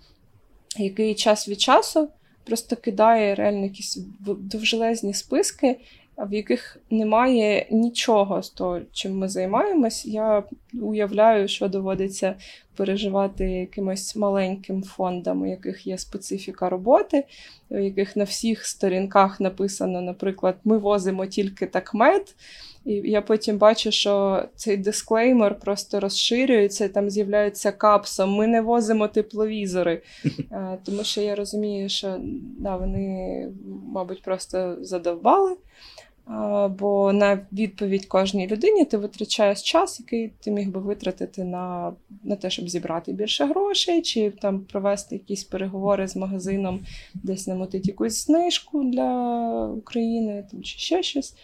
який 0.78 1.16
час 1.16 1.50
від 1.50 1.62
часу 1.62 2.10
просто 2.48 2.76
кидає 2.76 3.36
реально 3.36 3.64
якісь 3.64 4.00
довжелезні 4.20 5.14
списки, 5.14 5.80
в 6.18 6.34
яких 6.34 6.78
немає 6.90 7.68
нічого 7.72 8.44
з 8.44 8.50
того, 8.50 8.80
чим 8.92 9.18
ми 9.18 9.30
займаємось. 9.30 10.06
Я 10.06 10.44
уявляю, 10.82 11.48
що 11.48 11.68
доводиться 11.68 12.36
переживати 12.76 13.46
якимось 13.46 14.16
маленьким 14.16 14.84
фондам, 14.84 15.42
у 15.42 15.46
яких 15.46 15.88
є 15.88 15.98
специфіка 15.98 16.70
роботи, 16.70 17.24
у 17.70 17.78
яких 17.78 18.16
на 18.16 18.24
всіх 18.24 18.66
сторінках 18.66 19.40
написано, 19.40 20.02
наприклад, 20.02 20.56
ми 20.64 20.78
возимо 20.78 21.26
тільки 21.26 21.66
так 21.66 21.94
мед. 21.94 22.36
І 22.86 22.94
я 22.94 23.22
потім 23.22 23.58
бачу, 23.58 23.92
що 23.92 24.44
цей 24.56 24.78
дисклеймер 24.78 25.60
просто 25.60 26.00
розширюється, 26.00 26.86
і 26.86 26.90
там 26.90 27.10
з'являється 27.10 27.72
капсом. 27.72 28.36
Ми 28.36 28.48
не 28.48 28.62
возимо 28.62 29.08
тепловізори. 29.08 30.02
Е, 30.52 30.78
Тому 30.86 31.04
що 31.04 31.22
я 31.22 31.36
розумію, 31.36 31.90
що 31.90 32.18
да, 32.60 32.78
вони, 32.78 33.50
мабуть, 33.94 34.22
просто 34.22 34.78
задовбали. 34.82 35.56
Бо 36.80 37.14
на 37.14 37.40
відповідь 37.54 38.06
кожній 38.06 38.48
людині 38.48 38.86
ти 38.86 38.98
витрачаєш 38.98 39.62
час, 39.62 40.00
який 40.00 40.32
ти 40.40 40.52
міг 40.52 40.70
би 40.70 40.80
витратити 40.80 41.44
на, 41.44 41.94
на 42.24 42.36
те, 42.36 42.50
щоб 42.50 42.70
зібрати 42.70 43.14
більше 43.14 43.46
грошей, 43.46 44.02
чи 44.02 44.32
там 44.32 44.60
провести 44.60 45.16
якісь 45.16 45.44
переговори 45.44 46.08
з 46.08 46.16
магазином, 46.16 46.80
десь 47.14 47.48
намотити 47.48 47.90
якусь 47.90 48.26
знижку 48.26 48.84
для 48.84 49.66
України, 49.66 50.46
там, 50.52 50.64
чи 50.64 50.80
ще 50.80 51.04
щось. 51.04 51.36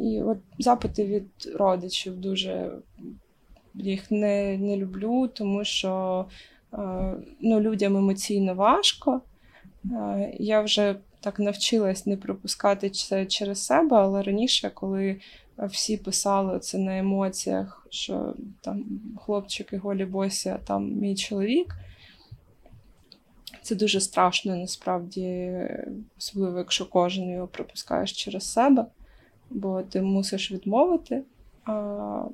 І 0.00 0.22
от 0.22 0.38
запити 0.58 1.04
від 1.04 1.54
родичів 1.54 2.20
дуже 2.20 2.70
їх 3.74 4.10
не, 4.10 4.58
не 4.58 4.76
люблю, 4.76 5.28
тому 5.28 5.64
що 5.64 6.24
ну, 7.40 7.60
людям 7.60 7.96
емоційно 7.96 8.54
важко. 8.54 9.20
Я 10.38 10.60
вже 10.60 10.96
так 11.22 11.38
навчилась 11.38 12.06
не 12.06 12.16
пропускати 12.16 12.90
це 12.90 13.26
через 13.26 13.64
себе, 13.64 13.96
але 13.96 14.22
раніше, 14.22 14.70
коли 14.74 15.20
всі 15.58 15.96
писали 15.96 16.58
це 16.58 16.78
на 16.78 16.98
емоціях, 16.98 17.86
що 17.90 18.34
там 18.60 18.84
хлопчики 19.24 19.76
голі 19.76 20.04
босі, 20.04 20.48
а 20.48 20.58
там 20.58 20.92
мій 20.92 21.16
чоловік. 21.16 21.74
Це 23.62 23.74
дуже 23.74 24.00
страшно, 24.00 24.56
насправді, 24.56 25.54
особливо, 26.18 26.58
якщо 26.58 26.86
кожен 26.86 27.30
його 27.30 27.46
пропускаєш 27.46 28.12
через 28.12 28.52
себе, 28.52 28.86
бо 29.50 29.82
ти 29.82 30.02
мусиш 30.02 30.52
відмовити. 30.52 31.22
А, 31.64 32.24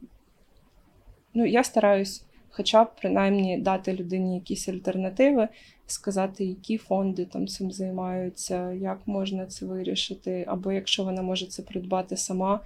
Ну, 1.34 1.46
Я 1.46 1.64
стараюсь 1.64 2.24
хоча 2.50 2.84
б 2.84 2.88
принаймні 3.00 3.58
дати 3.58 3.92
людині 3.92 4.34
якісь 4.34 4.68
альтернативи, 4.68 5.48
сказати, 5.86 6.44
які 6.44 6.78
фонди 6.78 7.24
там 7.24 7.46
цим 7.46 7.72
займаються, 7.72 8.72
як 8.72 8.98
можна 9.06 9.46
це 9.46 9.66
вирішити, 9.66 10.44
або 10.48 10.72
якщо 10.72 11.04
вона 11.04 11.22
може 11.22 11.46
це 11.46 11.62
придбати 11.62 12.16
сама, 12.16 12.60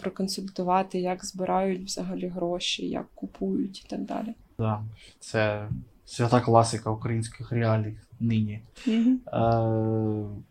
проконсультувати, 0.00 1.00
як 1.00 1.24
збирають 1.24 1.84
взагалі 1.84 2.26
гроші, 2.28 2.88
як 2.88 3.06
купують 3.14 3.84
і 3.84 3.88
так 3.88 4.00
далі. 4.00 4.34
Так, 4.56 4.80
це 5.20 5.68
свята 6.04 6.40
класика 6.40 6.90
українських 6.90 7.52
реалій 7.52 7.94
нині. 8.20 8.60
Mm-hmm. 8.86 9.16
Е, 9.32 10.42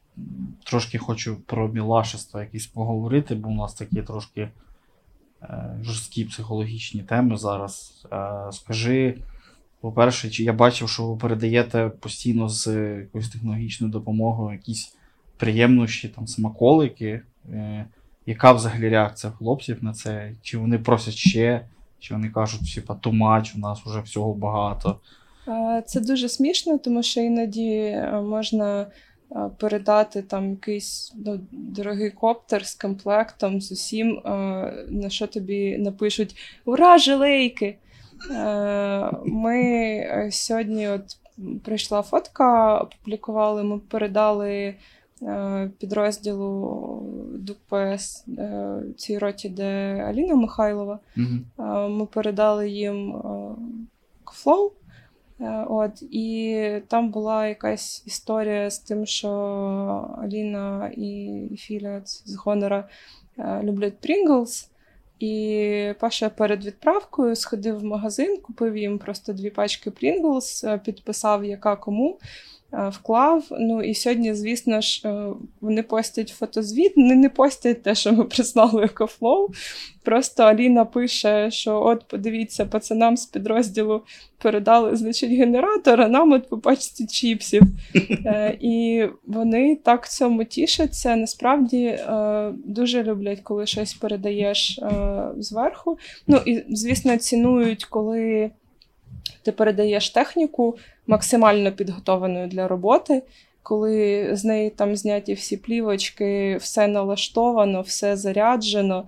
Трошки 0.63 0.97
хочу 0.97 1.37
про 1.45 1.67
мілашество 1.67 2.39
якісь 2.39 2.67
поговорити, 2.67 3.35
бо 3.35 3.49
у 3.49 3.53
нас 3.53 3.73
такі 3.73 4.01
трошки 4.01 4.41
е, 4.41 4.51
жорсткі 5.81 6.25
психологічні 6.25 7.03
теми 7.03 7.37
зараз. 7.37 8.05
Е, 8.11 8.51
Скажи, 8.51 9.17
по-перше, 9.81 10.29
чи 10.29 10.43
я 10.43 10.53
бачив, 10.53 10.89
що 10.89 11.07
ви 11.07 11.17
передаєте 11.17 11.91
постійно 11.99 12.49
з 12.49 12.67
якоюсь 12.99 13.29
технологічною 13.29 13.93
допомогою 13.93 14.57
якісь 14.57 14.95
приємнощі, 15.37 16.07
там, 16.07 16.27
смаколики. 16.27 17.21
Е, 17.53 17.85
Яка 18.25 18.51
взагалі 18.51 18.89
реакція 18.89 19.33
хлопців 19.33 19.83
на 19.83 19.93
це? 19.93 20.31
Чи 20.41 20.57
вони 20.57 20.79
просять 20.79 21.13
ще, 21.13 21.65
чи 21.99 22.13
вони 22.13 22.29
кажуть, 22.29 22.75
типа, 22.75 22.95
тумач, 22.95 23.55
у 23.55 23.59
нас 23.59 23.79
вже 23.85 24.01
всього 24.01 24.33
багато. 24.33 24.99
Це 25.85 25.99
дуже 25.99 26.29
смішно, 26.29 26.77
тому 26.77 27.03
що 27.03 27.21
іноді 27.21 27.71
е, 27.71 28.21
можна 28.21 28.81
е, 28.81 28.87
передати 29.57 30.21
там 30.21 30.49
якийсь 30.49 31.13
ну, 31.25 31.39
дорогий 31.51 32.11
коптер 32.11 32.67
з 32.67 32.75
комплектом, 32.75 33.61
з 33.61 33.71
усім, 33.71 34.17
е, 34.17 34.29
на 34.89 35.09
що 35.09 35.27
тобі 35.27 35.77
напишуть 35.77 36.35
Ура, 36.65 36.97
жилейки! 36.97 37.77
Ми 39.25 40.29
сьогодні 40.31 40.87
от 40.87 41.17
прийшла 41.63 42.01
фотка, 42.01 42.77
опублікували, 42.77 43.63
ми 43.63 43.79
передали 43.79 44.75
підрозділу 45.77 47.01
ДПС 47.39 48.25
цій 48.97 49.17
роті, 49.17 49.49
де 49.49 49.65
Аліна 50.07 50.35
Михайлова. 50.35 50.99
Mm-hmm. 51.17 51.89
Ми 51.89 52.05
передали 52.05 52.69
їм 52.69 53.21
EcoFlow. 54.33 54.71
Е, 55.39 55.65
от, 55.69 56.01
І 56.01 56.81
там 56.87 57.09
була 57.09 57.47
якась 57.47 58.03
історія 58.07 58.69
з 58.69 58.79
тим, 58.79 59.05
що 59.05 59.29
Аліна 60.23 60.91
і 60.97 61.49
Філя 61.57 62.01
з 62.05 62.35
Гонора 62.35 62.89
е, 63.39 63.61
люблять 63.63 63.97
Pringles. 63.97 64.69
І 65.19 65.93
Паша 65.99 66.29
перед 66.29 66.65
відправкою 66.65 67.35
сходив 67.35 67.79
в 67.79 67.83
магазин, 67.83 68.37
купив 68.37 68.77
їм 68.77 68.99
просто 68.99 69.33
дві 69.33 69.49
пачки 69.49 69.91
Pringles, 69.91 70.63
е, 70.63 70.77
підписав, 70.77 71.45
яка 71.45 71.75
кому. 71.75 72.19
Е, 72.73 72.89
вклав. 72.89 73.43
Ну 73.51 73.83
і 73.83 73.93
сьогодні, 73.93 74.33
звісно 74.33 74.81
ж, 74.81 75.01
е, 75.07 75.27
вони 75.61 75.83
постять 75.83 76.29
фотозвіт. 76.29 76.93
Вони 76.95 77.15
не 77.15 77.29
постять 77.29 77.83
те, 77.83 77.95
що 77.95 78.13
ми 78.13 78.23
прислали 78.23 78.83
EcoFlow. 78.83 79.49
Просто 80.03 80.43
Аліна 80.43 80.85
пише, 80.85 81.51
що 81.51 81.81
от, 81.81 82.03
подивіться, 82.07 82.65
пацанам 82.65 83.17
з 83.17 83.25
підрозділу 83.25 84.01
передали 84.37 84.95
значить, 84.95 85.31
генератор, 85.31 86.01
а 86.01 86.07
нам 86.07 86.31
от 86.31 86.49
по 86.49 86.57
пачці 86.57 87.07
чіпсів. 87.07 87.63
Е, 88.25 88.57
і 88.61 89.05
вони 89.25 89.75
так 89.75 90.09
цьому 90.09 90.43
тішаться. 90.43 91.15
Насправді 91.15 91.99
дуже 92.65 93.03
люблять, 93.03 93.39
коли 93.43 93.65
щось 93.65 93.93
передаєш 93.93 94.79
зверху. 95.37 95.97
Ну 96.27 96.41
і, 96.45 96.63
звісно, 96.69 97.17
цінують, 97.17 97.85
коли 97.85 98.51
ти 99.43 99.51
передаєш 99.51 100.09
техніку 100.09 100.77
максимально 101.07 101.71
підготованою 101.71 102.47
для 102.47 102.67
роботи, 102.67 103.23
коли 103.63 104.29
з 104.31 104.45
неї 104.45 104.69
там 104.69 104.95
зняті 104.95 105.33
всі 105.33 105.57
плівочки, 105.57 106.57
все 106.57 106.87
налаштовано, 106.87 107.81
все 107.81 108.17
заряджено, 108.17 109.07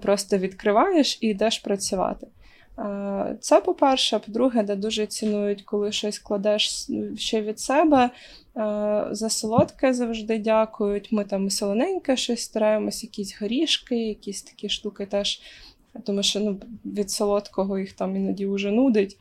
просто 0.00 0.38
відкриваєш 0.38 1.18
і 1.20 1.28
йдеш 1.28 1.58
працювати. 1.58 2.26
Це, 3.40 3.60
по-перше, 3.60 4.18
по-друге, 4.18 4.62
де 4.62 4.76
дуже 4.76 5.06
цінують, 5.06 5.62
коли 5.62 5.92
щось 5.92 6.18
кладеш 6.18 6.88
ще 7.16 7.42
від 7.42 7.60
себе. 7.60 8.10
За 9.10 9.28
солодке 9.30 9.92
завжди 9.92 10.38
дякують. 10.38 11.12
Ми 11.12 11.24
там 11.24 11.50
солоненьке 11.50 12.16
щось 12.16 12.42
стараємось, 12.42 13.02
якісь 13.02 13.40
горішки, 13.40 13.96
якісь 13.96 14.42
такі 14.42 14.68
штуки 14.68 15.06
теж. 15.06 15.40
Тому 16.04 16.22
що 16.22 16.40
ну, 16.40 16.60
від 16.84 17.10
солодкого 17.10 17.78
їх 17.78 17.92
там 17.92 18.16
іноді 18.16 18.46
вже 18.46 18.70
нудить. 18.70 19.18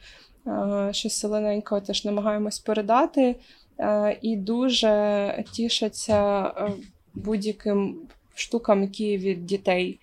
Е, 0.47 0.93
щось 0.93 1.21
зелененького 1.21 1.81
теж 1.81 2.05
намагаємось 2.05 2.59
передати. 2.59 3.35
Е, 3.79 4.17
і 4.21 4.37
дуже 4.37 5.43
тішаться 5.51 6.43
е, 6.43 6.71
будь-яким 7.13 7.95
штукам, 8.35 8.81
які 8.81 9.17
від 9.17 9.45
дітей. 9.45 9.99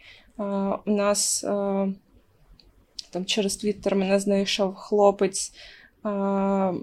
У 0.87 0.91
нас 0.91 1.41
там 3.11 3.25
через 3.27 3.57
твіттер 3.57 3.97
мене 3.97 4.21
знайшов 4.21 4.75
хлопець, 4.75 5.53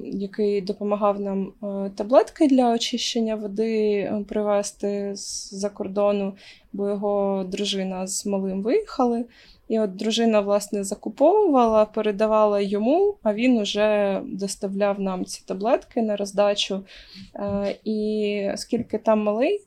який 0.03 0.61
допомагав 0.61 1.19
нам 1.19 1.53
таблетки 1.95 2.47
для 2.47 2.73
очищення 2.73 3.35
води 3.35 4.11
привезти 4.27 5.11
з-за 5.15 5.69
кордону, 5.69 6.33
бо 6.73 6.89
його 6.89 7.45
дружина 7.47 8.07
з 8.07 8.25
малим 8.25 8.63
виїхали. 8.63 9.25
І 9.69 9.79
от 9.79 9.95
дружина, 9.95 10.39
власне, 10.39 10.83
закуповувала, 10.83 11.85
передавала 11.85 12.59
йому, 12.61 13.15
а 13.23 13.33
він 13.33 13.57
уже 13.57 14.21
доставляв 14.25 14.99
нам 14.99 15.25
ці 15.25 15.43
таблетки 15.45 16.01
на 16.01 16.15
роздачу. 16.15 16.83
Е, 17.35 17.75
і 17.83 18.49
оскільки 18.53 18.97
там 18.97 19.23
малий, 19.23 19.61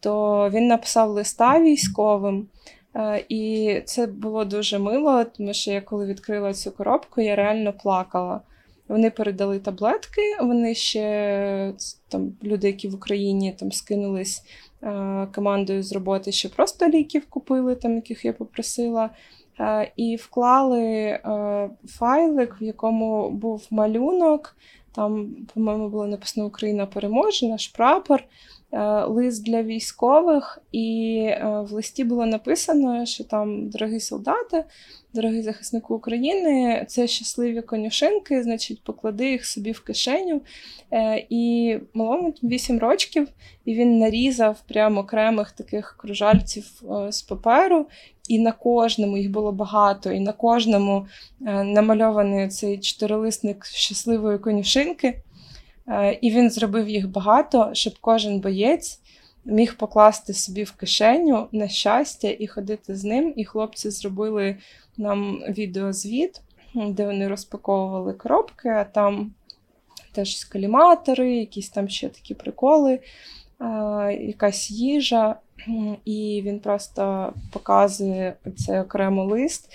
то 0.00 0.50
він 0.50 0.66
написав 0.66 1.10
листа 1.10 1.60
військовим. 1.60 2.48
Е, 2.96 3.24
і 3.28 3.74
це 3.84 4.06
було 4.06 4.44
дуже 4.44 4.78
мило, 4.78 5.24
тому 5.24 5.54
що 5.54 5.70
я 5.70 5.80
коли 5.80 6.06
відкрила 6.06 6.54
цю 6.54 6.70
коробку, 6.70 7.20
я 7.20 7.36
реально 7.36 7.72
плакала. 7.72 8.40
Вони 8.88 9.10
передали 9.10 9.58
таблетки, 9.58 10.22
вони 10.40 10.74
ще 10.74 11.72
там 12.08 12.32
люди, 12.42 12.66
які 12.66 12.88
в 12.88 12.94
Україні 12.94 13.54
там 13.58 13.72
скинулись 13.72 14.42
е, 14.82 15.28
командою 15.34 15.82
з 15.82 15.92
роботи, 15.92 16.32
ще 16.32 16.48
просто 16.48 16.88
ліків 16.88 17.26
купили, 17.28 17.74
там, 17.74 17.94
яких 17.94 18.24
я 18.24 18.32
попросила. 18.32 19.10
Е, 19.60 19.92
і 19.96 20.16
вклали 20.16 20.84
е, 20.84 21.70
файлик, 21.86 22.56
в 22.60 22.62
якому 22.62 23.30
був 23.30 23.66
малюнок. 23.70 24.56
Там, 24.94 25.36
по-моєму, 25.54 25.88
було 25.88 26.06
написано 26.06 26.46
Україна 26.46 26.86
переможе, 26.86 27.48
наш 27.48 27.68
прапор, 27.68 28.24
е, 28.72 29.04
лист 29.04 29.44
для 29.44 29.62
військових, 29.62 30.62
і 30.72 31.30
в 31.42 31.72
листі 31.72 32.04
було 32.04 32.26
написано, 32.26 33.06
що 33.06 33.24
там 33.24 33.68
дорогі 33.68 34.00
солдати, 34.00 34.64
дорогі 35.14 35.42
захиснику 35.42 35.94
України, 35.94 36.84
це 36.88 37.06
щасливі 37.06 37.62
конюшинки, 37.62 38.42
значить, 38.42 38.84
поклади 38.84 39.30
їх 39.30 39.46
собі 39.46 39.72
в 39.72 39.80
кишеню. 39.80 40.40
І 41.28 41.76
малому 41.94 42.34
8 42.42 42.78
років, 42.78 43.28
і 43.64 43.74
він 43.74 43.98
нарізав 43.98 44.60
прямо 44.68 45.00
окремих 45.00 45.52
таких 45.52 45.96
кружальців 45.98 46.82
з 47.08 47.22
паперу 47.22 47.86
і 48.28 48.38
на 48.38 48.52
кожному 48.52 49.16
їх 49.16 49.30
було 49.30 49.52
багато, 49.52 50.12
і 50.12 50.20
на 50.20 50.32
кожному 50.32 51.06
е, 51.46 51.64
намальований 51.64 52.48
цей 52.48 52.78
чотирилисник 52.78 53.64
щасливої 53.64 54.38
конюшинки. 54.38 55.22
Е, 55.88 56.18
і 56.20 56.30
він 56.30 56.50
зробив 56.50 56.88
їх 56.88 57.10
багато, 57.10 57.70
щоб 57.72 57.94
кожен 58.00 58.40
боєць 58.40 59.00
міг 59.44 59.76
покласти 59.76 60.34
собі 60.34 60.64
в 60.64 60.72
кишеню 60.72 61.48
на 61.52 61.68
щастя 61.68 62.36
і 62.38 62.46
ходити 62.46 62.96
з 62.96 63.04
ним. 63.04 63.32
І 63.36 63.44
хлопці 63.44 63.90
зробили 63.90 64.56
нам 64.96 65.42
відеозвіт, 65.48 66.40
де 66.74 67.06
вони 67.06 67.28
розпаковували 67.28 68.12
коробки, 68.12 68.68
а 68.68 68.84
там 68.84 69.32
теж 70.12 70.38
скаліматори, 70.38 71.36
якісь 71.36 71.70
там 71.70 71.88
ще 71.88 72.08
такі 72.08 72.34
приколи, 72.34 73.00
якась 74.20 74.70
їжа 74.70 75.36
і 76.04 76.42
він 76.44 76.60
просто 76.60 77.32
показує 77.52 78.36
цей 78.56 78.80
окремо 78.80 79.24
лист. 79.24 79.70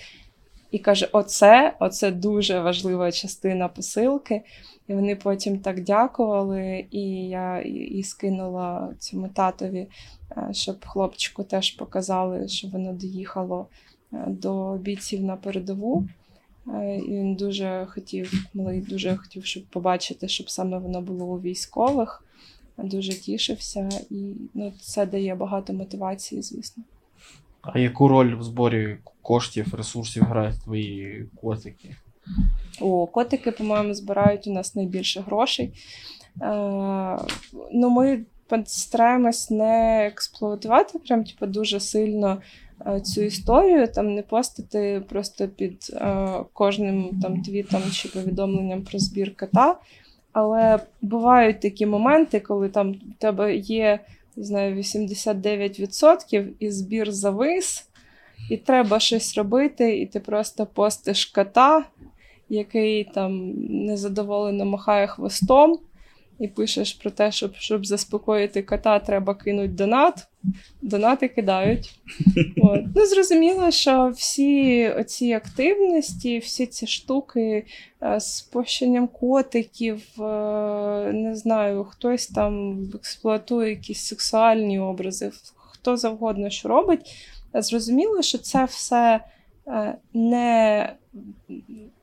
і 0.72 0.80
каже: 0.80 1.10
Оце, 1.12 1.76
оце 1.80 2.12
дуже 2.12 2.60
важлива 2.60 3.12
частина 3.12 3.68
посилки. 3.68 4.42
І 4.88 4.94
вони 4.94 5.16
потім 5.16 5.60
так 5.60 5.84
дякували, 5.84 6.86
і 6.92 7.02
я 7.30 7.60
і 7.62 8.04
скинула 8.04 8.94
цьому 9.00 9.28
татові, 9.28 9.88
е, 10.38 10.50
щоб 10.52 10.86
хлопчику 10.86 11.44
теж 11.44 11.72
показали, 11.72 12.48
що 12.48 12.68
воно 12.68 12.94
доїхало 12.94 13.68
е, 14.14 14.26
до 14.28 14.78
бійців 14.78 15.24
на 15.24 15.36
передову. 15.36 16.08
Е, 16.68 16.98
і 16.98 17.12
Він 17.12 17.36
дуже 17.36 17.88
хотів, 17.90 18.50
малий 18.54 18.82
дуже 18.82 19.16
хотів, 19.16 19.46
щоб 19.46 19.64
побачити, 19.64 20.28
щоб 20.28 20.50
саме 20.50 20.78
воно 20.78 21.02
було 21.02 21.26
у 21.26 21.40
військових. 21.40 22.24
Дуже 22.78 23.12
тішився, 23.12 23.90
і 24.10 24.34
ну, 24.54 24.74
це 24.82 25.06
дає 25.06 25.36
багато 25.36 25.74
мотивації, 25.74 26.42
звісно. 26.42 26.84
А 27.62 27.80
яку 27.80 28.08
роль 28.08 28.36
в 28.36 28.44
зборі 28.44 28.98
коштів, 29.22 29.74
ресурсів 29.74 30.24
грають 30.24 30.64
твої 30.64 31.26
котики? 31.42 31.96
О, 32.82 33.08
котики, 33.08 33.52
по-моєму, 33.52 33.94
збирають 33.94 34.48
у 34.48 34.52
нас 34.52 34.76
найбільше 34.76 35.22
грошей. 35.22 35.74
Е, 36.42 37.20
ну, 37.74 37.90
Ми 37.90 38.26
стараємось 38.66 39.50
не 39.50 40.06
експлуатувати 40.08 41.00
прям 41.00 41.24
типу, 41.24 41.46
дуже 41.46 41.80
сильно 41.80 42.42
е, 42.86 43.02
цю 43.02 43.22
історію, 43.22 43.88
там 43.88 44.16
не 44.16 44.22
постити 44.22 45.04
просто 45.10 45.48
під 45.48 45.90
е, 45.94 46.28
кожним 46.54 47.20
там 47.22 47.42
твітом 47.42 47.82
чи 47.92 48.10
повідомленням 48.10 48.84
про 48.84 49.00
збір 49.00 49.36
кота. 49.36 49.76
Але 50.34 50.80
бувають 51.02 51.62
такі 51.62 51.86
моменти, 51.86 52.40
коли 52.40 52.70
там 52.70 52.92
в 52.94 53.20
тебе 53.20 53.56
є 53.56 54.00
не 54.36 54.44
знаю, 54.44 54.76
89% 54.76 56.48
і 56.60 56.72
збір 56.72 57.12
завис, 57.12 57.88
і 58.50 58.58
треба 58.58 59.00
щось 59.00 59.38
робити, 59.38 60.00
і 60.00 60.06
ти 60.06 60.20
просто 60.20 60.66
постиш 60.66 61.26
кота, 61.26 61.86
який 62.50 63.04
там 63.04 63.54
незадоволено 63.86 64.66
махає 64.66 65.08
хвостом, 65.08 65.80
і 66.44 66.48
пишеш 66.48 66.94
про 66.94 67.12
те, 67.12 67.32
щоб 67.32 67.56
щоб 67.56 67.86
заспокоїти 67.86 68.62
кота, 68.62 69.00
треба 69.00 69.36
кинути 69.36 69.68
донат. 69.68 70.28
Донати 70.82 71.28
кидають. 71.28 72.00
От. 72.58 72.82
Ну, 72.96 73.06
Зрозуміло, 73.06 73.72
що 73.72 74.12
всі 74.16 74.90
оці 74.90 75.34
активності, 75.34 76.38
всі 76.38 76.66
ці 76.66 76.88
штуки 76.88 77.66
е, 78.04 78.20
з 78.20 78.42
пощенням 78.42 79.08
котиків, 79.08 80.22
е, 80.22 80.24
не 81.14 81.36
знаю, 81.36 81.84
хтось 81.84 82.28
там 82.28 82.84
експлуатує 82.96 83.70
якісь 83.70 84.06
сексуальні 84.06 84.80
образи, 84.80 85.32
хто 85.56 85.98
завгодно 85.98 86.50
що 86.50 86.70
робить. 86.70 87.16
Зрозуміло, 87.54 88.22
що 88.22 88.38
це 88.38 88.66
все 88.66 89.20
не 90.14 90.90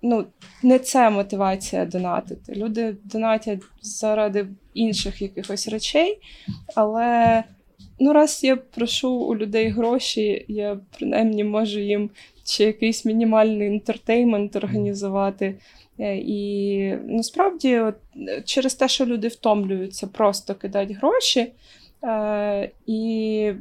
ну, 0.02 0.26
не 0.62 0.78
це 0.78 1.10
мотивація 1.10 1.84
донатити. 1.84 2.52
Люди 2.52 2.96
донатять 3.04 3.60
заради 3.82 4.46
інших 4.74 5.22
якихось 5.22 5.68
речей, 5.68 6.18
але 6.74 7.44
ну, 8.00 8.12
раз 8.12 8.44
я 8.44 8.56
прошу 8.56 9.10
у 9.10 9.36
людей 9.36 9.68
гроші, 9.68 10.44
я 10.48 10.80
принаймні 10.98 11.44
можу 11.44 11.80
їм 11.80 12.10
чи 12.44 12.64
якийсь 12.64 13.04
мінімальний 13.04 13.68
інтертеймент 13.68 14.56
організувати. 14.56 15.58
Е, 15.98 16.16
і 16.16 16.94
насправді, 16.96 17.78
от, 17.78 17.94
через 18.44 18.74
те, 18.74 18.88
що 18.88 19.06
люди 19.06 19.28
втомлюються, 19.28 20.06
просто 20.06 20.54
кидати 20.54 20.94
гроші. 20.94 21.52
Е, 22.04 22.70
І 22.86 23.52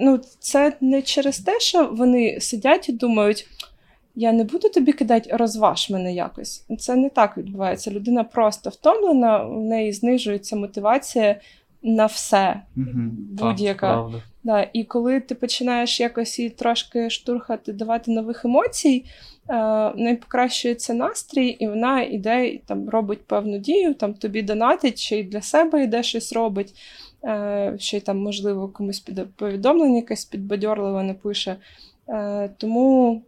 ну, 0.00 0.20
це 0.38 0.72
не 0.80 1.02
через 1.02 1.38
те, 1.38 1.60
що 1.60 1.86
вони 1.86 2.40
сидять 2.40 2.88
і 2.88 2.92
думають. 2.92 3.46
Я 4.14 4.32
не 4.32 4.44
буду 4.44 4.68
тобі 4.68 4.92
кидати, 4.92 5.36
розваж 5.36 5.90
мене 5.90 6.14
якось. 6.14 6.66
Це 6.78 6.96
не 6.96 7.10
так 7.10 7.36
відбувається. 7.36 7.90
Людина 7.90 8.24
просто 8.24 8.70
втомлена, 8.70 9.44
в 9.44 9.60
неї 9.60 9.92
знижується 9.92 10.56
мотивація 10.56 11.40
на 11.82 12.06
все. 12.06 12.60
Угу, 12.76 12.86
Будь-яка. 13.30 14.10
Да, 14.44 14.66
І 14.72 14.84
коли 14.84 15.20
ти 15.20 15.34
починаєш 15.34 16.00
якось 16.00 16.38
її 16.38 16.50
трошки 16.50 17.10
штурхати, 17.10 17.72
давати 17.72 18.10
нових 18.10 18.44
емоцій, 18.44 19.04
е, 19.04 19.54
в 19.88 19.94
неї 19.96 20.16
покращується 20.16 20.94
настрій, 20.94 21.48
і 21.48 21.68
вона 21.68 22.02
іде 22.02 22.58
там 22.66 22.88
робить 22.88 23.26
певну 23.26 23.58
дію, 23.58 23.94
там 23.94 24.14
тобі 24.14 24.42
донатить, 24.42 25.00
чи 25.00 25.22
для 25.22 25.42
себе 25.42 25.82
йде 25.84 26.02
щось 26.02 26.32
робить, 26.32 26.74
е, 27.24 27.74
ще 27.78 27.96
й 27.96 28.00
там, 28.00 28.18
можливо, 28.18 28.68
комусь 28.68 29.00
під 29.00 29.34
повідомлення 29.36 29.96
якесь 29.96 30.24
підбадьорливе 30.24 31.02
не 31.02 31.14
пише. 31.14 31.56
Е, 32.08 32.50
тому 32.56 33.22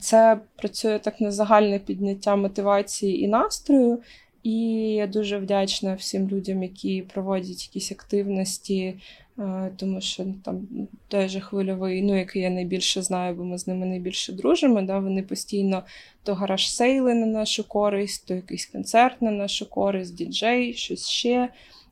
це 0.00 0.38
працює 0.56 0.98
так 0.98 1.20
на 1.20 1.30
загальне 1.30 1.78
підняття 1.78 2.36
мотивації 2.36 3.22
і 3.22 3.28
настрою. 3.28 3.98
І 4.42 4.60
я 4.92 5.06
дуже 5.06 5.38
вдячна 5.38 5.94
всім 5.94 6.28
людям, 6.28 6.62
які 6.62 7.02
проводять 7.02 7.66
якісь 7.66 7.92
активності, 7.92 8.96
е, 9.38 9.70
тому 9.76 10.00
що 10.00 10.24
ну, 10.24 10.34
там 10.44 10.68
той 11.08 11.28
же 11.28 11.40
хвильовий, 11.40 12.02
ну 12.02 12.18
який 12.18 12.42
я 12.42 12.50
найбільше 12.50 13.02
знаю, 13.02 13.34
бо 13.34 13.44
ми 13.44 13.58
з 13.58 13.66
ними 13.66 13.86
найбільше 13.86 14.32
дружимо. 14.32 14.82
Да, 14.82 14.98
Вони 14.98 15.22
постійно 15.22 15.82
то 16.22 16.34
гараж 16.34 16.74
сейли 16.74 17.14
на 17.14 17.26
нашу 17.26 17.68
користь, 17.68 18.26
то 18.26 18.34
якийсь 18.34 18.66
концерт 18.66 19.22
на 19.22 19.30
нашу 19.30 19.70
користь, 19.70 20.14
діджей, 20.14 20.74
щось 20.74 21.08
ще. 21.08 21.48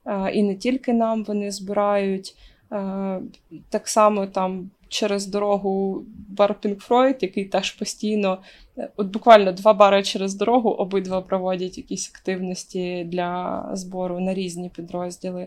Е, 0.07 0.31
і 0.31 0.43
не 0.43 0.55
тільки 0.55 0.93
нам 0.93 1.25
вони 1.25 1.51
збирають. 1.51 2.37
Е, 2.73 3.21
так 3.69 3.89
само 3.89 4.27
там 4.27 4.71
через 4.89 5.27
дорогу 5.27 6.05
бар 6.29 6.55
Пінкфройд, 6.61 7.17
який 7.21 7.45
теж 7.45 7.71
постійно, 7.71 8.39
е, 8.79 8.89
от 8.97 9.07
буквально 9.07 9.53
два 9.53 9.75
бари 9.75 10.03
через 10.03 10.35
дорогу, 10.35 10.71
обидва 10.71 11.21
проводять 11.21 11.79
якісь 11.79 12.11
активності 12.15 13.05
для 13.05 13.65
збору 13.73 14.21
на 14.21 14.35
різні 14.35 14.69
підрозділи. 14.69 15.47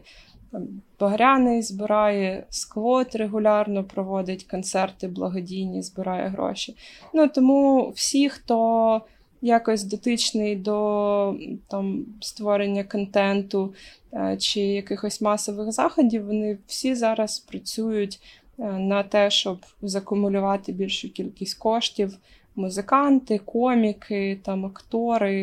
Багряний 0.99 1.61
збирає 1.61 2.45
сквот 2.49 3.15
регулярно 3.15 3.83
проводить 3.83 4.43
концерти 4.43 5.07
благодійні, 5.07 5.81
збирає 5.81 6.27
гроші. 6.27 6.75
Ну 7.13 7.27
Тому 7.27 7.89
всі, 7.95 8.29
хто 8.29 9.01
якось 9.41 9.83
дотичний 9.83 10.55
до 10.55 11.35
там, 11.67 12.05
створення 12.21 12.83
контенту 12.83 13.73
е, 14.13 14.37
чи 14.39 14.61
якихось 14.61 15.21
масових 15.21 15.71
заходів, 15.71 16.25
вони 16.25 16.57
всі 16.67 16.95
зараз 16.95 17.39
працюють 17.39 18.19
Е, 18.59 18.79
на 18.79 19.03
те, 19.03 19.29
щоб 19.29 19.57
закумулювати 19.81 20.71
більшу 20.71 21.09
кількість 21.13 21.57
коштів. 21.57 22.17
Музиканти, 22.55 23.37
коміки, 23.37 24.39
там 24.43 24.65
актори, 24.65 25.33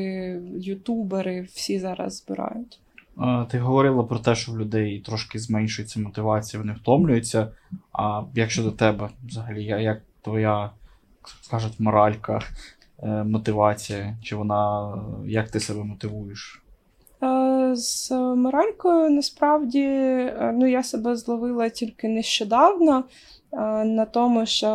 ютубери 0.58 1.42
всі 1.42 1.78
зараз 1.78 2.16
збирають. 2.16 2.80
Ти 3.50 3.58
говорила 3.58 4.02
про 4.02 4.18
те, 4.18 4.34
що 4.34 4.52
в 4.52 4.58
людей 4.58 5.00
трошки 5.00 5.38
зменшується 5.38 6.00
мотивація, 6.00 6.62
вони 6.62 6.72
втомлюються. 6.72 7.52
А 7.92 8.22
як 8.34 8.50
щодо 8.50 8.70
тебе, 8.70 9.08
взагалі, 9.26 9.64
як 9.64 10.02
твоя, 10.22 10.70
скажуть, 11.42 11.80
моралька, 11.80 12.40
мотивація? 13.02 14.16
Чи 14.22 14.36
вона 14.36 14.92
як 15.26 15.50
ти 15.50 15.60
себе 15.60 15.84
мотивуєш? 15.84 16.62
Е, 17.22 17.76
з 17.76 18.10
моралькою 18.10 19.10
насправді 19.10 19.82
е, 19.82 20.54
ну, 20.56 20.66
я 20.66 20.82
себе 20.82 21.16
зловила 21.16 21.68
тільки 21.68 22.08
нещодавно 22.08 23.04
е, 23.52 23.56
на 23.84 24.04
тому, 24.04 24.46
що 24.46 24.66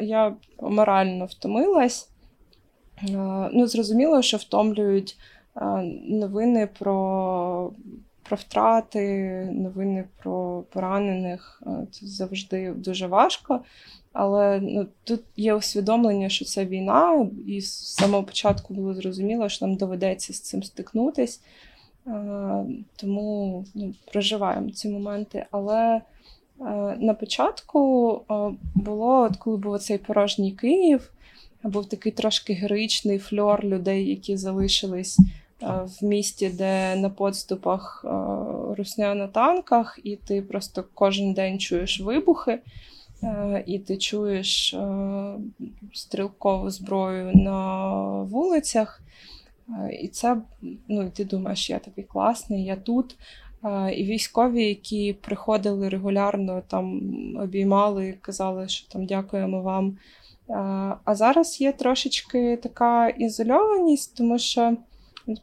я 0.00 0.34
морально 0.60 1.24
втомилась. 1.24 2.08
Ну, 3.52 3.66
Зрозуміло, 3.66 4.22
що 4.22 4.36
втомлюють 4.36 5.18
новини 6.08 6.68
про 6.78 7.70
про 8.22 8.36
втрати, 8.36 9.00
новини 9.52 10.04
про 10.22 10.64
поранених. 10.70 11.62
Це 11.90 12.06
завжди 12.06 12.72
дуже 12.72 13.06
важко. 13.06 13.60
Але 14.18 14.60
ну, 14.62 14.86
тут 15.04 15.20
є 15.36 15.54
усвідомлення, 15.54 16.28
що 16.28 16.44
це 16.44 16.64
війна, 16.64 17.28
і 17.46 17.60
з 17.60 17.94
самого 17.94 18.22
початку 18.22 18.74
було 18.74 18.94
зрозуміло, 18.94 19.48
що 19.48 19.66
нам 19.66 19.76
доведеться 19.76 20.32
з 20.32 20.40
цим 20.40 20.62
стикнутись. 20.62 21.40
Тому 22.96 23.64
ну, 23.74 23.94
проживаємо 24.12 24.70
ці 24.70 24.88
моменти. 24.88 25.46
Але 25.50 26.00
на 26.98 27.14
початку 27.20 28.20
було, 28.74 29.20
от 29.20 29.36
коли 29.36 29.56
був 29.56 29.78
цей 29.78 29.98
порожній 29.98 30.52
Київ, 30.52 31.10
був 31.62 31.88
такий 31.88 32.12
трошки 32.12 32.52
героїчний 32.52 33.18
фльор 33.18 33.64
людей, 33.64 34.08
які 34.08 34.36
залишились 34.36 35.18
в 36.00 36.04
місті, 36.04 36.48
де 36.48 36.96
на 36.96 37.10
подступах 37.10 38.04
русня 38.76 39.14
на 39.14 39.26
танках, 39.26 39.98
і 40.04 40.16
ти 40.16 40.42
просто 40.42 40.84
кожен 40.94 41.32
день 41.32 41.58
чуєш 41.58 42.00
вибухи, 42.00 42.58
і 43.66 43.78
ти 43.78 43.96
чуєш 43.96 44.76
стрілкову 45.92 46.70
зброю 46.70 47.32
на 47.34 47.98
вулицях. 48.22 49.02
І 50.00 50.08
це, 50.08 50.36
ну, 50.88 51.10
ти 51.10 51.24
думаєш, 51.24 51.70
я 51.70 51.78
такий 51.78 52.04
класний, 52.04 52.64
я 52.64 52.76
тут. 52.76 53.16
І 53.96 54.04
військові, 54.04 54.64
які 54.64 55.12
приходили 55.12 55.88
регулярно, 55.88 56.62
там 56.68 57.02
обіймали, 57.42 58.14
казали, 58.20 58.68
що 58.68 58.88
там 58.88 59.06
дякуємо 59.06 59.62
вам 59.62 59.98
А 61.04 61.14
зараз 61.14 61.60
є 61.60 61.72
трошечки 61.72 62.56
така 62.62 63.08
ізольованість, 63.08 64.16
тому 64.16 64.38
що 64.38 64.76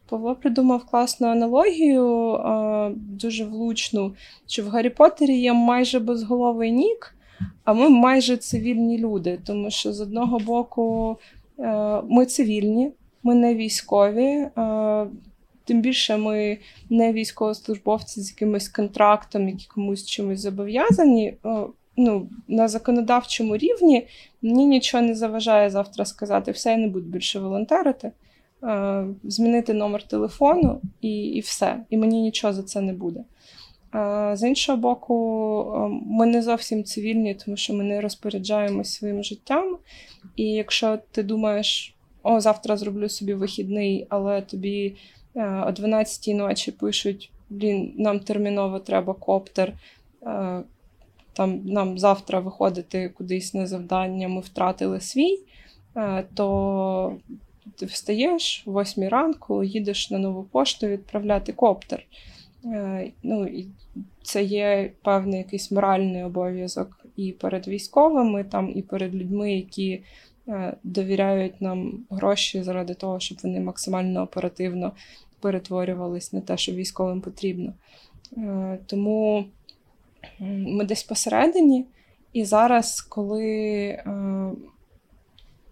Павло 0.09 0.35
придумав 0.35 0.85
класну 0.85 1.27
аналогію, 1.27 2.39
дуже 2.95 3.45
влучну, 3.45 4.13
що 4.47 4.63
в 4.63 4.67
Гаррі 4.67 4.89
Поттері 4.89 5.39
є 5.39 5.53
майже 5.53 5.99
безголовий 5.99 6.71
нік, 6.71 7.15
а 7.63 7.73
ми 7.73 7.89
майже 7.89 8.37
цивільні 8.37 8.97
люди. 8.97 9.39
Тому 9.45 9.69
що 9.69 9.93
з 9.93 10.01
одного 10.01 10.39
боку 10.39 11.17
е, 11.59 12.01
ми 12.09 12.25
цивільні, 12.25 12.91
ми 13.23 13.35
не 13.35 13.55
військові. 13.55 14.27
Е, 14.57 15.07
тим 15.65 15.81
більше 15.81 16.17
ми 16.17 16.57
не 16.89 17.13
військовослужбовці 17.13 18.21
з 18.21 18.29
якимось 18.29 18.69
контрактом, 18.69 19.49
які 19.49 19.67
комусь 19.67 20.05
чимось 20.05 20.39
зобов'язані. 20.39 21.37
Ну, 21.97 22.29
На 22.47 22.67
законодавчому 22.67 23.57
рівні 23.57 24.07
мені 24.41 24.65
нічого 24.65 25.03
не 25.03 25.15
заважає 25.15 25.69
завтра 25.69 26.05
сказати, 26.05 26.51
все, 26.51 26.71
я 26.71 26.77
не 26.77 26.87
буду 26.87 27.05
більше 27.05 27.39
волонтерити, 27.39 28.11
е, 28.63 29.05
змінити 29.23 29.73
номер 29.73 30.03
телефону 30.03 30.81
і 31.01 31.23
і 31.23 31.39
все. 31.39 31.83
І 31.89 31.97
мені 31.97 32.21
нічого 32.21 32.53
за 32.53 32.63
це 32.63 32.81
не 32.81 32.93
буде. 32.93 33.23
З 34.33 34.47
іншого 34.47 34.77
боку, 34.77 35.91
ми 36.05 36.25
не 36.25 36.41
зовсім 36.41 36.83
цивільні, 36.83 37.35
тому 37.35 37.57
що 37.57 37.73
ми 37.73 37.83
не 37.83 38.01
розпоряджаємось 38.01 38.93
своїм 38.93 39.23
життям. 39.23 39.77
І 40.35 40.43
якщо 40.43 40.99
ти 41.11 41.23
думаєш, 41.23 41.95
о, 42.23 42.39
завтра 42.39 42.77
зроблю 42.77 43.09
собі 43.09 43.33
вихідний, 43.33 44.07
але 44.09 44.41
тобі 44.41 44.95
е, 45.35 45.41
о 45.45 45.69
12-й 45.69 46.33
ночі 46.33 46.71
пишуть: 46.71 47.31
блін, 47.49 47.93
нам 47.97 48.19
терміново 48.19 48.79
треба 48.79 49.13
коптер, 49.13 49.73
е, 50.23 50.63
там 51.33 51.61
нам 51.65 51.99
завтра 51.99 52.39
виходити 52.39 53.09
кудись 53.09 53.53
на 53.53 53.67
завдання, 53.67 54.27
ми 54.27 54.41
втратили 54.41 54.99
свій, 54.99 55.39
е, 55.95 56.23
то 56.33 57.17
ти 57.75 57.85
встаєш 57.85 58.63
о 58.65 58.81
8 58.81 59.09
ранку, 59.09 59.63
їдеш 59.63 60.11
на 60.11 60.17
нову 60.17 60.43
пошту 60.43 60.87
відправляти 60.87 61.53
коптер. 61.53 62.05
Ну, 63.23 63.49
Це 64.23 64.43
є 64.43 64.91
певний 65.03 65.37
якийсь 65.37 65.71
моральний 65.71 66.23
обов'язок 66.23 67.05
і 67.15 67.31
перед 67.31 67.67
військовими, 67.67 68.43
там, 68.43 68.71
і 68.75 68.81
перед 68.81 69.15
людьми, 69.15 69.53
які 69.53 70.01
Е, 70.47 70.73
довіряють 70.83 71.61
нам 71.61 72.05
гроші 72.09 72.63
заради 72.63 72.93
того, 72.93 73.19
щоб 73.19 73.37
вони 73.43 73.59
максимально 73.59 74.21
оперативно 74.21 74.91
перетворювались 75.39 76.33
на 76.33 76.41
те, 76.41 76.57
що 76.57 76.71
військовим 76.71 77.21
потрібно. 77.21 77.73
Е, 78.37 78.79
тому 78.85 79.45
ми 80.39 80.85
десь 80.85 81.03
посередині, 81.03 81.85
і 82.33 82.45
зараз, 82.45 83.01
коли 83.01 84.03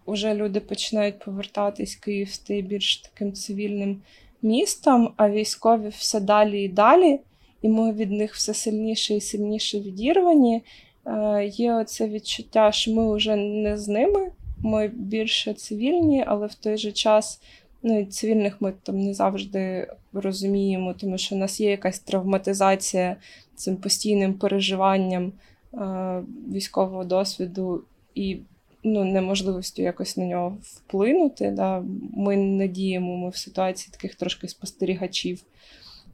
вже 0.06 0.28
е, 0.28 0.34
люди 0.34 0.60
починають 0.60 1.18
повертатись, 1.18 1.96
Київ 1.96 2.28
стає 2.28 2.62
більш 2.62 2.96
таким 2.96 3.32
цивільним 3.32 4.02
містом, 4.42 5.12
а 5.16 5.30
військові 5.30 5.88
все 5.88 6.20
далі 6.20 6.62
і 6.62 6.68
далі, 6.68 7.20
і 7.62 7.68
ми 7.68 7.92
від 7.92 8.10
них 8.10 8.34
все 8.34 8.54
сильніше 8.54 9.14
і 9.14 9.20
сильніше 9.20 9.80
відірвані. 9.80 10.62
Є 11.44 11.74
оце 11.74 12.08
відчуття, 12.08 12.72
що 12.72 12.94
ми 12.94 13.16
вже 13.16 13.36
не 13.36 13.78
з 13.78 13.88
ними, 13.88 14.30
ми 14.58 14.88
більше 14.88 15.54
цивільні, 15.54 16.24
але 16.26 16.46
в 16.46 16.54
той 16.54 16.76
же 16.76 16.92
час 16.92 17.40
ну, 17.82 18.04
цивільних 18.04 18.60
ми 18.60 18.72
там 18.82 18.98
не 18.98 19.14
завжди 19.14 19.88
розуміємо, 20.12 20.94
тому 20.94 21.18
що 21.18 21.34
у 21.34 21.38
нас 21.38 21.60
є 21.60 21.70
якась 21.70 21.98
травматизація 21.98 23.16
цим 23.54 23.76
постійним 23.76 24.34
переживанням 24.34 25.32
е, 25.74 26.22
військового 26.52 27.04
досвіду 27.04 27.82
і 28.14 28.38
ну, 28.84 29.04
неможливістю 29.04 29.82
якось 29.82 30.16
на 30.16 30.24
нього 30.24 30.58
вплинути. 30.62 31.50
Да? 31.50 31.84
Ми 32.16 32.36
не 32.36 32.68
діємо 32.68 33.16
ми 33.16 33.28
в 33.28 33.36
ситуації 33.36 33.92
таких 33.92 34.14
трошки 34.14 34.48
спостерігачів. 34.48 35.42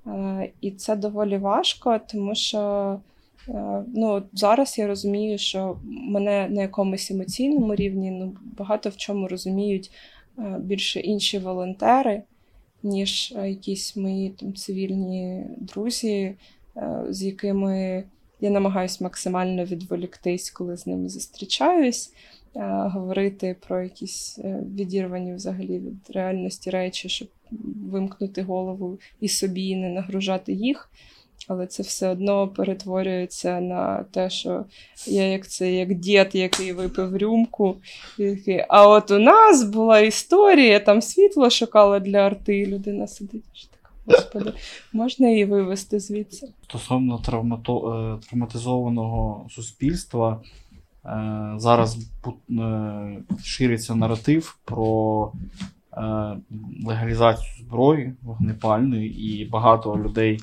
Е, 0.07 0.51
і 0.61 0.71
це 0.71 0.97
доволі 0.97 1.39
важко, 1.39 2.01
тому 2.07 2.35
що. 2.35 3.01
Е, 3.49 3.85
ну, 3.95 4.23
Зараз 4.33 4.79
я 4.79 4.87
розумію, 4.87 5.39
що 5.39 5.79
мене 5.85 6.49
на 6.49 6.63
якомусь 6.63 7.11
емоційному 7.11 7.75
рівні 7.75 8.11
ну, 8.11 8.37
багато 8.59 8.89
в 8.89 8.97
чому 8.97 9.29
розуміють 9.29 9.91
е, 10.39 10.57
більше 10.61 11.01
інші 11.01 11.39
волонтери, 11.39 12.23
ніж 12.83 13.35
якісь 13.37 13.97
мої 13.97 14.31
там 14.31 14.55
цивільні 14.55 15.45
друзі, 15.59 16.35
з 17.09 17.23
якими 17.23 18.05
я 18.41 18.51
намагаюся 18.51 19.05
максимально 19.05 19.65
відволіктись, 19.65 20.51
коли 20.51 20.77
з 20.77 20.87
ними 20.87 21.09
зустрічаюсь, 21.09 22.13
говорити 22.93 23.57
про 23.67 23.83
якісь 23.83 24.39
відірвані 24.75 25.35
взагалі 25.35 25.79
від 25.79 26.11
реальності 26.15 26.71
речі, 26.71 27.09
щоб 27.09 27.29
вимкнути 27.91 28.43
голову 28.43 28.99
і 29.21 29.29
собі, 29.29 29.67
і 29.67 29.77
не 29.77 29.89
нагружати 29.89 30.53
їх 30.53 30.91
але 31.49 31.67
це 31.67 31.83
все 31.83 32.09
одно 32.09 32.49
перетворюється 32.49 33.61
на 33.61 34.03
те, 34.03 34.31
що 34.31 34.65
я 35.07 35.23
як 35.23 35.49
це 35.49 35.73
як 35.73 35.95
дід, 35.95 36.29
який 36.33 36.73
випив 36.73 37.17
рюмку. 37.17 37.77
Який, 38.19 38.65
а 38.69 38.89
от 38.89 39.11
у 39.11 39.19
нас 39.19 39.65
була 39.65 40.01
історія, 40.01 40.81
там 40.81 41.03
світло 41.03 41.51
шукала 41.51 42.01
для 42.01 42.19
арти, 42.19 42.59
і 42.59 42.67
людина 42.67 43.07
сидить. 43.07 43.71
така, 43.71 43.95
Господи, 44.07 44.53
можна 44.93 45.29
її 45.29 45.45
вивезти 45.45 46.01
звідси? 46.01 46.49
Стосовно 46.65 47.19
травмато... 47.19 48.19
Е, 48.23 48.27
травматизованого 48.27 49.47
суспільства, 49.51 50.43
е, 50.43 50.68
зараз 51.57 51.99
е, 52.51 53.23
шириться 53.45 53.95
наратив 53.95 54.59
про 54.65 55.33
легалізацію 56.85 57.67
зброї 57.67 58.15
вогнепальної, 58.23 59.23
і 59.23 59.45
багато 59.45 59.97
людей 59.97 60.41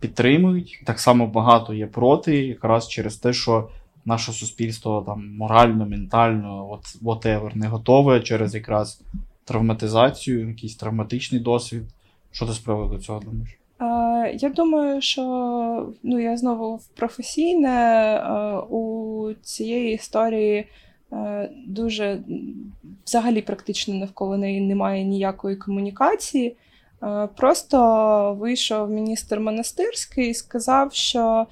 підтримують. 0.00 0.82
Так 0.86 1.00
само 1.00 1.26
багато 1.26 1.74
є 1.74 1.86
проти, 1.86 2.46
якраз 2.46 2.88
через 2.88 3.16
те, 3.16 3.32
що 3.32 3.68
наше 4.04 4.32
суспільство 4.32 5.02
там 5.06 5.36
морально, 5.36 5.86
ментально, 5.86 6.70
от 6.70 6.84
whatever, 7.02 7.56
не 7.56 7.68
готове 7.68 8.20
через 8.20 8.54
якраз 8.54 9.02
травматизацію, 9.44 10.48
якийсь 10.48 10.76
травматичний 10.76 11.40
досвід. 11.40 11.82
Що 12.32 12.46
ти 12.46 12.52
з 12.52 12.58
приводу 12.58 12.98
цього 12.98 13.20
думаєш? 13.20 13.58
Я 14.34 14.52
думаю, 14.54 15.00
що 15.00 15.22
ну, 16.02 16.18
я 16.18 16.36
знову 16.36 16.76
в 16.76 16.86
професійне 16.88 18.20
у 18.70 19.32
цієї 19.42 19.94
історії 19.94 20.66
дуже 21.66 22.22
взагалі 23.06 23.42
практично 23.42 23.94
навколо 23.94 24.36
неї 24.36 24.60
немає 24.60 25.04
ніякої 25.04 25.56
комунікації. 25.56 26.56
Е, 27.02 27.28
просто 27.36 28.36
вийшов 28.40 28.90
міністр 28.90 29.40
монастирський 29.40 30.30
і 30.30 30.34
сказав, 30.34 30.92
що 30.92 31.46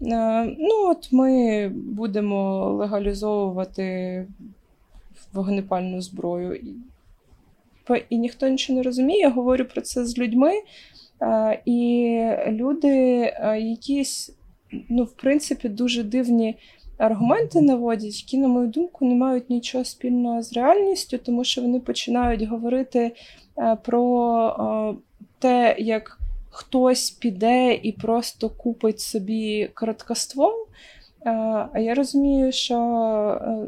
е, 0.00 0.44
ну 0.58 0.90
от 0.90 1.12
ми 1.12 1.68
будемо 1.68 2.70
легалізовувати 2.70 4.26
вогнепальну 5.32 6.00
зброю. 6.00 6.60
І 8.10 8.18
ніхто 8.18 8.48
нічого 8.48 8.76
не 8.76 8.82
розуміє. 8.82 9.20
Я 9.20 9.30
говорю 9.30 9.64
про 9.64 9.80
це 9.80 10.04
з 10.04 10.18
людьми. 10.18 10.52
Е, 11.22 11.62
і 11.64 12.18
люди 12.48 12.88
якісь, 13.58 14.36
ну, 14.88 15.04
в 15.04 15.12
принципі, 15.12 15.68
дуже 15.68 16.02
дивні 16.02 16.56
аргументи 16.98 17.60
наводять, 17.60 18.22
які, 18.22 18.38
на 18.38 18.48
мою 18.48 18.68
думку, 18.68 19.04
не 19.04 19.14
мають 19.14 19.50
нічого 19.50 19.84
спільного 19.84 20.42
з 20.42 20.52
реальністю, 20.52 21.18
тому 21.18 21.44
що 21.44 21.62
вони 21.62 21.80
починають 21.80 22.42
говорити 22.42 23.12
Е, 23.58 23.76
про 23.76 24.94
е, 24.94 24.94
те, 25.38 25.76
як 25.78 26.18
хтось 26.50 27.10
піде 27.10 27.74
і 27.82 27.92
просто 27.92 28.50
купить 28.50 29.00
собі 29.00 29.70
короткоствол. 29.74 30.61
Е, 31.26 31.30
а 31.72 31.78
я 31.78 31.94
розумію, 31.94 32.52
що 32.52 32.76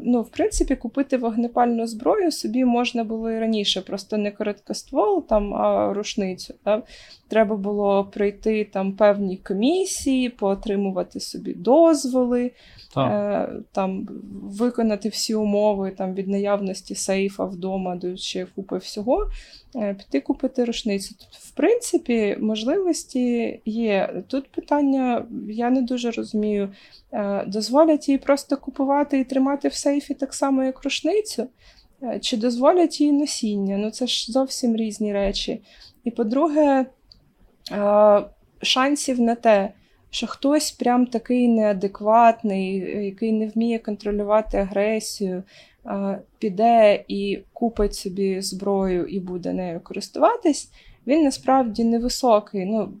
ну, 0.03 0.21
в 0.21 0.29
принципі 0.29 0.75
купити 0.75 1.17
вогнепальну 1.17 1.87
зброю 1.87 2.31
собі 2.31 2.65
можна 2.65 3.03
було 3.03 3.31
і 3.31 3.39
раніше, 3.39 3.81
просто 3.81 4.17
не 4.17 4.31
короткоствол, 4.31 5.27
там, 5.27 5.53
а 5.53 5.93
рушницю. 5.93 6.53
Так? 6.63 6.83
Треба 7.27 7.55
було 7.55 8.05
пройти 8.05 8.65
там 8.73 8.93
певні 8.93 9.37
комісії, 9.37 10.29
поотримувати 10.29 11.19
собі 11.19 11.53
дозволи, 11.53 12.51
е, 12.97 13.49
там, 13.71 14.07
виконати 14.43 15.09
всі 15.09 15.35
умови 15.35 15.91
там, 15.97 16.13
від 16.13 16.27
наявності 16.27 16.95
сейфа 16.95 17.45
вдома 17.45 17.95
до 17.95 18.17
ще 18.17 18.45
купи 18.55 18.77
всього, 18.77 19.23
е, 19.23 19.27
піти 19.75 20.21
купити 20.21 20.65
рушницю. 20.65 21.15
В 21.31 21.51
принципі, 21.51 22.37
можливості 22.39 23.59
є. 23.65 24.23
Тут 24.27 24.51
питання, 24.51 25.25
я 25.49 25.69
не 25.69 25.81
дуже 25.81 26.11
розумію, 26.11 26.73
е, 27.11 27.45
дозволять 27.47 28.09
їй 28.09 28.17
просто 28.17 28.57
купувати 28.57 29.19
і 29.19 29.23
тримати 29.23 29.67
в 29.67 29.73
сейфі 29.73 30.13
так 30.13 30.33
само, 30.33 30.63
як 30.63 30.83
рушницю. 30.83 31.47
Е, 32.03 32.19
чи 32.19 32.37
дозволять 32.37 33.01
їй 33.01 33.11
носіння? 33.11 33.77
Ну 33.77 33.91
це 33.91 34.07
ж 34.07 34.31
зовсім 34.31 34.75
різні 34.75 35.13
речі. 35.13 35.61
І 36.03 36.11
по-друге, 36.11 36.85
шансів 38.61 39.21
на 39.21 39.35
те, 39.35 39.73
що 40.15 40.27
хтось 40.27 40.71
прям 40.71 41.05
такий 41.05 41.47
неадекватний, 41.47 42.75
який 43.05 43.31
не 43.31 43.47
вміє 43.47 43.79
контролювати 43.79 44.57
агресію, 44.57 45.37
е, 45.37 45.43
піде 46.39 47.03
і 47.07 47.39
купить 47.53 47.95
собі 47.95 48.41
зброю 48.41 49.05
і 49.05 49.19
буде 49.19 49.53
нею 49.53 49.79
користуватись, 49.83 50.69
він 51.07 51.23
насправді 51.23 51.83
невисокий. 51.83 52.65
Ну, 52.65 52.93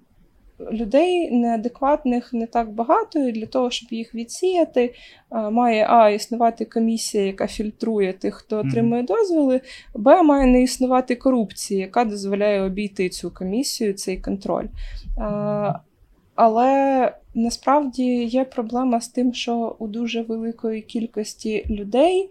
Людей 0.71 1.31
неадекватних 1.31 2.33
не 2.33 2.47
так 2.47 2.71
багато, 2.71 3.19
і 3.19 3.31
для 3.31 3.45
того, 3.45 3.71
щоб 3.71 3.93
їх 3.93 4.15
відсіяти, 4.15 4.93
е, 5.31 5.49
має 5.49 5.87
А 5.89 6.09
існувати 6.09 6.65
комісія, 6.65 7.25
яка 7.25 7.47
фільтрує 7.47 8.13
тих, 8.13 8.35
хто 8.35 8.57
отримує 8.57 9.03
дозволи, 9.03 9.61
Б 9.95 10.23
має 10.23 10.45
не 10.45 10.61
існувати 10.61 11.15
корупції, 11.15 11.79
яка 11.79 12.05
дозволяє 12.05 12.61
обійти 12.61 13.09
цю 13.09 13.31
комісію, 13.31 13.93
цей 13.93 14.17
контроль. 14.17 14.65
Е, 14.65 15.73
але 16.35 17.11
насправді 17.33 18.23
є 18.23 18.45
проблема 18.45 19.01
з 19.01 19.07
тим, 19.07 19.33
що 19.33 19.75
у 19.79 19.87
дуже 19.87 20.21
великої 20.21 20.81
кількості 20.81 21.65
людей 21.69 22.29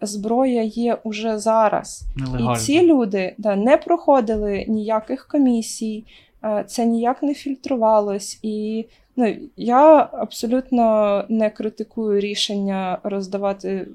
зброя 0.00 0.62
є 0.62 0.98
уже 1.04 1.38
зараз. 1.38 2.04
Нелегально. 2.16 2.52
І 2.52 2.56
ці 2.56 2.82
люди 2.82 3.34
да, 3.38 3.56
не 3.56 3.76
проходили 3.76 4.64
ніяких 4.68 5.28
комісій, 5.28 6.04
е, 6.44 6.64
це 6.68 6.86
ніяк 6.86 7.22
не 7.22 7.34
фільтрувалось. 7.34 8.38
І 8.42 8.86
ну, 9.16 9.36
я 9.56 10.08
абсолютно 10.12 11.24
не 11.28 11.50
критикую 11.50 12.20
рішення 12.20 12.98
роздавати 13.02 13.68
е, 13.68 13.86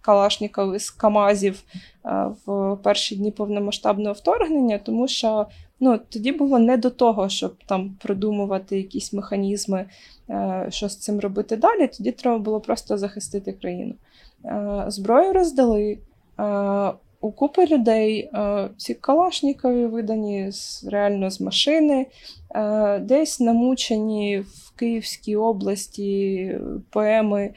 калашників 0.00 0.78
з 0.78 0.90
Камазів 0.90 1.62
е, 2.04 2.26
в 2.46 2.76
перші 2.82 3.16
дні 3.16 3.30
повномасштабного 3.30 4.12
вторгнення, 4.12 4.78
тому 4.78 5.08
що 5.08 5.46
ну, 5.80 6.00
тоді 6.08 6.32
було 6.32 6.58
не 6.58 6.76
до 6.76 6.90
того, 6.90 7.28
щоб 7.28 7.54
там 7.66 7.96
продумувати 8.02 8.76
якісь 8.76 9.12
механізми, 9.12 9.84
що 10.68 10.88
з 10.88 10.96
цим 10.96 11.20
робити 11.20 11.56
далі. 11.56 11.86
Тоді 11.86 12.12
треба 12.12 12.38
було 12.38 12.60
просто 12.60 12.98
захистити 12.98 13.52
країну. 13.52 13.94
Е, 14.44 14.84
Зброю 14.88 15.32
роздали. 15.32 15.98
е, 16.40 16.92
У 17.20 17.32
купи 17.32 17.66
людей 17.66 18.30
е, 18.34 18.68
ці 18.76 18.94
калашникові 18.94 19.86
видані 19.86 20.50
реально 20.90 21.30
з 21.30 21.40
машини, 21.40 22.06
десь 23.00 23.40
намучені 23.40 24.40
в 24.40 24.76
Київській 24.76 25.36
області 25.36 26.58
поеми 26.90 27.50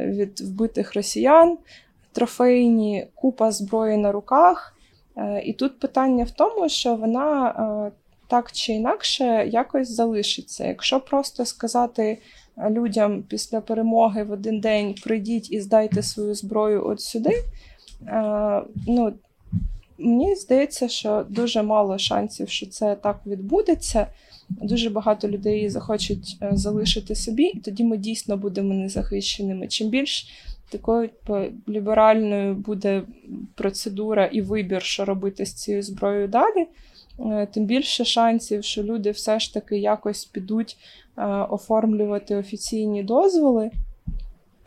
від 0.00 0.40
вбитих 0.40 0.94
росіян, 0.94 1.58
трофейні, 2.12 3.06
купа 3.14 3.50
зброї 3.50 3.96
на 3.96 4.12
руках. 4.12 4.76
І 5.44 5.52
тут 5.52 5.78
питання 5.78 6.24
в 6.24 6.30
тому, 6.30 6.68
що 6.68 6.94
вона 6.94 7.90
так 8.28 8.52
чи 8.52 8.72
інакше 8.72 9.48
якось 9.52 9.90
залишиться. 9.90 10.66
Якщо 10.66 11.00
просто 11.00 11.44
сказати 11.44 12.18
людям 12.70 13.22
після 13.28 13.60
перемоги 13.60 14.24
в 14.24 14.30
один 14.30 14.60
день 14.60 14.94
прийдіть 15.04 15.52
і 15.52 15.60
здайте 15.60 16.02
свою 16.02 16.34
зброю 16.34 16.86
от 16.86 17.00
сюди, 17.00 17.32
е, 18.06 18.62
ну, 18.86 19.12
мені 19.98 20.34
здається, 20.34 20.88
що 20.88 21.26
дуже 21.28 21.62
мало 21.62 21.98
шансів, 21.98 22.48
що 22.48 22.66
це 22.66 22.94
так 22.94 23.20
відбудеться. 23.26 24.06
Дуже 24.48 24.90
багато 24.90 25.28
людей 25.28 25.68
захочуть 25.70 26.36
е, 26.42 26.50
залишити 26.52 27.14
собі, 27.14 27.42
і 27.42 27.60
тоді 27.60 27.84
ми 27.84 27.96
дійсно 27.96 28.36
будемо 28.36 28.74
незахищеними. 28.74 29.68
Чим 29.68 29.88
більш 29.88 30.28
такою 30.70 31.10
ліберальною 31.68 32.54
буде 32.54 33.02
процедура 33.54 34.26
і 34.26 34.40
вибір, 34.40 34.82
що 34.82 35.04
робити 35.04 35.46
з 35.46 35.52
цією 35.54 35.82
зброєю 35.82 36.28
далі, 36.28 36.66
тим 37.52 37.64
більше 37.64 38.04
шансів, 38.04 38.64
що 38.64 38.82
люди 38.82 39.10
все 39.10 39.40
ж 39.40 39.54
таки 39.54 39.78
якось 39.78 40.24
підуть 40.24 40.76
е, 41.18 41.24
оформлювати 41.26 42.36
офіційні 42.36 43.02
дозволи. 43.02 43.70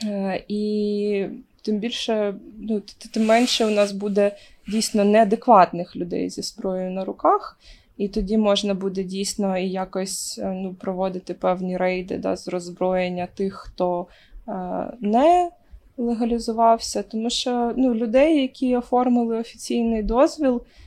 Е, 0.03 0.43
І 0.47 1.25
тим 1.61 1.77
більше, 1.77 2.35
ну, 2.59 2.81
тим 3.13 3.25
менше 3.25 3.65
у 3.65 3.69
нас 3.69 3.91
буде 3.91 4.31
дійсно 4.67 5.03
неадекватних 5.03 5.95
людей 5.95 6.29
зі 6.29 6.41
зброєю 6.41 6.91
на 6.91 7.05
руках. 7.05 7.59
І 7.97 8.07
тоді 8.07 8.37
можна 8.37 8.73
буде 8.73 9.03
дійсно 9.03 9.57
і 9.57 9.69
якось 9.69 10.39
е, 10.43 10.51
ну, 10.51 10.73
проводити 10.73 11.33
певні 11.33 11.77
рейди 11.77 12.17
да, 12.17 12.35
з 12.35 12.47
роззброєння 12.47 13.27
тих, 13.35 13.53
хто 13.53 14.07
е, 14.47 14.53
не 15.01 15.49
легалізувався. 15.97 17.03
Тому 17.03 17.29
що 17.29 17.73
ну, 17.77 17.93
людей, 17.93 18.41
які 18.41 18.77
оформили 18.77 19.37
офіційний 19.37 20.03
дозвіл, 20.03 20.55
е, 20.55 20.86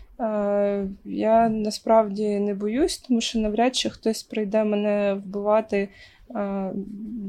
я 1.04 1.48
насправді 1.48 2.40
не 2.40 2.54
боюсь, 2.54 2.98
тому 2.98 3.20
що 3.20 3.38
навряд 3.38 3.76
чи 3.76 3.90
хтось 3.90 4.22
прийде 4.22 4.64
мене 4.64 5.14
вбивати 5.14 5.88
е, 6.34 6.72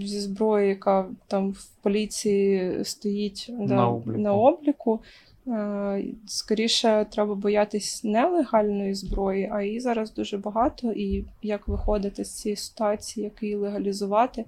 зі 0.02 0.20
зброї, 0.20 0.70
яка 0.70 1.06
там 1.28 1.52
в 1.52 1.66
поліції 1.82 2.80
стоїть 2.86 3.50
да, 3.60 3.76
На 3.76 3.90
обліку. 3.90 4.20
на 4.20 4.34
обліку. 4.34 5.00
Е, 5.48 6.04
Скоріше 6.28 7.06
треба 7.12 7.36
боятись 7.36 8.04
нелегальної 8.04 8.94
зброї, 8.94 9.50
а 9.54 9.62
її 9.62 9.80
зараз 9.80 10.14
дуже 10.14 10.38
багато. 10.38 10.92
І 10.92 11.26
як 11.42 11.68
виходити 11.68 12.26
з 12.26 12.42
цієї 12.42 12.56
ситуації, 12.58 13.24
як 13.24 13.44
її 13.44 13.56
легалізувати, 13.56 14.46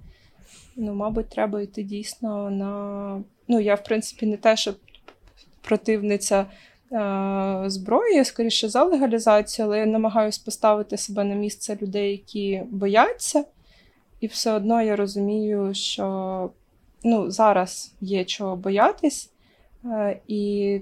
ну, 0.76 0.94
мабуть, 0.94 1.28
треба 1.28 1.60
йти 1.62 1.82
дійсно 1.82 2.50
на. 2.50 3.22
Ну, 3.48 3.60
я, 3.60 3.74
в 3.74 3.84
принципі, 3.84 4.26
не 4.26 4.36
те, 4.36 4.56
що 4.56 4.74
противниця 5.62 6.40
е, 6.40 6.46
зброї, 7.66 8.16
я 8.16 8.24
скоріше 8.24 8.68
за 8.68 8.84
легалізацію, 8.84 9.66
але 9.66 9.78
я 9.78 9.86
намагаюся 9.86 10.42
поставити 10.44 10.96
себе 10.96 11.24
на 11.24 11.34
місце 11.34 11.78
людей, 11.82 12.10
які 12.10 12.62
бояться. 12.70 13.44
І 14.20 14.26
все 14.26 14.52
одно 14.52 14.82
я 14.82 14.96
розумію, 14.96 15.74
що 15.74 16.50
ну, 17.04 17.30
зараз 17.30 17.94
є 18.00 18.24
чого 18.24 18.56
боятись. 18.56 19.30
Е, 19.84 20.20
І 20.28 20.80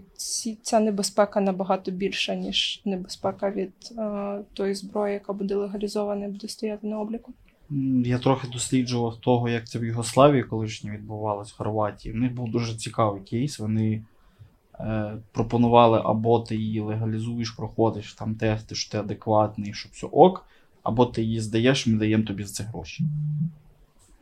ця 0.63 0.81
небезпека 0.81 1.41
набагато 1.41 1.91
більша, 1.91 2.35
ніж 2.35 2.83
небезпека 2.85 3.51
від 3.51 3.73
е, 3.99 4.39
тої 4.53 4.75
зброї, 4.75 5.15
яка 5.15 5.33
буде 5.33 5.55
легалізована 5.55 6.25
і 6.25 6.29
буде 6.29 6.49
стояти 6.49 6.87
на 6.87 7.01
обліку. 7.01 7.33
Я 8.05 8.19
трохи 8.19 8.49
досліджував 8.49 9.17
того, 9.17 9.49
як 9.49 9.69
це 9.69 9.79
в 9.79 9.85
Югославії 9.85 10.43
колишній 10.43 10.91
відбувалось 10.91 11.53
в 11.53 11.57
Хорватії. 11.57 12.15
В 12.15 12.17
них 12.17 12.35
був 12.35 12.51
дуже 12.51 12.77
цікавий 12.77 13.23
кейс. 13.23 13.59
Вони 13.59 13.93
е, 13.93 14.03
пропонували 15.33 16.03
або 16.05 16.41
ти 16.41 16.57
її 16.57 16.81
легалізуєш, 16.81 17.51
проходиш 17.51 18.15
там 18.15 18.35
тести, 18.35 18.75
що 18.75 18.93
ти 18.93 18.99
адекватний, 18.99 19.75
що 19.75 19.89
все 19.93 20.07
ок, 20.07 20.47
або 20.83 21.07
ти 21.07 21.23
її 21.23 21.41
здаєш, 21.41 21.87
ми 21.87 21.99
даємо 21.99 22.25
тобі 22.25 22.45
за 22.45 22.53
це 22.53 22.65
гроші. 22.65 23.05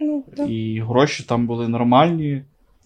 Ну, 0.00 0.24
да. 0.36 0.44
І 0.44 0.80
гроші 0.80 1.24
там 1.24 1.46
були 1.46 1.68
нормальні. 1.68 2.42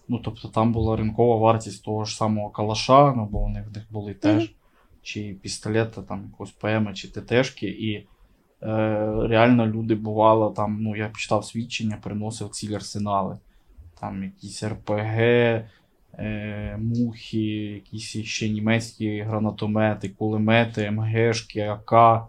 Ну, 0.07 0.19
тобто 0.23 0.47
там 0.47 0.73
була 0.73 0.95
ринкова 0.95 1.35
вартість 1.35 1.83
того 1.85 2.05
ж 2.05 2.15
самого 2.15 2.49
калаша, 2.49 3.13
ну 3.13 3.27
бо 3.31 3.39
вони 3.39 3.61
в 3.61 3.73
них 3.73 3.83
були 3.91 4.13
теж, 4.13 4.43
Мгм. 4.43 4.53
чи 5.01 5.35
пістолета, 5.41 6.01
там 6.01 6.23
якогось 6.23 6.51
ПМ, 6.51 6.93
чи 6.93 7.07
ТТшки. 7.07 7.67
І 7.67 7.93
е, 7.95 8.05
реально 9.27 9.67
люди 9.67 9.95
бувало 9.95 10.49
там, 10.49 10.77
ну 10.81 10.95
я 10.95 11.11
читав 11.17 11.45
свідчення, 11.45 11.97
приносив 12.03 12.49
цілі 12.49 12.75
арсенали. 12.75 13.37
Там 13.99 14.23
якісь 14.23 14.63
РПГ, 14.63 15.17
е, 16.19 16.77
мухи, 16.81 17.37
якісь 17.73 18.25
ще 18.25 18.49
німецькі 18.49 19.19
гранатомети, 19.19 20.09
кулемети, 20.09 20.91
МГшки, 20.91 21.59
АК. 21.59 22.21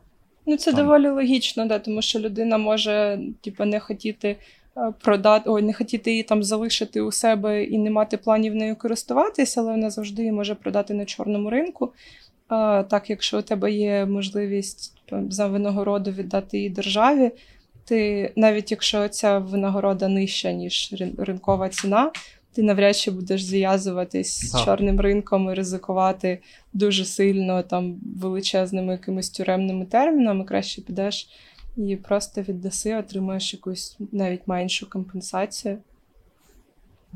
Ну, 0.46 0.56
це 0.56 0.72
Там. 0.72 0.84
доволі 0.84 1.08
логічно, 1.08 1.66
да, 1.66 1.78
тому 1.78 2.02
що 2.02 2.18
людина 2.18 2.58
може 2.58 3.18
типу, 3.40 3.64
не 3.64 3.80
хотіти 3.80 4.28
е, 4.28 4.92
продати, 5.00 5.50
ой, 5.50 5.62
не 5.62 5.72
хотіти 5.72 6.10
її 6.10 6.22
там 6.22 6.42
залишити 6.42 7.00
у 7.00 7.12
себе 7.12 7.64
і 7.64 7.78
не 7.78 7.90
мати 7.90 8.16
планів 8.16 8.54
нею 8.54 8.76
користуватися, 8.76 9.60
але 9.60 9.70
вона 9.70 9.90
завжди 9.90 10.22
її 10.22 10.32
може 10.32 10.54
продати 10.54 10.94
на 10.94 11.04
чорному 11.04 11.50
ринку. 11.50 11.92
А, 12.48 12.82
так, 12.82 13.10
якщо 13.10 13.38
у 13.38 13.42
тебе 13.42 13.72
є 13.72 14.06
можливість 14.06 14.98
типу, 15.06 15.30
за 15.30 15.46
винагороду 15.46 16.10
віддати 16.10 16.56
її 16.56 16.70
державі, 16.70 17.30
ти 17.84 18.32
навіть 18.36 18.70
якщо 18.70 19.08
ця 19.08 19.38
винагорода 19.38 20.08
нижча, 20.08 20.52
ніж 20.52 20.94
ринкова 21.18 21.68
ціна, 21.68 22.10
ти 22.56 22.62
навряд 22.62 22.96
чи 22.96 23.10
будеш 23.10 23.44
зв'язуватись 23.44 24.50
з 24.50 24.64
чорним 24.64 25.00
ринком 25.00 25.50
і 25.50 25.54
ризикувати 25.54 26.38
дуже 26.72 27.04
сильно 27.04 27.62
там 27.62 27.96
величезними 28.20 28.92
якимись 28.92 29.30
тюремними 29.30 29.84
термінами, 29.84 30.44
краще 30.44 30.82
підеш 30.82 31.28
і 31.76 31.96
просто 31.96 32.42
віддаси, 32.42 32.96
отримаєш 32.96 33.54
якусь 33.54 33.96
навіть 34.12 34.48
меншу 34.48 34.90
компенсацію. 34.90 35.78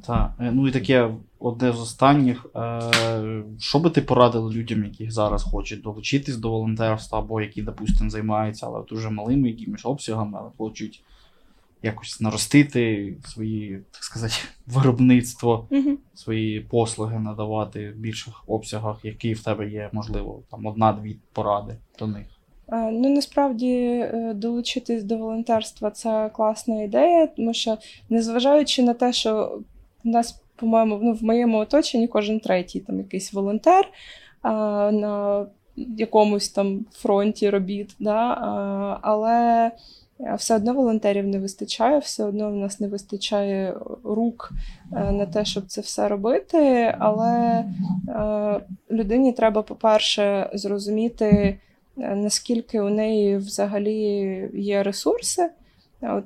Так, 0.07 0.33
е, 0.41 0.53
ну 0.53 0.69
і 0.69 0.71
таке 0.71 1.11
одне 1.39 1.73
з 1.73 1.81
останніх. 1.81 2.47
Е, 2.57 3.43
що 3.59 3.79
би 3.79 3.91
ти 3.91 4.03
порадив 4.03 4.53
людям, 4.53 4.85
які 4.85 5.11
зараз 5.11 5.43
хочуть 5.43 5.83
долучитись 5.83 6.37
до 6.37 6.51
волонтерства, 6.51 7.19
або 7.19 7.41
які, 7.41 7.63
допустимо, 7.63 8.11
займаються, 8.11 8.67
але 8.67 8.85
дуже 8.89 9.11
малими 9.11 9.49
якимись 9.49 9.85
обсягами, 9.85 10.39
але 10.41 10.51
хочуть 10.59 11.03
якось 11.83 12.21
наростити 12.21 13.15
свої, 13.25 13.83
так 13.91 14.05
сказати, 14.05 14.35
виробництво, 14.67 15.67
Угу. 15.71 15.91
свої 16.15 16.61
послуги 16.61 17.19
надавати 17.19 17.91
в 17.91 17.97
більших 17.97 18.45
обсягах, 18.47 19.05
які 19.05 19.35
в 19.35 19.45
тебе 19.45 19.69
є, 19.69 19.91
можливо, 19.93 20.43
там 20.51 20.67
одна-дві 20.67 21.17
поради 21.33 21.77
до 21.99 22.07
них. 22.07 22.27
Е, 22.73 22.91
Ну, 22.91 23.15
насправді 23.15 23.75
е, 23.75 24.33
долучитись 24.35 25.05
до 25.05 25.17
волонтерства 25.17 25.91
це 25.91 26.31
класна 26.35 26.83
ідея, 26.83 27.27
тому 27.27 27.55
що, 27.55 27.79
незважаючи 28.11 28.83
на 28.83 28.95
те, 28.95 29.13
що 29.13 29.61
в 30.05 30.09
нас 30.09 30.43
по-моєму, 30.57 30.99
ну, 31.03 31.13
в 31.13 31.25
моєму 31.25 31.59
оточенні 31.59 32.09
кожен 32.09 32.41
третій 32.41 32.81
там 32.81 32.99
якийсь 32.99 33.33
волонтер 33.33 33.89
а, 34.43 34.51
на 34.93 35.47
якомусь 35.77 36.49
там 36.49 36.87
фронті 36.93 37.51
робіт. 37.51 37.97
Да? 38.01 38.17
А, 38.17 38.99
але 39.03 39.71
все 40.37 40.57
одно 40.57 40.75
волонтерів 40.75 41.27
не 41.27 41.39
вистачає, 41.39 41.99
все 41.99 42.25
одно 42.25 42.51
в 42.51 42.55
нас 42.55 42.81
не 42.81 42.89
вистачає 42.89 43.75
рук 44.05 44.53
е, 44.93 45.13
на 45.13 45.27
те, 45.27 45.45
щоб 45.45 45.67
це 45.67 45.81
все 45.81 46.09
робити. 46.09 46.95
Але 46.99 47.65
е, 48.09 48.61
людині 48.91 49.33
треба, 49.33 49.63
по-перше, 49.63 50.51
зрозуміти, 50.55 51.59
е, 51.99 52.15
наскільки 52.15 52.81
у 52.81 52.89
неї 52.89 53.37
взагалі 53.37 54.51
є 54.55 54.83
ресурси. 54.83 55.51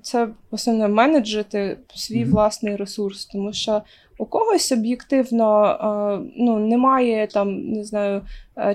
Це 0.02 0.28
основне 0.50 0.88
менеджити 0.88 1.78
свій 1.94 2.24
mm-hmm. 2.24 2.30
власний 2.30 2.76
ресурс, 2.76 3.26
тому 3.26 3.52
що 3.52 3.82
у 4.18 4.26
когось 4.26 4.72
об'єктивно 4.72 5.78
ну, 6.36 6.58
немає 6.58 7.26
там, 7.26 7.68
не 7.70 7.84
знаю, 7.84 8.22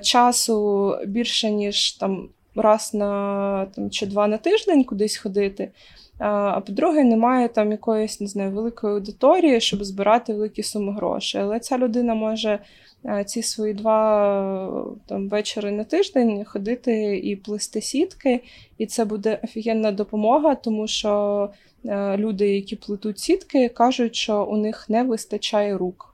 часу 0.02 0.96
більше, 1.06 1.52
ніж 1.52 1.91
там 1.91 2.30
раз 2.61 2.94
на 2.94 3.65
там, 3.65 3.90
чи 3.90 4.06
два 4.06 4.27
на 4.27 4.38
тиждень 4.38 4.84
кудись 4.84 5.18
ходити. 5.18 5.72
А 6.19 6.60
по-друге, 6.60 7.03
немає 7.03 7.48
там 7.48 7.72
якоїсь 7.72 8.22
не 8.22 8.27
знаю, 8.27 8.52
великої 8.52 8.94
аудиторії, 8.94 9.61
щоб 9.61 9.84
збирати 9.84 10.34
великі 10.34 10.64
суми 10.64 10.94
грошей. 10.94 11.41
Але 11.41 11.60
ця 11.60 11.77
людина 11.77 12.15
може 12.15 12.60
ці 13.26 13.41
свої 13.41 13.73
два 13.73 14.86
там, 15.06 15.30
вечори 15.30 15.72
на 15.72 15.84
тиждень 15.84 16.45
ходити 16.45 17.18
і 17.18 17.36
плести 17.36 17.81
сітки, 17.81 18.44
і 18.77 18.86
це 18.86 19.06
буде 19.06 19.40
офігенна 19.44 19.91
допомога, 19.91 20.56
тому 20.56 20.88
що 20.88 21.49
люди, 22.18 22.56
які 22.56 22.76
плетуть 22.76 23.19
сітки, 23.19 23.69
кажуть, 23.69 24.15
що 24.15 24.45
у 24.45 24.57
них 24.57 24.90
не 24.90 25.03
вистачає 25.03 25.77
рук. 25.77 26.09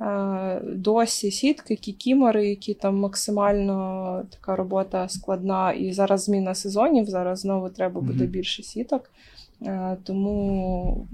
Е, 0.00 0.60
досі 0.64 1.30
сітки, 1.30 1.76
кікімори, 1.76 2.48
які 2.48 2.74
там 2.74 2.98
максимально 2.98 4.22
така 4.30 4.56
робота 4.56 5.08
складна. 5.08 5.72
І 5.72 5.92
зараз 5.92 6.24
зміна 6.24 6.54
сезонів, 6.54 7.06
зараз 7.06 7.40
знову 7.40 7.68
треба 7.68 8.00
буде 8.00 8.26
більше 8.26 8.62
сіток. 8.62 9.10
Е, 9.62 9.96
тому 10.04 11.06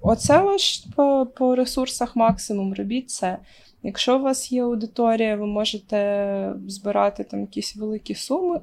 оце 0.00 0.42
ваш 0.42 0.84
по, 0.96 1.26
по 1.36 1.54
ресурсах 1.54 2.16
максимум. 2.16 2.74
Робіть 2.74 3.10
це. 3.10 3.38
Якщо 3.82 4.18
у 4.18 4.22
вас 4.22 4.52
є 4.52 4.64
аудиторія, 4.64 5.36
ви 5.36 5.46
можете 5.46 6.54
збирати 6.66 7.24
там 7.24 7.40
якісь 7.40 7.76
великі 7.76 8.14
суми, 8.14 8.60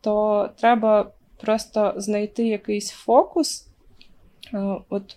то 0.00 0.48
треба 0.56 1.10
просто 1.40 1.94
знайти 1.96 2.46
якийсь 2.46 2.90
фокус. 2.90 3.66
Е, 4.54 4.76
от 4.88 5.16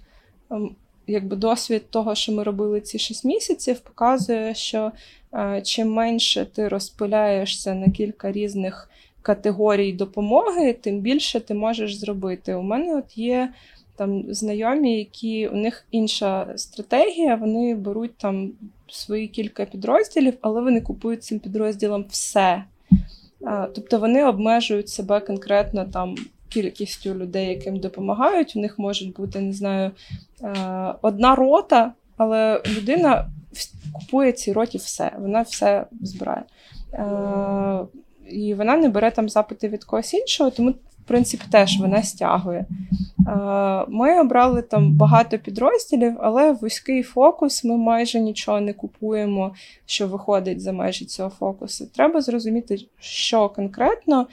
ем, 0.51 0.75
якби 1.07 1.35
досвід 1.35 1.89
того, 1.89 2.15
що 2.15 2.31
ми 2.31 2.43
робили 2.43 2.81
ці 2.81 2.99
6 2.99 3.25
місяців, 3.25 3.79
показує, 3.79 4.55
що 4.55 4.91
е, 5.33 5.61
чим 5.65 5.93
менше 5.93 6.45
ти 6.45 6.67
розпиляєшся 6.67 7.73
на 7.73 7.91
кілька 7.91 8.31
різних 8.31 8.89
категорій 9.21 9.93
допомоги, 9.93 10.73
тим 10.73 10.99
більше 10.99 11.39
ти 11.39 11.53
можеш 11.53 11.95
зробити. 11.95 12.53
У 12.53 12.61
мене 12.61 12.95
от 12.95 13.17
є 13.17 13.53
там 13.95 14.33
знайомі, 14.33 14.97
які 14.97 15.47
у 15.47 15.55
них 15.55 15.85
інша 15.91 16.53
стратегія, 16.55 17.35
вони 17.35 17.75
беруть 17.75 18.17
там 18.17 18.51
свої 18.87 19.27
кілька 19.27 19.65
підрозділів, 19.65 20.33
але 20.41 20.61
вони 20.61 20.81
купують 20.81 21.23
цим 21.23 21.39
підрозділом 21.39 22.05
все. 22.09 22.63
Е, 23.41 23.67
тобто 23.75 23.99
вони 23.99 24.25
обмежують 24.25 24.89
себе 24.89 25.19
конкретно 25.19 25.85
там 25.85 26.15
кількістю 26.49 27.13
людей, 27.13 27.47
яким 27.47 27.79
допомагають. 27.79 28.55
У 28.55 28.59
них 28.59 28.79
можуть 28.79 29.13
бути, 29.13 29.39
не 29.39 29.53
знаю, 29.53 29.91
е, 30.43 30.53
одна 31.01 31.35
рота, 31.35 31.93
але 32.17 32.61
людина 32.77 33.29
купує 33.93 34.31
ці 34.31 34.53
роті 34.53 34.77
все, 34.77 35.11
вона 35.19 35.41
все 35.41 35.85
збирає. 36.01 36.43
Е, 36.93 37.79
і 38.29 38.53
вона 38.53 38.77
не 38.77 38.89
бере 38.89 39.11
там 39.11 39.29
запити 39.29 39.69
від 39.69 39.83
когось 39.83 40.13
іншого, 40.13 40.49
тому 40.49 40.73
в 41.07 41.07
принципі, 41.07 41.43
теж 41.51 41.79
вона 41.79 42.03
стягує. 42.03 42.65
Ми 43.87 44.21
обрали 44.21 44.61
там 44.61 44.91
багато 44.91 45.39
підрозділів, 45.39 46.17
але 46.21 46.51
вузький 46.51 47.03
фокус 47.03 47.63
ми 47.63 47.77
майже 47.77 48.19
нічого 48.19 48.61
не 48.61 48.73
купуємо, 48.73 49.53
що 49.85 50.07
виходить 50.07 50.61
за 50.61 50.71
межі 50.71 51.05
цього 51.05 51.29
фокусу. 51.29 51.85
Треба 51.95 52.21
зрозуміти, 52.21 52.77
що 52.99 53.49
конкретно 53.49 54.27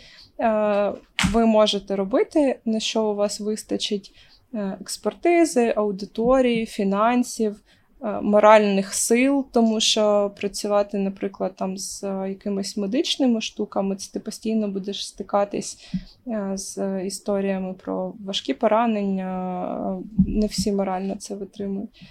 ви 1.33 1.47
можете 1.47 1.97
робити, 1.97 2.59
на 2.65 2.81
що 2.81 3.05
у 3.05 3.15
вас 3.15 3.41
вистачить 3.41 4.15
е, 4.55 4.77
експертизи, 4.81 5.73
аудиторії, 5.77 6.67
фінансів. 6.67 7.61
Е, 8.05 8.21
моральних 8.21 8.95
сил, 8.95 9.47
тому 9.53 9.81
що 9.81 10.33
працювати, 10.41 10.99
наприклад, 10.99 11.53
там 11.57 11.79
з 11.79 12.05
е, 12.05 12.29
якимись 12.29 12.77
медичними 12.77 13.41
штуками, 13.41 13.97
це 13.97 14.13
ти 14.13 14.21
постійно 14.21 14.69
будеш 14.69 15.09
стикатись 15.09 15.79
е, 16.27 16.53
з 16.55 17.01
історіями 17.05 17.75
про 17.75 18.15
важкі 18.25 18.55
поранення, 18.55 20.03
не 20.27 20.47
всі 20.47 20.73
морально 20.73 21.17
це 21.17 21.35
витримують. 21.35 22.03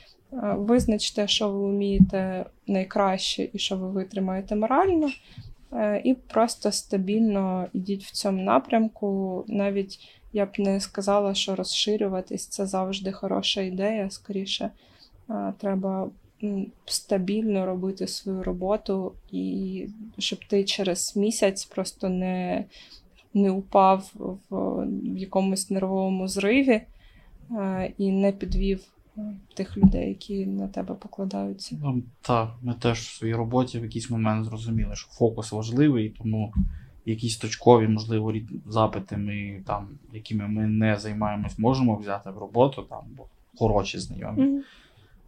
Визначте, 0.56 1.28
що 1.28 1.50
ви 1.50 1.70
вмієте 1.70 2.46
найкраще 2.68 3.50
і 3.54 3.60
що 3.60 3.78
ви 3.78 3.90
витримаєте 3.90 4.56
морально, 4.56 5.10
і 6.04 6.14
просто 6.14 6.72
стабільно 6.72 7.68
йдіть 7.74 8.04
в 8.04 8.12
цьому 8.12 8.44
напрямку. 8.44 9.44
Навіть 9.48 10.00
я 10.34 10.46
б 10.46 10.50
не 10.58 10.80
сказала, 10.80 11.34
що 11.34 11.56
розширюватись 11.56 12.48
це 12.48 12.66
завжди 12.66 13.12
хороша 13.12 13.62
ідея, 13.62 14.10
скоріше. 14.10 14.70
Треба 15.58 16.10
стабільно 16.86 17.66
робити 17.66 18.08
свою 18.08 18.44
роботу, 18.44 19.14
і 19.32 19.88
щоб 20.18 20.40
ти 20.46 20.64
через 20.64 21.16
місяць 21.16 21.66
просто 21.66 22.10
не 22.10 22.66
не 23.34 23.52
упав 23.52 24.12
в, 24.50 24.88
якомусь 25.18 25.70
нервовому 25.70 26.28
зриві 26.28 26.82
і 27.98 28.12
не 28.12 28.32
підвів 28.32 28.84
тих 29.54 29.78
людей, 29.78 30.10
які 30.10 30.46
на 30.46 30.68
тебе 30.68 30.96
покладаються. 30.96 31.78
Ну, 31.84 32.04
Так, 32.22 32.56
ми 32.62 32.74
теж 32.74 33.00
в 33.00 33.18
своїй 33.18 33.36
роботі 33.36 33.80
в 33.80 33.84
якийсь 33.84 34.10
момент 34.10 34.46
зрозуміли, 34.46 34.96
що 34.96 35.12
фокус 35.12 35.52
важливий, 35.52 36.10
тому 36.10 36.54
якісь 37.06 37.38
точкові, 37.38 37.88
можливо, 37.88 38.34
запити, 38.66 39.18
ми, 39.18 39.64
там, 39.66 39.88
якими 40.14 40.48
ми 40.48 40.68
не 40.68 41.00
займаємось, 41.00 41.60
можемо 41.60 41.96
взяти 41.96 42.30
в 42.30 42.38
роботу, 42.38 42.82
там, 42.90 43.00
бо 43.18 43.26
хороші 43.56 44.00
знайомі. 44.00 44.42
Mm-hmm. 44.42 44.62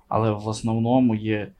Але 0.07 0.31
в 0.31 0.47
основному 0.47 1.15
є 1.15 1.51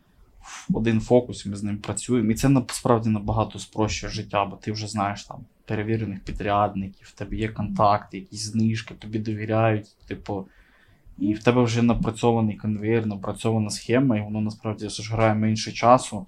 один 0.73 1.01
фокус, 1.01 1.45
ми 1.45 1.55
з 1.55 1.63
ним 1.63 1.77
працюємо. 1.77 2.31
І 2.31 2.35
це 2.35 2.49
насправді 2.49 3.09
набагато 3.09 3.59
спрощує 3.59 4.11
життя, 4.13 4.45
бо 4.45 4.55
ти 4.55 4.71
вже 4.71 4.87
знаєш 4.87 5.23
там 5.23 5.45
перевірених 5.65 6.19
підрядників, 6.19 7.07
в 7.07 7.11
тебе 7.11 7.35
є 7.35 7.47
контакти, 7.47 8.17
якісь 8.17 8.41
знижки, 8.41 8.93
тобі 8.93 9.19
довіряють, 9.19 9.87
типу. 10.07 10.47
І 11.19 11.33
в 11.33 11.43
тебе 11.43 11.63
вже 11.63 11.81
напрацьований 11.81 12.55
конвейер, 12.55 13.05
напрацьована 13.05 13.69
схема, 13.69 14.17
і 14.17 14.21
воно 14.21 14.41
насправді 14.41 14.89
зжирає 14.89 15.33
менше 15.33 15.71
часу 15.71 16.25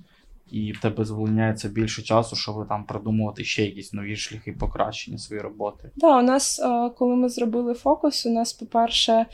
і 0.52 0.72
в 0.72 0.80
тебе 0.80 1.06
звільняється 1.06 1.70
більше 1.70 2.02
часу, 2.02 2.36
щоб 2.36 2.68
там 2.68 2.84
придумувати 2.84 3.44
ще 3.44 3.66
якісь 3.66 3.94
нові 3.94 4.16
шляхи 4.16 4.52
покращення 4.52 5.18
своєї 5.18 5.44
роботи. 5.44 5.80
Так, 5.82 5.92
да, 5.96 6.20
у 6.20 6.22
нас, 6.22 6.60
е, 6.60 6.90
коли 6.98 7.16
ми 7.16 7.30
зробили 7.30 7.74
фокус, 7.74 8.26
у 8.26 8.30
нас, 8.30 8.54
по-перше, 8.54 9.14
е, 9.14 9.26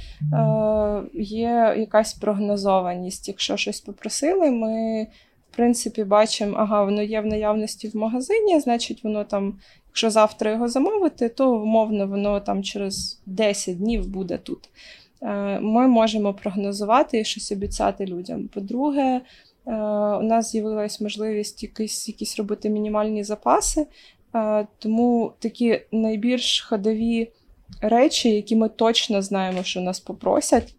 є 1.14 1.76
якась 1.78 2.14
прогнозованість. 2.14 3.28
Якщо 3.28 3.58
щось 3.58 3.82
попросили, 3.82 4.52
ми. 4.52 5.08
В 5.52 5.56
принципі, 5.56 6.04
бачимо, 6.04 6.56
ага, 6.58 6.84
воно 6.84 7.02
є 7.02 7.22
в 7.22 7.26
наявності 7.26 7.88
в 7.88 7.96
магазині, 7.96 8.60
значить, 8.60 9.04
воно 9.04 9.24
там, 9.24 9.54
якщо 9.88 10.10
завтра 10.10 10.52
його 10.52 10.68
замовити, 10.68 11.30
то 11.30 11.56
умовно 11.56 12.08
воно 12.08 12.40
там 12.40 12.64
через 12.64 13.22
10 13.26 13.78
днів 13.78 14.08
буде 14.08 14.38
тут. 14.38 14.70
Е, 15.24 15.60
ми 15.60 15.88
можемо 15.88 16.34
прогнозувати 16.34 17.20
і 17.20 17.26
щось 17.26 17.52
обіцяти 17.52 18.06
людям. 18.06 18.48
По-друге, 18.48 19.22
Е, 19.66 19.72
у 20.18 20.22
нас 20.22 20.52
з'явилась 20.52 21.02
можливість 21.02 21.64
якісь 21.64 22.08
якісь 22.08 22.38
робити 22.38 22.70
мінімальні 22.70 23.24
запаси, 23.24 23.88
е, 24.36 24.68
тому 24.80 25.34
такі 25.40 25.82
найбільш 25.92 26.62
ходові 26.62 27.32
речі, 27.82 28.30
які 28.30 28.56
ми 28.56 28.70
точно 28.70 29.22
знаємо, 29.22 29.64
що 29.64 29.82
нас 29.82 30.00
попросять, 30.00 30.76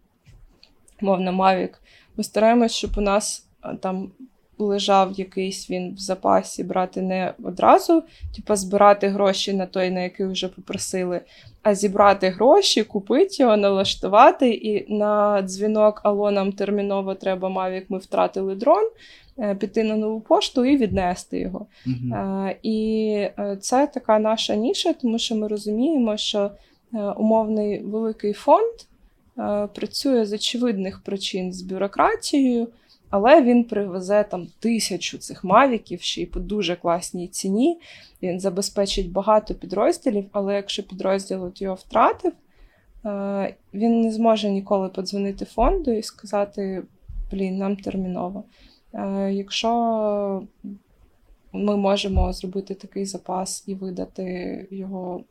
мовно 1.01 1.31
Mavic, 1.31 1.73
ми 2.17 2.23
стараємось, 2.23 2.71
щоб 2.71 2.91
у 2.97 3.01
нас 3.01 3.47
там 3.79 4.11
лежав 4.57 5.11
якийсь 5.11 5.69
він 5.69 5.93
в 5.93 5.97
запасі, 5.97 6.63
брати 6.63 7.01
не 7.01 7.33
одразу, 7.43 8.03
типу 8.35 8.55
збирати 8.55 9.07
гроші 9.07 9.53
на 9.53 9.65
той, 9.65 9.91
на 9.91 9.99
який 9.99 10.25
вже 10.25 10.47
попросили, 10.47 11.21
а 11.65 11.75
зібрати 11.75 12.29
гроші, 12.29 12.83
купити 12.83 13.35
його, 13.39 13.57
налаштувати. 13.57 14.49
І 14.49 14.93
на 14.93 15.41
дзвінок 15.41 16.01
Алло, 16.03 16.31
нам 16.31 16.51
терміново 16.51 17.15
треба 17.15 17.49
Mavic, 17.49 17.83
ми 17.89 17.97
втратили 17.97 18.55
дрон. 18.55 18.89
Е, 19.39 19.55
піти 19.55 19.83
на 19.83 19.95
нову 19.95 20.19
пошту 20.19 20.65
і 20.65 20.77
віднести 20.77 21.39
його. 21.39 21.65
Uh-huh. 21.87 22.55
І 22.63 23.09
е, 23.39 23.57
це 23.61 23.87
така 23.87 24.19
наша 24.19 24.55
ніша, 24.55 24.93
тому 24.93 25.19
що 25.19 25.35
ми 25.35 25.47
розуміємо, 25.47 26.17
що 26.17 26.51
умовний 27.17 27.83
великий 27.83 28.33
фонд 28.33 28.73
е, 29.37 29.67
працює 29.75 30.25
з 30.25 30.33
очевидних 30.33 31.03
причин 31.03 31.53
з 31.53 31.61
бюрократією, 31.61 32.67
але 33.15 33.41
він 33.41 33.63
привезе 33.63 34.23
там 34.23 34.47
тисячу 34.59 35.17
цих 35.17 35.43
мавіків 35.43 36.01
ще 36.01 36.21
й 36.21 36.25
по 36.25 36.39
дуже 36.39 36.75
класній 36.75 37.27
ціні. 37.27 37.79
Він 38.21 38.39
забезпечить 38.39 39.11
багато 39.11 39.55
підрозділів, 39.55 40.25
але 40.31 40.55
якщо 40.55 40.83
підрозділ 40.83 41.43
от 41.43 41.61
його 41.61 41.75
втратив, 41.75 42.33
е, 43.05 43.55
він 43.73 44.01
не 44.01 44.11
зможе 44.11 44.49
ніколи 44.49 44.89
подзвонити 44.89 45.45
фонду 45.45 45.91
і 45.91 46.03
сказати: 46.03 46.83
блін, 47.31 47.57
нам 47.57 47.75
терміново. 47.75 48.43
Е, 48.93 49.31
Якщо 49.33 50.43
ми 51.53 51.77
можемо 51.77 52.33
зробити 52.33 52.73
такий 52.73 53.05
запас 53.05 53.63
і 53.67 53.75
видати 53.75 54.67
його 54.71 55.23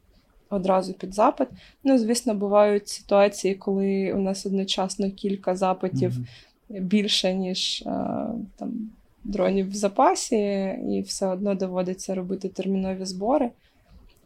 одразу 0.50 0.94
під 0.94 1.14
запит. 1.14 1.48
Ну, 1.84 1.98
звісно, 1.98 2.34
бувають 2.34 2.88
ситуації, 2.88 3.54
коли 3.54 4.12
у 4.12 4.18
нас 4.18 4.46
одночасно 4.46 5.10
кілька 5.10 5.56
запитів 5.56 6.12
Мгм. 6.12 6.26
Більше, 6.68 7.34
ніж 7.34 7.82
е, 7.86 7.90
там 8.56 8.90
дронів 9.24 9.70
в 9.70 9.74
запасі, 9.74 10.36
і 10.90 11.04
все 11.06 11.26
одно 11.26 11.54
доводиться 11.54 12.14
робити 12.14 12.48
термінові 12.48 13.04
збори. 13.04 13.50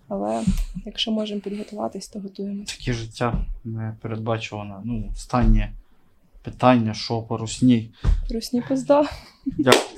Але 0.08 0.42
якщо 0.86 1.10
можемо 1.10 1.40
підготуватись, 1.40 2.08
то 2.08 2.20
готуємося. 2.20 2.76
Таке 2.78 2.92
життя 2.92 3.46
непередбачуване. 3.64 4.74
Ну, 4.84 5.04
останнє 5.12 5.72
питання, 6.42 6.94
що 6.94 7.22
по 7.22 7.36
русні. 7.36 7.90
Русні 8.30 8.62
пизда. 8.68 9.04
Дякую. 9.46 9.97